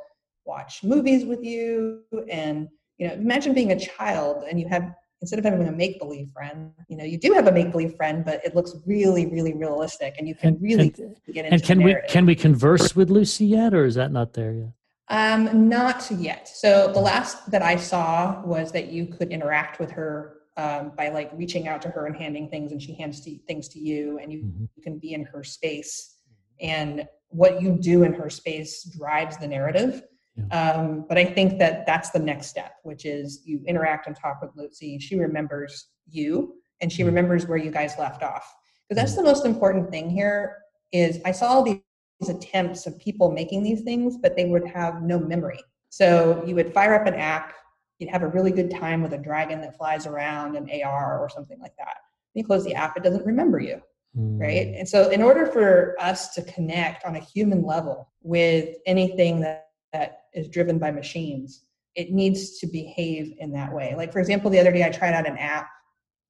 watch 0.44 0.82
movies 0.82 1.24
with 1.24 1.44
you 1.44 2.02
and 2.30 2.68
you 2.98 3.06
know 3.06 3.14
imagine 3.14 3.54
being 3.54 3.72
a 3.72 3.78
child 3.78 4.44
and 4.48 4.58
you 4.58 4.66
have 4.66 4.94
instead 5.20 5.38
of 5.38 5.44
having 5.44 5.68
a 5.68 5.72
make 5.72 5.98
believe 5.98 6.30
friend 6.30 6.72
you 6.88 6.96
know 6.96 7.04
you 7.04 7.18
do 7.18 7.32
have 7.32 7.46
a 7.46 7.52
make 7.52 7.70
believe 7.70 7.94
friend 7.94 8.24
but 8.24 8.44
it 8.44 8.54
looks 8.54 8.74
really 8.86 9.26
really 9.26 9.54
realistic 9.54 10.14
and 10.18 10.26
you 10.26 10.34
can 10.34 10.48
and, 10.48 10.62
really 10.62 10.94
and, 10.98 11.16
get 11.32 11.44
into 11.44 11.52
and 11.52 11.62
can 11.62 11.82
we 11.82 11.96
can 12.08 12.24
we 12.26 12.34
converse 12.34 12.96
with 12.96 13.10
lucy 13.10 13.44
yet 13.44 13.74
or 13.74 13.84
is 13.84 13.94
that 13.94 14.10
not 14.10 14.32
there 14.32 14.52
yet 14.52 14.72
um, 15.12 15.68
not 15.68 16.08
yet. 16.12 16.46
So 16.46 16.92
the 16.92 17.00
last 17.00 17.50
that 17.50 17.62
I 17.62 17.74
saw 17.74 18.40
was 18.42 18.70
that 18.70 18.92
you 18.92 19.06
could 19.06 19.32
interact 19.32 19.80
with 19.80 19.90
her 19.90 20.39
um, 20.60 20.92
by 20.96 21.08
like 21.08 21.30
reaching 21.34 21.68
out 21.68 21.80
to 21.82 21.88
her 21.88 22.06
and 22.06 22.14
handing 22.14 22.48
things, 22.50 22.70
and 22.72 22.82
she 22.82 22.92
hands 22.94 23.20
to, 23.22 23.38
things 23.48 23.66
to 23.68 23.78
you, 23.78 24.18
and 24.20 24.30
you, 24.32 24.40
mm-hmm. 24.40 24.64
you 24.76 24.82
can 24.82 24.98
be 24.98 25.14
in 25.14 25.24
her 25.24 25.42
space. 25.42 26.16
And 26.60 27.08
what 27.28 27.62
you 27.62 27.78
do 27.80 28.02
in 28.02 28.12
her 28.12 28.28
space 28.28 28.84
drives 28.84 29.38
the 29.38 29.48
narrative. 29.48 30.02
Yeah. 30.36 30.72
Um, 30.72 31.06
but 31.08 31.16
I 31.16 31.24
think 31.24 31.58
that 31.58 31.86
that's 31.86 32.10
the 32.10 32.18
next 32.18 32.48
step, 32.48 32.72
which 32.82 33.04
is 33.06 33.42
you 33.44 33.62
interact 33.66 34.06
and 34.06 34.14
talk 34.14 34.40
with 34.42 34.50
Lucy. 34.54 34.98
She 34.98 35.16
remembers 35.16 35.88
you, 36.06 36.54
and 36.80 36.92
she 36.92 36.98
mm-hmm. 36.98 37.06
remembers 37.06 37.46
where 37.46 37.58
you 37.58 37.70
guys 37.70 37.94
left 37.98 38.22
off. 38.22 38.46
Because 38.88 39.00
that's 39.00 39.12
mm-hmm. 39.12 39.24
the 39.24 39.32
most 39.32 39.46
important 39.46 39.90
thing 39.90 40.10
here. 40.10 40.58
Is 40.92 41.20
I 41.24 41.32
saw 41.32 41.46
all 41.46 41.62
these 41.62 41.80
attempts 42.28 42.86
of 42.86 42.98
people 42.98 43.30
making 43.30 43.62
these 43.62 43.82
things, 43.82 44.18
but 44.20 44.36
they 44.36 44.44
would 44.44 44.66
have 44.66 45.02
no 45.02 45.18
memory. 45.18 45.60
So 45.88 46.42
you 46.46 46.54
would 46.56 46.74
fire 46.74 46.94
up 46.94 47.06
an 47.06 47.14
app, 47.14 47.54
you'd 48.00 48.10
have 48.10 48.22
a 48.22 48.28
really 48.28 48.50
good 48.50 48.70
time 48.70 49.02
with 49.02 49.12
a 49.12 49.18
dragon 49.18 49.60
that 49.60 49.76
flies 49.76 50.06
around, 50.06 50.56
an 50.56 50.68
AR 50.82 51.20
or 51.20 51.28
something 51.28 51.60
like 51.60 51.76
that. 51.78 51.98
you 52.34 52.44
close 52.44 52.64
the 52.64 52.74
app, 52.74 52.96
it 52.96 53.02
doesn't 53.02 53.24
remember 53.24 53.60
you. 53.60 53.80
Mm. 54.18 54.40
Right. 54.40 54.74
And 54.76 54.88
so, 54.88 55.10
in 55.10 55.22
order 55.22 55.46
for 55.46 55.94
us 56.00 56.34
to 56.34 56.42
connect 56.42 57.04
on 57.04 57.14
a 57.14 57.20
human 57.20 57.62
level 57.62 58.10
with 58.22 58.76
anything 58.86 59.40
that, 59.42 59.68
that 59.92 60.22
is 60.34 60.48
driven 60.48 60.80
by 60.80 60.90
machines, 60.90 61.64
it 61.94 62.10
needs 62.10 62.58
to 62.58 62.66
behave 62.66 63.34
in 63.38 63.52
that 63.52 63.72
way. 63.72 63.94
Like, 63.96 64.12
for 64.12 64.18
example, 64.18 64.50
the 64.50 64.58
other 64.58 64.72
day 64.72 64.84
I 64.84 64.90
tried 64.90 65.14
out 65.14 65.28
an 65.28 65.36
app 65.38 65.68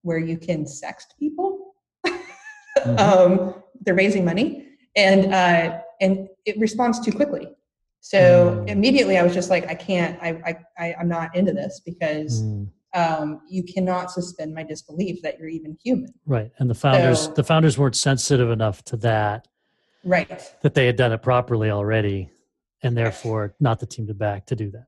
where 0.02 0.18
you 0.18 0.36
can 0.36 0.64
sext 0.64 1.16
people. 1.18 1.74
mm-hmm. 2.06 2.98
um, 2.98 3.54
they're 3.82 3.94
raising 3.94 4.26
money 4.26 4.66
and 4.96 5.32
uh, 5.32 5.80
and 6.00 6.28
it 6.44 6.58
responds 6.58 7.00
too 7.00 7.12
quickly. 7.12 7.48
So 8.00 8.64
mm. 8.64 8.68
immediately 8.68 9.18
I 9.18 9.22
was 9.22 9.34
just 9.34 9.50
like, 9.50 9.66
I 9.68 9.74
can't, 9.74 10.18
I, 10.22 10.56
I, 10.78 10.94
I'm 10.98 11.08
not 11.08 11.36
into 11.36 11.52
this 11.52 11.80
because 11.84 12.42
mm. 12.42 12.68
um, 12.94 13.42
you 13.48 13.62
cannot 13.62 14.10
suspend 14.10 14.54
my 14.54 14.62
disbelief 14.62 15.22
that 15.22 15.38
you're 15.38 15.48
even 15.48 15.76
human. 15.84 16.12
Right. 16.26 16.50
And 16.58 16.68
the 16.68 16.74
founders, 16.74 17.24
so, 17.24 17.32
the 17.32 17.44
founders 17.44 17.76
weren't 17.76 17.96
sensitive 17.96 18.50
enough 18.50 18.82
to 18.84 18.96
that. 18.98 19.48
Right. 20.02 20.28
That 20.62 20.74
they 20.74 20.86
had 20.86 20.96
done 20.96 21.12
it 21.12 21.22
properly 21.22 21.70
already 21.70 22.30
and 22.82 22.96
therefore 22.96 23.54
not 23.60 23.80
the 23.80 23.86
team 23.86 24.06
to 24.06 24.14
back 24.14 24.46
to 24.46 24.56
do 24.56 24.70
that. 24.70 24.86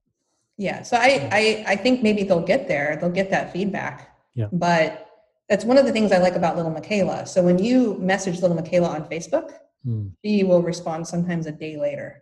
Yeah. 0.57 0.83
So 0.83 0.97
I, 0.97 1.29
I, 1.31 1.65
I 1.69 1.77
think 1.77 2.03
maybe 2.03 2.23
they'll 2.23 2.41
get 2.41 2.67
there. 2.67 2.97
They'll 2.99 3.11
get 3.11 3.31
that 3.31 3.53
feedback. 3.53 4.17
Yeah. 4.35 4.47
But 4.51 5.07
that's 5.51 5.67
one 5.67 5.77
of 5.77 5.85
the 5.85 5.93
things 5.93 6.13
I 6.13 6.19
like 6.19 6.35
about 6.35 6.57
little 6.57 6.73
Miquela. 6.73 7.29
So 7.29 7.43
when 7.43 7.59
you 7.59 7.99
message 7.99 8.41
little 8.41 8.57
Miquela 8.57 8.89
on 8.89 9.05
Facebook, 9.05 9.53
mm. 9.87 10.11
she 10.25 10.45
will 10.45 10.63
respond 10.63 11.07
sometimes 11.07 11.47
a 11.47 11.53
day 11.53 11.77
later 11.77 12.22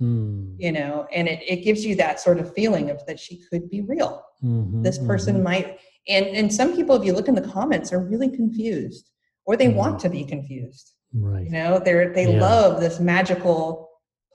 mm. 0.00 0.54
you 0.58 0.72
know 0.72 1.06
and 1.12 1.28
it, 1.28 1.40
it 1.46 1.64
gives 1.64 1.84
you 1.84 1.94
that 1.96 2.20
sort 2.20 2.38
of 2.38 2.52
feeling 2.54 2.90
of 2.90 3.04
that 3.06 3.18
she 3.18 3.42
could 3.50 3.68
be 3.70 3.80
real 3.82 4.24
mm-hmm, 4.42 4.82
this 4.82 4.98
person 4.98 5.36
mm-hmm. 5.36 5.44
might 5.44 5.78
and 6.08 6.26
and 6.26 6.52
some 6.52 6.74
people 6.74 6.96
if 6.96 7.04
you 7.04 7.12
look 7.12 7.28
in 7.28 7.34
the 7.34 7.48
comments 7.48 7.92
are 7.92 8.00
really 8.00 8.28
confused 8.28 9.10
or 9.44 9.56
they 9.56 9.66
mm. 9.66 9.74
want 9.74 9.98
to 9.98 10.08
be 10.08 10.24
confused 10.24 10.92
right 11.14 11.44
you 11.44 11.50
know 11.50 11.80
they're 11.84 12.12
they 12.12 12.32
yeah. 12.32 12.40
love 12.40 12.80
this 12.80 13.00
magical 13.00 13.90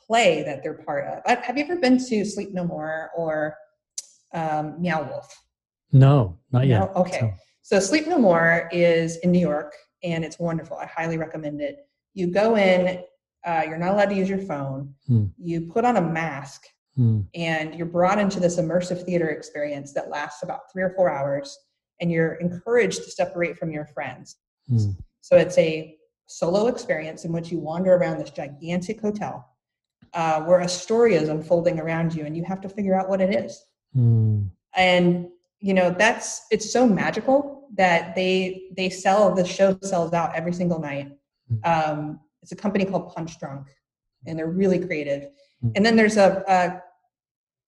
play 0.06 0.44
that 0.44 0.62
they're 0.64 0.74
part 0.86 1.06
of 1.06 1.44
have 1.44 1.58
you 1.58 1.64
ever 1.64 1.78
been 1.78 1.98
to 1.98 2.26
sleep 2.26 2.54
no 2.54 2.66
more 2.66 3.10
or 3.16 3.56
um, 4.34 4.82
meow 4.82 5.04
wolf 5.04 5.44
no 5.92 6.38
not 6.52 6.68
yet 6.68 6.80
no? 6.80 7.02
okay 7.02 7.20
so. 7.20 7.34
so 7.62 7.80
sleep 7.80 8.08
no 8.08 8.18
more 8.18 8.70
is 8.72 9.18
in 9.18 9.32
new 9.32 9.40
york 9.40 9.74
and 10.04 10.26
it's 10.26 10.40
wonderful 10.40 10.78
i 10.78 10.86
highly 10.86 11.18
recommend 11.18 11.62
it 11.62 11.78
you 12.14 12.28
go 12.28 12.58
in 12.58 13.02
uh, 13.46 13.64
you're 13.68 13.78
not 13.78 13.94
allowed 13.94 14.10
to 14.10 14.16
use 14.16 14.30
your 14.30 14.40
phone 14.40 14.94
hmm. 15.08 15.26
you 15.38 15.62
put 15.62 15.86
on 15.86 15.98
a 15.98 16.02
mask 16.02 16.64
hmm. 16.96 17.22
and 17.36 17.76
you're 17.76 17.86
brought 17.86 18.20
into 18.20 18.40
this 18.40 18.58
immersive 18.58 19.04
theater 19.06 19.30
experience 19.30 19.94
that 19.94 20.10
lasts 20.10 20.44
about 20.44 20.72
three 20.72 20.84
or 20.84 20.94
four 20.96 21.10
hours 21.10 21.58
and 22.02 22.12
you're 22.12 22.34
encouraged 22.36 23.04
to 23.04 23.12
separate 23.12 23.58
from 23.58 23.72
your 23.72 23.86
friends 23.86 24.38
hmm. 24.68 24.92
so 25.22 25.36
it's 25.38 25.58
a 25.58 25.96
solo 26.28 26.68
experience 26.68 27.26
in 27.26 27.32
which 27.32 27.52
you 27.52 27.60
wander 27.60 27.96
around 27.96 28.18
this 28.18 28.30
gigantic 28.30 29.02
hotel 29.02 29.50
uh, 30.14 30.42
where 30.42 30.60
a 30.60 30.70
story 30.70 31.16
is 31.16 31.30
unfolding 31.30 31.80
around 31.80 32.14
you 32.14 32.26
and 32.26 32.38
you 32.38 32.44
have 32.44 32.62
to 32.62 32.70
figure 32.70 32.98
out 32.98 33.10
what 33.10 33.22
it 33.22 33.34
is 33.34 33.66
hmm. 33.94 34.44
and 34.76 35.28
you 35.60 35.74
know 35.74 35.90
that's 35.92 36.46
it's 36.52 36.72
so 36.72 36.88
magical 36.88 37.68
that 37.76 38.16
they 38.16 38.70
they 38.78 38.90
sell 38.90 39.34
the 39.34 39.46
show 39.46 39.78
sells 39.82 40.14
out 40.14 40.36
every 40.36 40.54
single 40.54 40.80
night 40.80 41.12
um, 41.64 42.20
it's 42.44 42.52
a 42.52 42.56
company 42.56 42.86
called 42.86 43.16
Punchdrunk, 43.16 43.66
and 44.28 44.38
they're 44.38 44.52
really 44.52 44.78
creative. 44.78 45.30
Hmm. 45.62 45.70
And 45.76 45.86
then 45.86 45.96
there's 45.96 46.18
a, 46.18 46.44
a 46.48 46.82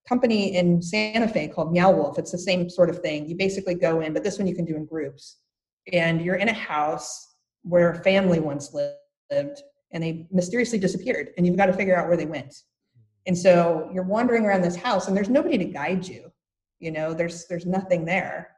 company 0.08 0.56
in 0.56 0.82
Santa 0.82 1.28
Fe 1.28 1.48
called 1.48 1.72
Meow 1.72 1.92
Wolf. 1.92 2.20
It's 2.20 2.32
the 2.32 2.38
same 2.38 2.70
sort 2.70 2.90
of 2.90 3.00
thing. 3.00 3.28
You 3.28 3.36
basically 3.36 3.74
go 3.74 4.02
in, 4.02 4.14
but 4.14 4.24
this 4.24 4.38
one 4.38 4.48
you 4.48 4.56
can 4.56 4.66
do 4.66 4.76
in 4.76 4.86
groups. 4.86 5.38
And 5.92 6.22
you're 6.22 6.36
in 6.36 6.50
a 6.50 6.54
house 6.54 7.36
where 7.64 7.92
a 7.92 8.04
family 8.04 8.40
once 8.40 8.74
lived 8.74 9.62
and 9.92 10.04
they 10.04 10.28
mysteriously 10.32 10.78
disappeared, 10.78 11.30
and 11.38 11.48
you've 11.48 11.58
got 11.58 11.68
to 11.68 11.74
figure 11.74 11.98
out 11.98 12.08
where 12.08 12.18
they 12.18 12.26
went. 12.26 12.54
And 13.28 13.38
so 13.38 13.90
you're 13.94 14.04
wandering 14.04 14.46
around 14.46 14.62
this 14.62 14.76
house, 14.76 15.08
and 15.08 15.16
there's 15.16 15.30
nobody 15.30 15.58
to 15.58 15.66
guide 15.66 16.08
you. 16.08 16.32
You 16.80 16.92
know, 16.92 17.14
there's 17.14 17.46
there's 17.48 17.66
nothing 17.66 18.04
there. 18.04 18.52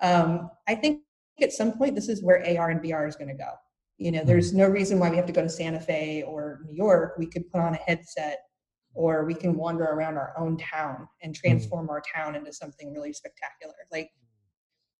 Um, 0.00 0.50
I 0.68 0.74
think 0.74 1.00
at 1.42 1.52
some 1.52 1.72
point 1.72 1.94
this 1.94 2.08
is 2.08 2.22
where 2.22 2.38
AR 2.38 2.70
and 2.70 2.80
VR 2.80 3.08
is 3.08 3.16
going 3.16 3.28
to 3.28 3.34
go. 3.34 3.50
You 3.98 4.10
know, 4.12 4.24
there's 4.24 4.50
mm-hmm. 4.50 4.58
no 4.58 4.68
reason 4.68 4.98
why 4.98 5.10
we 5.10 5.16
have 5.16 5.26
to 5.26 5.32
go 5.32 5.42
to 5.42 5.48
Santa 5.48 5.80
Fe 5.80 6.22
or 6.22 6.60
New 6.66 6.74
York. 6.74 7.14
We 7.18 7.26
could 7.26 7.50
put 7.50 7.60
on 7.60 7.74
a 7.74 7.78
headset 7.78 8.38
or 8.94 9.24
we 9.24 9.34
can 9.34 9.56
wander 9.56 9.84
around 9.84 10.16
our 10.16 10.34
own 10.38 10.56
town 10.56 11.08
and 11.22 11.34
mm-hmm. 11.34 11.48
transform 11.48 11.90
our 11.90 12.02
town 12.14 12.34
into 12.34 12.52
something 12.52 12.92
really 12.92 13.12
spectacular. 13.12 13.74
Like, 13.90 14.10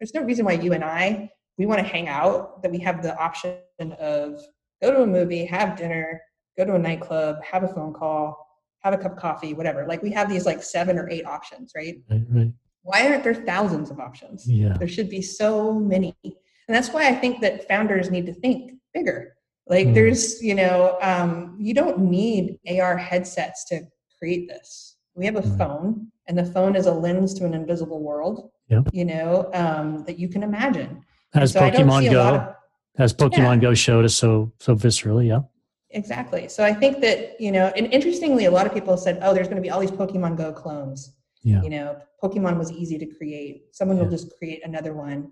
there's 0.00 0.14
no 0.14 0.22
reason 0.22 0.44
why 0.44 0.52
you 0.52 0.72
and 0.72 0.84
I, 0.84 1.30
we 1.56 1.66
want 1.66 1.80
to 1.80 1.86
hang 1.86 2.08
out, 2.08 2.62
that 2.62 2.70
we 2.72 2.78
have 2.80 3.02
the 3.02 3.16
option 3.16 3.58
of 4.00 4.40
go 4.82 4.92
to 4.92 5.02
a 5.02 5.06
movie, 5.06 5.44
have 5.44 5.76
dinner, 5.76 6.20
go 6.58 6.64
to 6.64 6.74
a 6.74 6.78
nightclub, 6.78 7.36
have 7.44 7.62
a 7.62 7.68
phone 7.68 7.92
call, 7.92 8.44
have 8.80 8.92
a 8.92 8.98
cup 8.98 9.12
of 9.12 9.18
coffee, 9.18 9.54
whatever. 9.54 9.86
Like, 9.86 10.02
we 10.02 10.10
have 10.10 10.28
these 10.28 10.46
like 10.46 10.62
seven 10.62 10.98
or 10.98 11.08
eight 11.10 11.26
options, 11.26 11.72
right? 11.76 11.96
Right, 12.10 12.22
right. 12.28 12.52
Why 12.82 13.08
aren't 13.08 13.24
there 13.24 13.34
thousands 13.34 13.90
of 13.90 13.98
options? 13.98 14.46
Yeah. 14.46 14.76
There 14.76 14.88
should 14.88 15.08
be 15.08 15.22
so 15.22 15.72
many. 15.72 16.14
And 16.22 16.74
that's 16.74 16.90
why 16.90 17.08
I 17.08 17.14
think 17.14 17.40
that 17.40 17.66
founders 17.68 18.10
need 18.10 18.26
to 18.26 18.34
think 18.34 18.72
bigger. 18.94 19.34
Like 19.66 19.88
mm. 19.88 19.94
there's, 19.94 20.42
you 20.42 20.54
know, 20.54 20.98
um, 21.02 21.56
you 21.58 21.74
don't 21.74 21.98
need 21.98 22.58
AR 22.68 22.96
headsets 22.96 23.64
to 23.66 23.82
create 24.18 24.48
this. 24.48 24.96
We 25.14 25.26
have 25.26 25.36
a 25.36 25.42
mm. 25.42 25.58
phone, 25.58 26.08
and 26.26 26.36
the 26.36 26.44
phone 26.44 26.76
is 26.76 26.86
a 26.86 26.92
lens 26.92 27.34
to 27.34 27.44
an 27.44 27.54
invisible 27.54 28.02
world. 28.02 28.50
Yep. 28.68 28.90
You 28.92 29.04
know 29.04 29.50
um, 29.54 30.04
that 30.04 30.18
you 30.18 30.28
can 30.28 30.42
imagine. 30.42 31.04
As 31.34 31.52
so 31.52 31.60
Pokemon 31.60 32.10
Go, 32.10 32.36
of, 32.36 32.54
as 32.98 33.12
Pokemon 33.12 33.56
yeah. 33.56 33.68
Go 33.68 33.74
showed 33.74 34.04
us 34.04 34.14
so 34.14 34.52
so 34.58 34.74
viscerally, 34.74 35.28
yeah. 35.28 35.40
Exactly. 35.90 36.48
So 36.48 36.64
I 36.64 36.72
think 36.74 37.00
that 37.02 37.40
you 37.40 37.52
know, 37.52 37.72
and 37.76 37.92
interestingly, 37.92 38.46
a 38.46 38.50
lot 38.50 38.66
of 38.66 38.74
people 38.74 38.96
said, 38.96 39.18
"Oh, 39.22 39.34
there's 39.34 39.48
going 39.48 39.56
to 39.56 39.62
be 39.62 39.70
all 39.70 39.80
these 39.80 39.90
Pokemon 39.90 40.36
Go 40.36 40.52
clones." 40.52 41.14
Yeah. 41.42 41.62
You 41.62 41.70
know, 41.70 41.96
Pokemon 42.22 42.58
was 42.58 42.72
easy 42.72 42.98
to 42.98 43.06
create. 43.06 43.66
Someone 43.72 43.96
yeah. 43.96 44.04
will 44.04 44.10
just 44.10 44.36
create 44.38 44.64
another 44.64 44.94
one. 44.94 45.30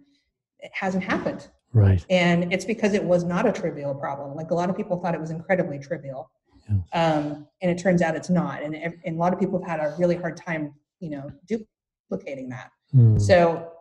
It 0.59 0.71
hasn't 0.75 1.03
happened. 1.03 1.49
Right. 1.73 2.05
And 2.11 2.53
it's 2.53 2.65
because 2.65 2.93
it 2.93 3.03
was 3.03 3.25
not 3.25 3.47
a 3.47 3.53
trivial 3.53 3.95
problem. 3.95 4.35
Like 4.37 4.51
a 4.51 4.55
lot 4.55 4.69
of 4.69 4.77
people 4.77 4.99
thought 5.01 5.15
it 5.15 5.21
was 5.21 5.31
incredibly 5.31 5.79
trivial. 5.79 6.31
Yeah. 6.69 6.77
Um, 6.93 7.49
and 7.61 7.71
it 7.71 7.79
turns 7.79 8.03
out 8.03 8.15
it's 8.15 8.31
not. 8.31 8.63
And, 8.63 8.75
and 8.75 9.17
a 9.17 9.19
lot 9.19 9.33
of 9.33 9.41
people 9.41 9.59
have 9.59 9.81
had 9.81 9.81
a 9.81 9.95
really 9.99 10.17
hard 10.17 10.37
time, 10.37 10.75
you 11.01 11.11
know, 11.11 11.31
duplicating 11.47 12.51
that. 12.51 12.71
Mm. 12.95 13.21
So 13.21 13.73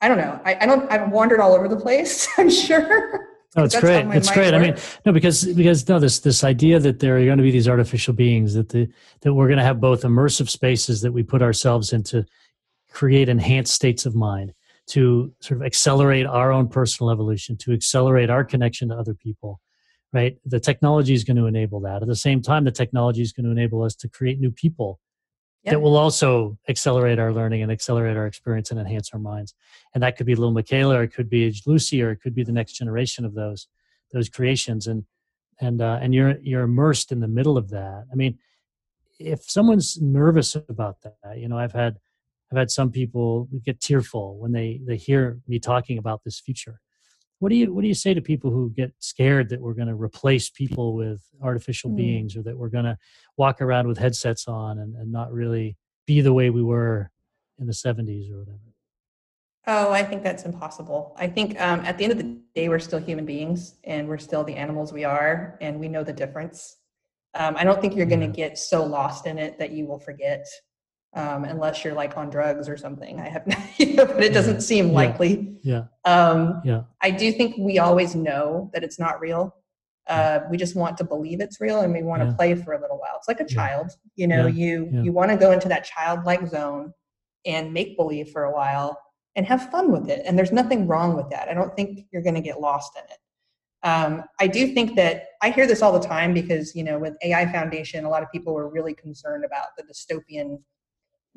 I 0.00 0.08
don't 0.08 0.18
know. 0.18 0.40
I, 0.44 0.56
I, 0.60 0.66
don't, 0.66 0.90
I've 0.90 1.10
wandered 1.10 1.40
all 1.40 1.52
over 1.52 1.68
the 1.68 1.76
place, 1.76 2.28
I'm 2.38 2.50
sure. 2.50 3.26
Oh, 3.56 3.64
it's 3.64 3.78
great. 3.78 4.06
It's 4.14 4.30
great. 4.30 4.54
Works. 4.54 4.54
I 4.54 4.58
mean, 4.58 4.76
no, 5.04 5.12
because, 5.12 5.44
because 5.44 5.88
no, 5.88 5.98
this, 5.98 6.20
this 6.20 6.44
idea 6.44 6.78
that 6.78 7.00
there 7.00 7.18
are 7.18 7.24
going 7.24 7.38
to 7.38 7.42
be 7.42 7.50
these 7.50 7.68
artificial 7.68 8.14
beings 8.14 8.54
that 8.54 8.68
the, 8.68 8.88
that 9.22 9.34
we're 9.34 9.48
going 9.48 9.58
to 9.58 9.64
have 9.64 9.80
both 9.80 10.02
immersive 10.02 10.48
spaces 10.48 11.00
that 11.00 11.10
we 11.10 11.24
put 11.24 11.42
ourselves 11.42 11.92
into 11.92 12.24
create 12.92 13.28
enhanced 13.28 13.74
states 13.74 14.06
of 14.06 14.14
mind 14.14 14.54
to 14.90 15.32
sort 15.40 15.60
of 15.60 15.66
accelerate 15.66 16.26
our 16.26 16.52
own 16.52 16.68
personal 16.68 17.10
evolution, 17.10 17.56
to 17.58 17.72
accelerate 17.72 18.30
our 18.30 18.44
connection 18.44 18.88
to 18.88 18.94
other 18.94 19.14
people, 19.14 19.60
right? 20.12 20.36
The 20.44 20.60
technology 20.60 21.14
is 21.14 21.24
going 21.24 21.36
to 21.36 21.46
enable 21.46 21.80
that. 21.80 22.02
At 22.02 22.08
the 22.08 22.16
same 22.16 22.42
time, 22.42 22.64
the 22.64 22.70
technology 22.70 23.22
is 23.22 23.32
going 23.32 23.44
to 23.44 23.50
enable 23.50 23.82
us 23.82 23.94
to 23.96 24.08
create 24.08 24.40
new 24.40 24.50
people 24.50 25.00
yep. 25.62 25.74
that 25.74 25.80
will 25.80 25.96
also 25.96 26.58
accelerate 26.68 27.18
our 27.18 27.32
learning 27.32 27.62
and 27.62 27.70
accelerate 27.70 28.16
our 28.16 28.26
experience 28.26 28.70
and 28.70 28.80
enhance 28.80 29.10
our 29.12 29.20
minds. 29.20 29.54
And 29.94 30.02
that 30.02 30.16
could 30.16 30.26
be 30.26 30.34
little 30.34 30.54
Miquela, 30.54 30.96
or 30.96 31.02
it 31.02 31.14
could 31.14 31.30
be 31.30 31.54
Lucy, 31.66 32.02
or 32.02 32.10
it 32.10 32.20
could 32.20 32.34
be 32.34 32.42
the 32.42 32.52
next 32.52 32.72
generation 32.74 33.24
of 33.24 33.34
those 33.34 33.68
those 34.12 34.28
creations. 34.28 34.88
And 34.88 35.04
and 35.60 35.80
uh, 35.80 35.98
and 36.02 36.14
you're 36.14 36.36
you're 36.42 36.62
immersed 36.62 37.12
in 37.12 37.20
the 37.20 37.28
middle 37.28 37.56
of 37.56 37.70
that. 37.70 38.06
I 38.10 38.14
mean, 38.14 38.38
if 39.18 39.48
someone's 39.48 40.00
nervous 40.00 40.56
about 40.56 40.96
that, 41.02 41.38
you 41.38 41.48
know, 41.48 41.58
I've 41.58 41.72
had 41.72 41.98
I've 42.50 42.58
had 42.58 42.70
some 42.70 42.90
people 42.90 43.48
get 43.64 43.80
tearful 43.80 44.38
when 44.38 44.52
they 44.52 44.80
they 44.84 44.96
hear 44.96 45.38
me 45.46 45.58
talking 45.58 45.98
about 45.98 46.22
this 46.24 46.40
future. 46.40 46.80
What 47.38 47.48
do 47.48 47.56
you 47.56 47.72
what 47.72 47.82
do 47.82 47.88
you 47.88 47.94
say 47.94 48.12
to 48.14 48.20
people 48.20 48.50
who 48.50 48.70
get 48.70 48.92
scared 48.98 49.48
that 49.50 49.60
we're 49.60 49.74
going 49.74 49.88
to 49.88 49.94
replace 49.94 50.50
people 50.50 50.94
with 50.94 51.22
artificial 51.42 51.90
mm. 51.90 51.96
beings 51.96 52.36
or 52.36 52.42
that 52.42 52.56
we're 52.56 52.68
going 52.68 52.84
to 52.84 52.98
walk 53.36 53.60
around 53.60 53.88
with 53.88 53.98
headsets 53.98 54.46
on 54.48 54.78
and, 54.78 54.94
and 54.96 55.10
not 55.10 55.32
really 55.32 55.76
be 56.06 56.20
the 56.20 56.32
way 56.32 56.50
we 56.50 56.62
were 56.62 57.10
in 57.58 57.66
the 57.66 57.72
70s 57.72 58.32
or 58.32 58.38
whatever? 58.40 58.58
Oh, 59.66 59.92
I 59.92 60.02
think 60.02 60.22
that's 60.22 60.44
impossible. 60.44 61.14
I 61.18 61.28
think 61.28 61.60
um, 61.60 61.80
at 61.80 61.98
the 61.98 62.04
end 62.04 62.12
of 62.12 62.18
the 62.18 62.38
day, 62.54 62.68
we're 62.68 62.78
still 62.78 62.98
human 62.98 63.26
beings 63.26 63.76
and 63.84 64.08
we're 64.08 64.18
still 64.18 64.42
the 64.42 64.56
animals 64.56 64.92
we 64.92 65.04
are, 65.04 65.58
and 65.60 65.78
we 65.78 65.86
know 65.86 66.02
the 66.02 66.12
difference. 66.12 66.78
Um, 67.34 67.56
I 67.56 67.62
don't 67.62 67.80
think 67.80 67.94
you're 67.94 68.06
going 68.06 68.22
to 68.22 68.26
get 68.26 68.58
so 68.58 68.84
lost 68.84 69.26
in 69.26 69.38
it 69.38 69.58
that 69.58 69.70
you 69.70 69.86
will 69.86 70.00
forget, 70.00 70.44
um, 71.14 71.44
unless 71.44 71.84
you're 71.84 71.94
like 71.94 72.16
on 72.16 72.30
drugs 72.30 72.68
or 72.68 72.76
something. 72.76 73.20
I 73.20 73.28
have, 73.28 73.44
you 73.78 73.94
know, 73.94 74.06
but 74.06 74.22
it 74.22 74.32
doesn't 74.32 74.60
seem 74.62 74.88
yeah. 74.88 74.92
likely. 74.92 75.56
Yeah. 75.62 75.84
Um, 76.04 76.62
yeah. 76.64 76.82
I 77.00 77.10
do 77.10 77.32
think 77.32 77.56
we 77.58 77.78
always 77.78 78.14
know 78.14 78.70
that 78.72 78.84
it's 78.84 78.98
not 78.98 79.20
real. 79.20 79.54
Uh, 80.06 80.40
we 80.50 80.56
just 80.56 80.74
want 80.74 80.96
to 80.96 81.04
believe 81.04 81.40
it's 81.40 81.60
real, 81.60 81.82
and 81.82 81.92
we 81.92 82.02
want 82.02 82.20
yeah. 82.20 82.30
to 82.30 82.34
play 82.34 82.54
for 82.56 82.72
a 82.72 82.80
little 82.80 82.98
while. 82.98 83.12
It's 83.16 83.28
like 83.28 83.38
a 83.38 83.44
child. 83.44 83.92
You 84.16 84.26
know, 84.26 84.46
you 84.48 84.88
you 85.04 85.12
want 85.12 85.30
to 85.30 85.36
go 85.36 85.52
into 85.52 85.68
that 85.68 85.84
childlike 85.84 86.48
zone 86.48 86.92
and 87.46 87.72
make 87.72 87.96
believe 87.96 88.30
for 88.30 88.44
a 88.44 88.52
while 88.52 89.00
and 89.36 89.46
have 89.46 89.70
fun 89.70 89.92
with 89.92 90.08
it. 90.08 90.22
And 90.24 90.38
there's 90.38 90.52
nothing 90.52 90.86
wrong 90.86 91.16
with 91.16 91.30
that. 91.30 91.48
I 91.48 91.54
don't 91.54 91.74
think 91.76 92.06
you're 92.10 92.22
going 92.22 92.34
to 92.34 92.40
get 92.40 92.60
lost 92.60 92.92
in 92.96 93.04
it. 93.04 93.18
Um, 93.82 94.24
I 94.38 94.46
do 94.46 94.74
think 94.74 94.96
that 94.96 95.28
I 95.42 95.50
hear 95.50 95.66
this 95.66 95.80
all 95.80 95.92
the 95.98 96.06
time 96.06 96.34
because, 96.34 96.74
you 96.74 96.84
know, 96.84 96.98
with 96.98 97.16
AI 97.22 97.50
Foundation, 97.50 98.04
a 98.04 98.10
lot 98.10 98.22
of 98.22 98.30
people 98.30 98.52
were 98.52 98.68
really 98.68 98.94
concerned 98.94 99.44
about 99.44 99.68
the 99.76 99.84
dystopian 99.84 100.58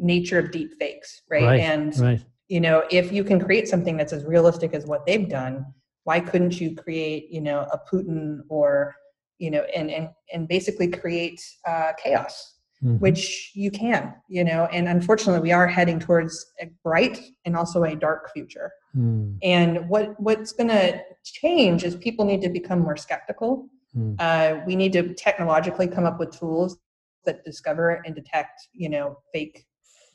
nature 0.04 0.39
of 0.39 0.51
deep 0.51 0.72
fakes, 0.80 1.22
right? 1.30 1.43
right 1.43 1.60
and, 1.62 1.97
right. 1.99 2.22
you 2.47 2.60
know, 2.60 2.84
if 2.91 3.12
you 3.12 3.24
can 3.24 3.39
create 3.39 3.68
something 3.68 3.97
that's 3.97 4.14
as 4.14 4.26
realistic 4.26 4.74
as 4.74 4.86
what 4.86 5.06
they've 5.06 5.30
done, 5.30 5.66
why 6.04 6.20
couldn't 6.20 6.60
you 6.60 6.76
create, 6.76 7.30
you 7.32 7.41
know, 7.41 7.62
a 7.72 7.80
Putin 7.91 8.39
or, 8.49 8.93
you 9.39 9.49
know, 9.49 9.66
and, 9.76 9.89
and, 9.89 10.10
and 10.34 10.47
basically 10.47 10.88
create 10.88 11.41
uh, 11.68 11.93
chaos 12.04 12.54
mm-hmm. 12.84 12.97
which 12.97 13.51
you 13.54 13.72
can, 13.72 14.14
you 14.28 14.43
know, 14.43 14.66
and 14.72 14.88
unfortunately 14.88 15.41
we 15.41 15.51
are 15.51 15.68
heading 15.68 15.99
towards 15.99 16.54
a 16.60 16.68
bright 16.84 17.22
and 17.45 17.56
also 17.56 17.84
a 17.84 17.95
dark 17.95 18.32
future. 18.34 18.72
Mm. 18.95 19.38
And 19.41 19.89
what 19.89 20.20
what's 20.20 20.51
going 20.51 20.70
to 20.70 21.01
change 21.24 21.84
is 21.84 21.95
people 21.95 22.26
need 22.26 22.41
to 22.41 22.49
become 22.49 22.80
more 22.80 22.97
skeptical. 22.97 23.68
Mm. 23.95 24.16
Uh, 24.20 24.62
we 24.66 24.76
need 24.76 24.93
to 24.93 25.14
technologically 25.14 25.88
come 25.88 26.06
up 26.06 26.20
with 26.20 26.38
tools 26.38 26.78
that 27.26 27.43
discover 27.45 28.01
and 28.06 28.14
detect, 28.14 28.68
you 28.74 28.89
know, 28.89 29.18
fake 29.34 29.66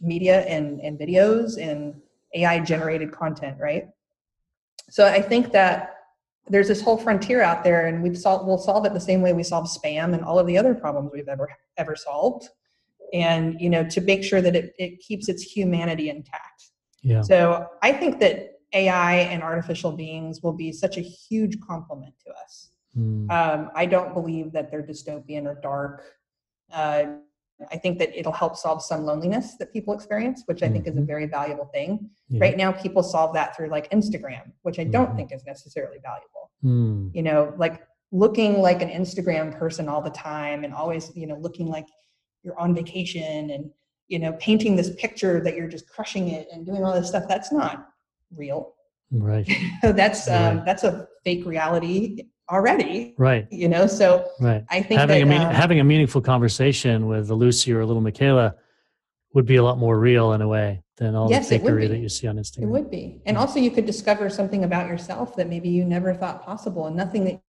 media 0.01 0.41
and, 0.43 0.81
and 0.81 0.99
videos 0.99 1.61
and 1.61 2.01
AI 2.35 2.61
generated 2.61 3.13
content, 3.13 3.57
right? 3.59 3.89
So 4.91 5.07
I 5.07 5.21
think 5.21 5.53
that 5.53 5.95
there's 6.49 6.69
this 6.69 6.81
whole 6.81 6.97
frontier 6.97 7.43
out 7.43 7.63
there 7.63 7.87
and 7.87 8.03
we've 8.03 8.17
solved, 8.17 8.47
we'll 8.47 8.59
solve 8.59 8.87
it 8.87 8.95
the 8.95 9.01
same 9.01 9.21
way 9.21 9.33
we 9.33 9.43
solve 9.43 9.67
spam 9.67 10.15
and 10.15 10.25
all 10.25 10.39
of 10.39 10.47
the 10.47 10.57
other 10.57 10.75
problems 10.75 11.11
we've 11.13 11.29
ever 11.29 11.49
ever 11.77 11.95
solved 11.95 12.49
and 13.13 13.61
you 13.61 13.71
know 13.71 13.85
to 13.89 14.01
make 14.01 14.23
sure 14.23 14.41
that 14.41 14.55
it, 14.55 14.75
it 14.79 15.01
keeps 15.01 15.29
its 15.29 15.43
humanity 15.43 16.11
intact 16.11 16.71
yeah. 17.03 17.23
so 17.23 17.67
i 17.83 17.93
think 17.93 18.21
that 18.21 18.59
ai 18.75 19.17
and 19.17 19.43
artificial 19.43 19.93
beings 19.93 20.43
will 20.43 20.53
be 20.53 20.73
such 20.73 20.97
a 20.99 21.01
huge 21.01 21.59
complement 21.61 22.15
to 22.25 22.31
us 22.33 22.71
mm. 22.97 23.31
um, 23.31 23.71
i 23.75 23.87
don't 23.87 24.13
believe 24.15 24.53
that 24.53 24.71
they're 24.71 24.83
dystopian 24.83 25.47
or 25.47 25.59
dark 25.63 26.05
uh, 26.73 27.05
i 27.71 27.77
think 27.77 27.99
that 27.99 28.17
it'll 28.19 28.33
help 28.33 28.57
solve 28.57 28.83
some 28.83 29.05
loneliness 29.05 29.57
that 29.57 29.73
people 29.73 29.95
experience 29.95 30.43
which 30.47 30.63
i 30.63 30.67
mm-hmm. 30.67 30.75
think 30.75 30.87
is 30.87 30.97
a 30.97 30.99
mm-hmm. 30.99 31.07
very 31.07 31.27
valuable 31.27 31.67
thing 31.67 32.09
yeah. 32.29 32.41
right 32.41 32.57
now 32.57 32.71
people 32.71 33.03
solve 33.03 33.35
that 33.35 33.57
through 33.57 33.69
like 33.69 33.91
instagram 33.91 34.53
which 34.63 34.79
i 34.79 34.85
don't 34.85 35.09
mm-hmm. 35.09 35.17
think 35.17 35.33
is 35.33 35.45
necessarily 35.45 35.99
valuable 36.03 36.51
mm. 36.65 37.15
you 37.15 37.23
know 37.23 37.53
like 37.57 37.83
looking 38.13 38.61
like 38.61 38.83
an 38.83 38.89
instagram 38.89 39.57
person 39.59 39.89
all 39.89 40.01
the 40.01 40.11
time 40.11 40.65
and 40.65 40.73
always 40.73 41.11
you 41.15 41.27
know 41.27 41.37
looking 41.37 41.69
like 41.69 41.87
you're 42.43 42.59
on 42.59 42.75
vacation 42.75 43.51
and 43.51 43.71
you 44.09 44.19
know 44.19 44.33
painting 44.35 44.75
this 44.75 44.91
picture 44.97 45.41
that 45.41 45.55
you're 45.55 45.69
just 45.69 45.89
crushing 45.89 46.29
it 46.29 46.49
and 46.53 46.65
doing 46.65 46.85
all 46.85 46.95
this 46.95 47.09
stuff 47.09 47.25
that's 47.29 47.53
not 47.53 47.89
real 48.35 48.75
right 49.11 49.49
that's 49.83 50.29
um, 50.29 50.63
that's 50.65 50.85
a 50.85 51.07
fake 51.25 51.45
reality 51.45 52.25
already 52.51 53.15
right. 53.19 53.47
you 53.51 53.69
know 53.69 53.87
so 53.87 54.27
right. 54.41 54.65
I 54.71 54.83
think 54.83 55.01
having 55.01 55.29
that, 55.29 55.37
a 55.37 55.39
mean, 55.39 55.47
um, 55.47 55.55
having 55.55 55.81
a 55.81 55.85
meaningful 55.85 56.21
conversation 56.21 57.07
with 57.07 57.31
a 57.31 57.35
lucy 57.35 57.73
or 57.73 57.81
a 57.81 57.87
little 57.87 58.03
miquela 58.03 58.55
would 59.35 59.47
be 59.47 59.57
a 59.57 59.63
lot 59.63 59.79
more 59.79 59.99
real 59.99 60.33
in 60.33 60.41
a 60.41 60.49
way 60.49 60.83
than 60.97 61.15
all 61.15 61.31
yes, 61.31 61.49
the 61.49 61.59
fakery 61.59 61.89
that 61.89 61.99
you 61.99 62.09
see 62.09 62.27
on 62.27 62.37
instagram. 62.37 62.63
it 62.63 62.67
would 62.67 62.91
be. 62.91 63.21
And 63.27 63.37
also 63.37 63.61
you 63.61 63.71
could 63.71 63.87
discover 63.87 64.29
something 64.31 64.65
about 64.65 64.89
yourself 64.89 65.37
that 65.37 65.49
maybe 65.49 65.69
you 65.69 65.85
never 65.85 66.15
thought 66.15 66.43
possible 66.43 66.87
and 66.87 66.97
nothing 66.97 67.25
that 67.25 67.41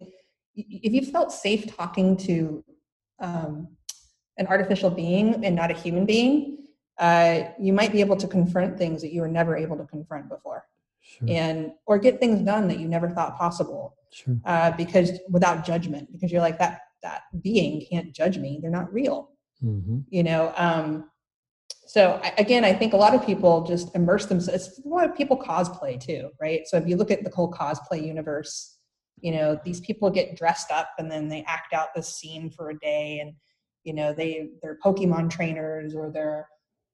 if 0.55 0.93
you 0.93 1.09
felt 1.11 1.31
safe 1.31 1.75
talking 1.75 2.17
to 2.17 2.63
um, 3.19 3.69
an 4.37 4.47
artificial 4.47 4.89
being 4.89 5.45
and 5.45 5.55
not 5.55 5.71
a 5.71 5.73
human 5.73 6.05
being, 6.05 6.57
uh, 6.97 7.43
you 7.59 7.71
might 7.71 7.91
be 7.91 8.01
able 8.01 8.17
to 8.17 8.27
confront 8.27 8.77
things 8.77 9.01
that 9.01 9.13
you 9.13 9.21
were 9.21 9.27
never 9.27 9.55
able 9.55 9.77
to 9.77 9.85
confront 9.85 10.29
before. 10.29 10.65
Sure. 11.01 11.27
and 11.29 11.71
or 11.87 11.97
get 11.97 12.19
things 12.19 12.39
done 12.41 12.67
that 12.67 12.77
you 12.79 12.87
never 12.87 13.09
thought 13.09 13.35
possible 13.35 13.95
sure. 14.11 14.37
uh, 14.45 14.71
because 14.71 15.11
without 15.29 15.65
judgment 15.65 16.11
because 16.11 16.31
you're 16.31 16.41
like 16.41 16.59
that 16.59 16.81
that 17.01 17.21
being 17.41 17.85
can't 17.89 18.13
judge 18.13 18.37
me. 18.37 18.59
They're 18.61 18.71
not 18.71 18.93
real. 18.93 19.31
Mm-hmm. 19.63 19.99
you 20.09 20.23
know 20.23 20.53
um, 20.55 21.09
so 21.85 22.17
I, 22.23 22.33
again 22.37 22.63
i 22.63 22.71
think 22.71 22.93
a 22.93 22.97
lot 22.97 23.13
of 23.13 23.25
people 23.25 23.65
just 23.65 23.93
immerse 23.93 24.25
themselves 24.25 24.79
a 24.85 24.87
lot 24.87 25.03
of 25.03 25.17
people 25.17 25.37
cosplay 25.37 25.99
too 25.99 26.29
right? 26.39 26.61
So 26.65 26.77
if 26.77 26.87
you 26.87 26.95
look 26.95 27.11
at 27.11 27.25
the 27.25 27.29
whole 27.29 27.51
cosplay 27.51 28.05
universe 28.05 28.77
you 29.19 29.33
know 29.33 29.59
these 29.65 29.81
people 29.81 30.09
get 30.09 30.37
dressed 30.37 30.71
up 30.71 30.91
and 30.97 31.11
then 31.11 31.27
they 31.27 31.43
act 31.45 31.73
out 31.73 31.89
this 31.93 32.15
scene 32.15 32.49
for 32.49 32.69
a 32.69 32.79
day 32.79 33.19
and 33.19 33.33
you 33.83 33.93
know 33.93 34.13
they 34.13 34.47
they're 34.61 34.77
pokemon 34.81 35.29
trainers 35.29 35.93
or 35.93 36.09
they're 36.09 36.47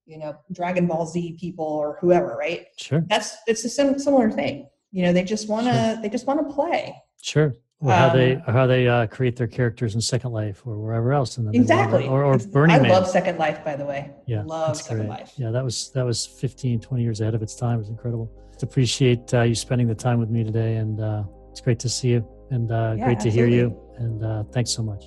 you 0.07 0.18
know 0.18 0.36
dragon 0.51 0.88
ball 0.88 1.05
z 1.05 1.38
people 1.39 1.66
or 1.66 1.97
whoever 2.01 2.36
right? 2.36 2.66
Sure. 2.78 3.03
That's 3.07 3.38
it's 3.47 3.63
a 3.66 3.70
sim- 3.70 3.99
similar 3.99 4.32
thing. 4.32 4.68
You 4.91 5.03
know 5.03 5.13
they 5.13 5.24
just 5.24 5.49
want 5.49 5.68
to 5.68 5.74
sure. 5.74 6.01
they 6.01 6.09
just 6.09 6.26
want 6.26 6.47
to 6.47 6.53
play 6.53 6.95
sure 7.22 7.53
or 7.80 7.91
um, 7.91 7.97
how 7.97 8.09
they 8.09 8.34
or 8.36 8.51
how 8.53 8.68
they 8.68 8.88
uh, 8.88 9.07
create 9.07 9.36
their 9.36 9.47
characters 9.47 9.95
in 9.95 10.01
Second 10.01 10.32
Life 10.32 10.61
or 10.66 10.80
wherever 10.80 11.13
else, 11.13 11.38
and 11.38 11.47
then 11.47 11.55
exactly. 11.55 12.07
Or, 12.07 12.24
or 12.24 12.38
Burning 12.38 12.78
I 12.78 12.80
Man. 12.80 12.91
love 12.91 13.07
Second 13.07 13.38
Life, 13.38 13.63
by 13.63 13.76
the 13.76 13.86
way. 13.86 14.11
Yeah, 14.28 14.43
love 14.45 14.78
Second 14.78 15.07
great. 15.07 15.09
Life. 15.09 15.34
Yeah, 15.38 15.51
that 15.51 15.63
was 15.63 15.91
that 15.91 16.05
was 16.05 16.26
15, 16.26 16.80
20 16.80 17.03
years 17.03 17.22
ahead 17.22 17.36
of 17.36 17.41
its 17.41 17.55
time. 17.55 17.76
It 17.76 17.80
was 17.80 17.89
incredible. 17.89 18.32
Just 18.51 18.63
appreciate 18.63 19.34
uh, 19.34 19.41
you 19.41 19.55
spending 19.55 19.88
the 19.88 19.95
time 19.95 20.20
with 20.20 20.30
me 20.30 20.43
today, 20.43 20.78
and 20.78 21.01
uh, 21.01 21.24
it's 21.51 21.61
great 21.61 21.80
to 21.80 21.89
see 21.89 22.09
you, 22.09 22.28
and 22.51 22.72
uh, 22.72 22.95
yeah, 22.97 23.05
great 23.05 23.20
to 23.20 23.28
absolutely. 23.28 23.32
hear 23.32 23.47
you, 23.47 23.82
and 23.97 24.24
uh, 24.24 24.43
thanks 24.51 24.72
so 24.72 24.84
much. 24.84 25.05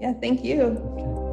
Yeah, 0.00 0.12
thank 0.14 0.44
you. 0.44 0.62
Okay. 0.62 1.25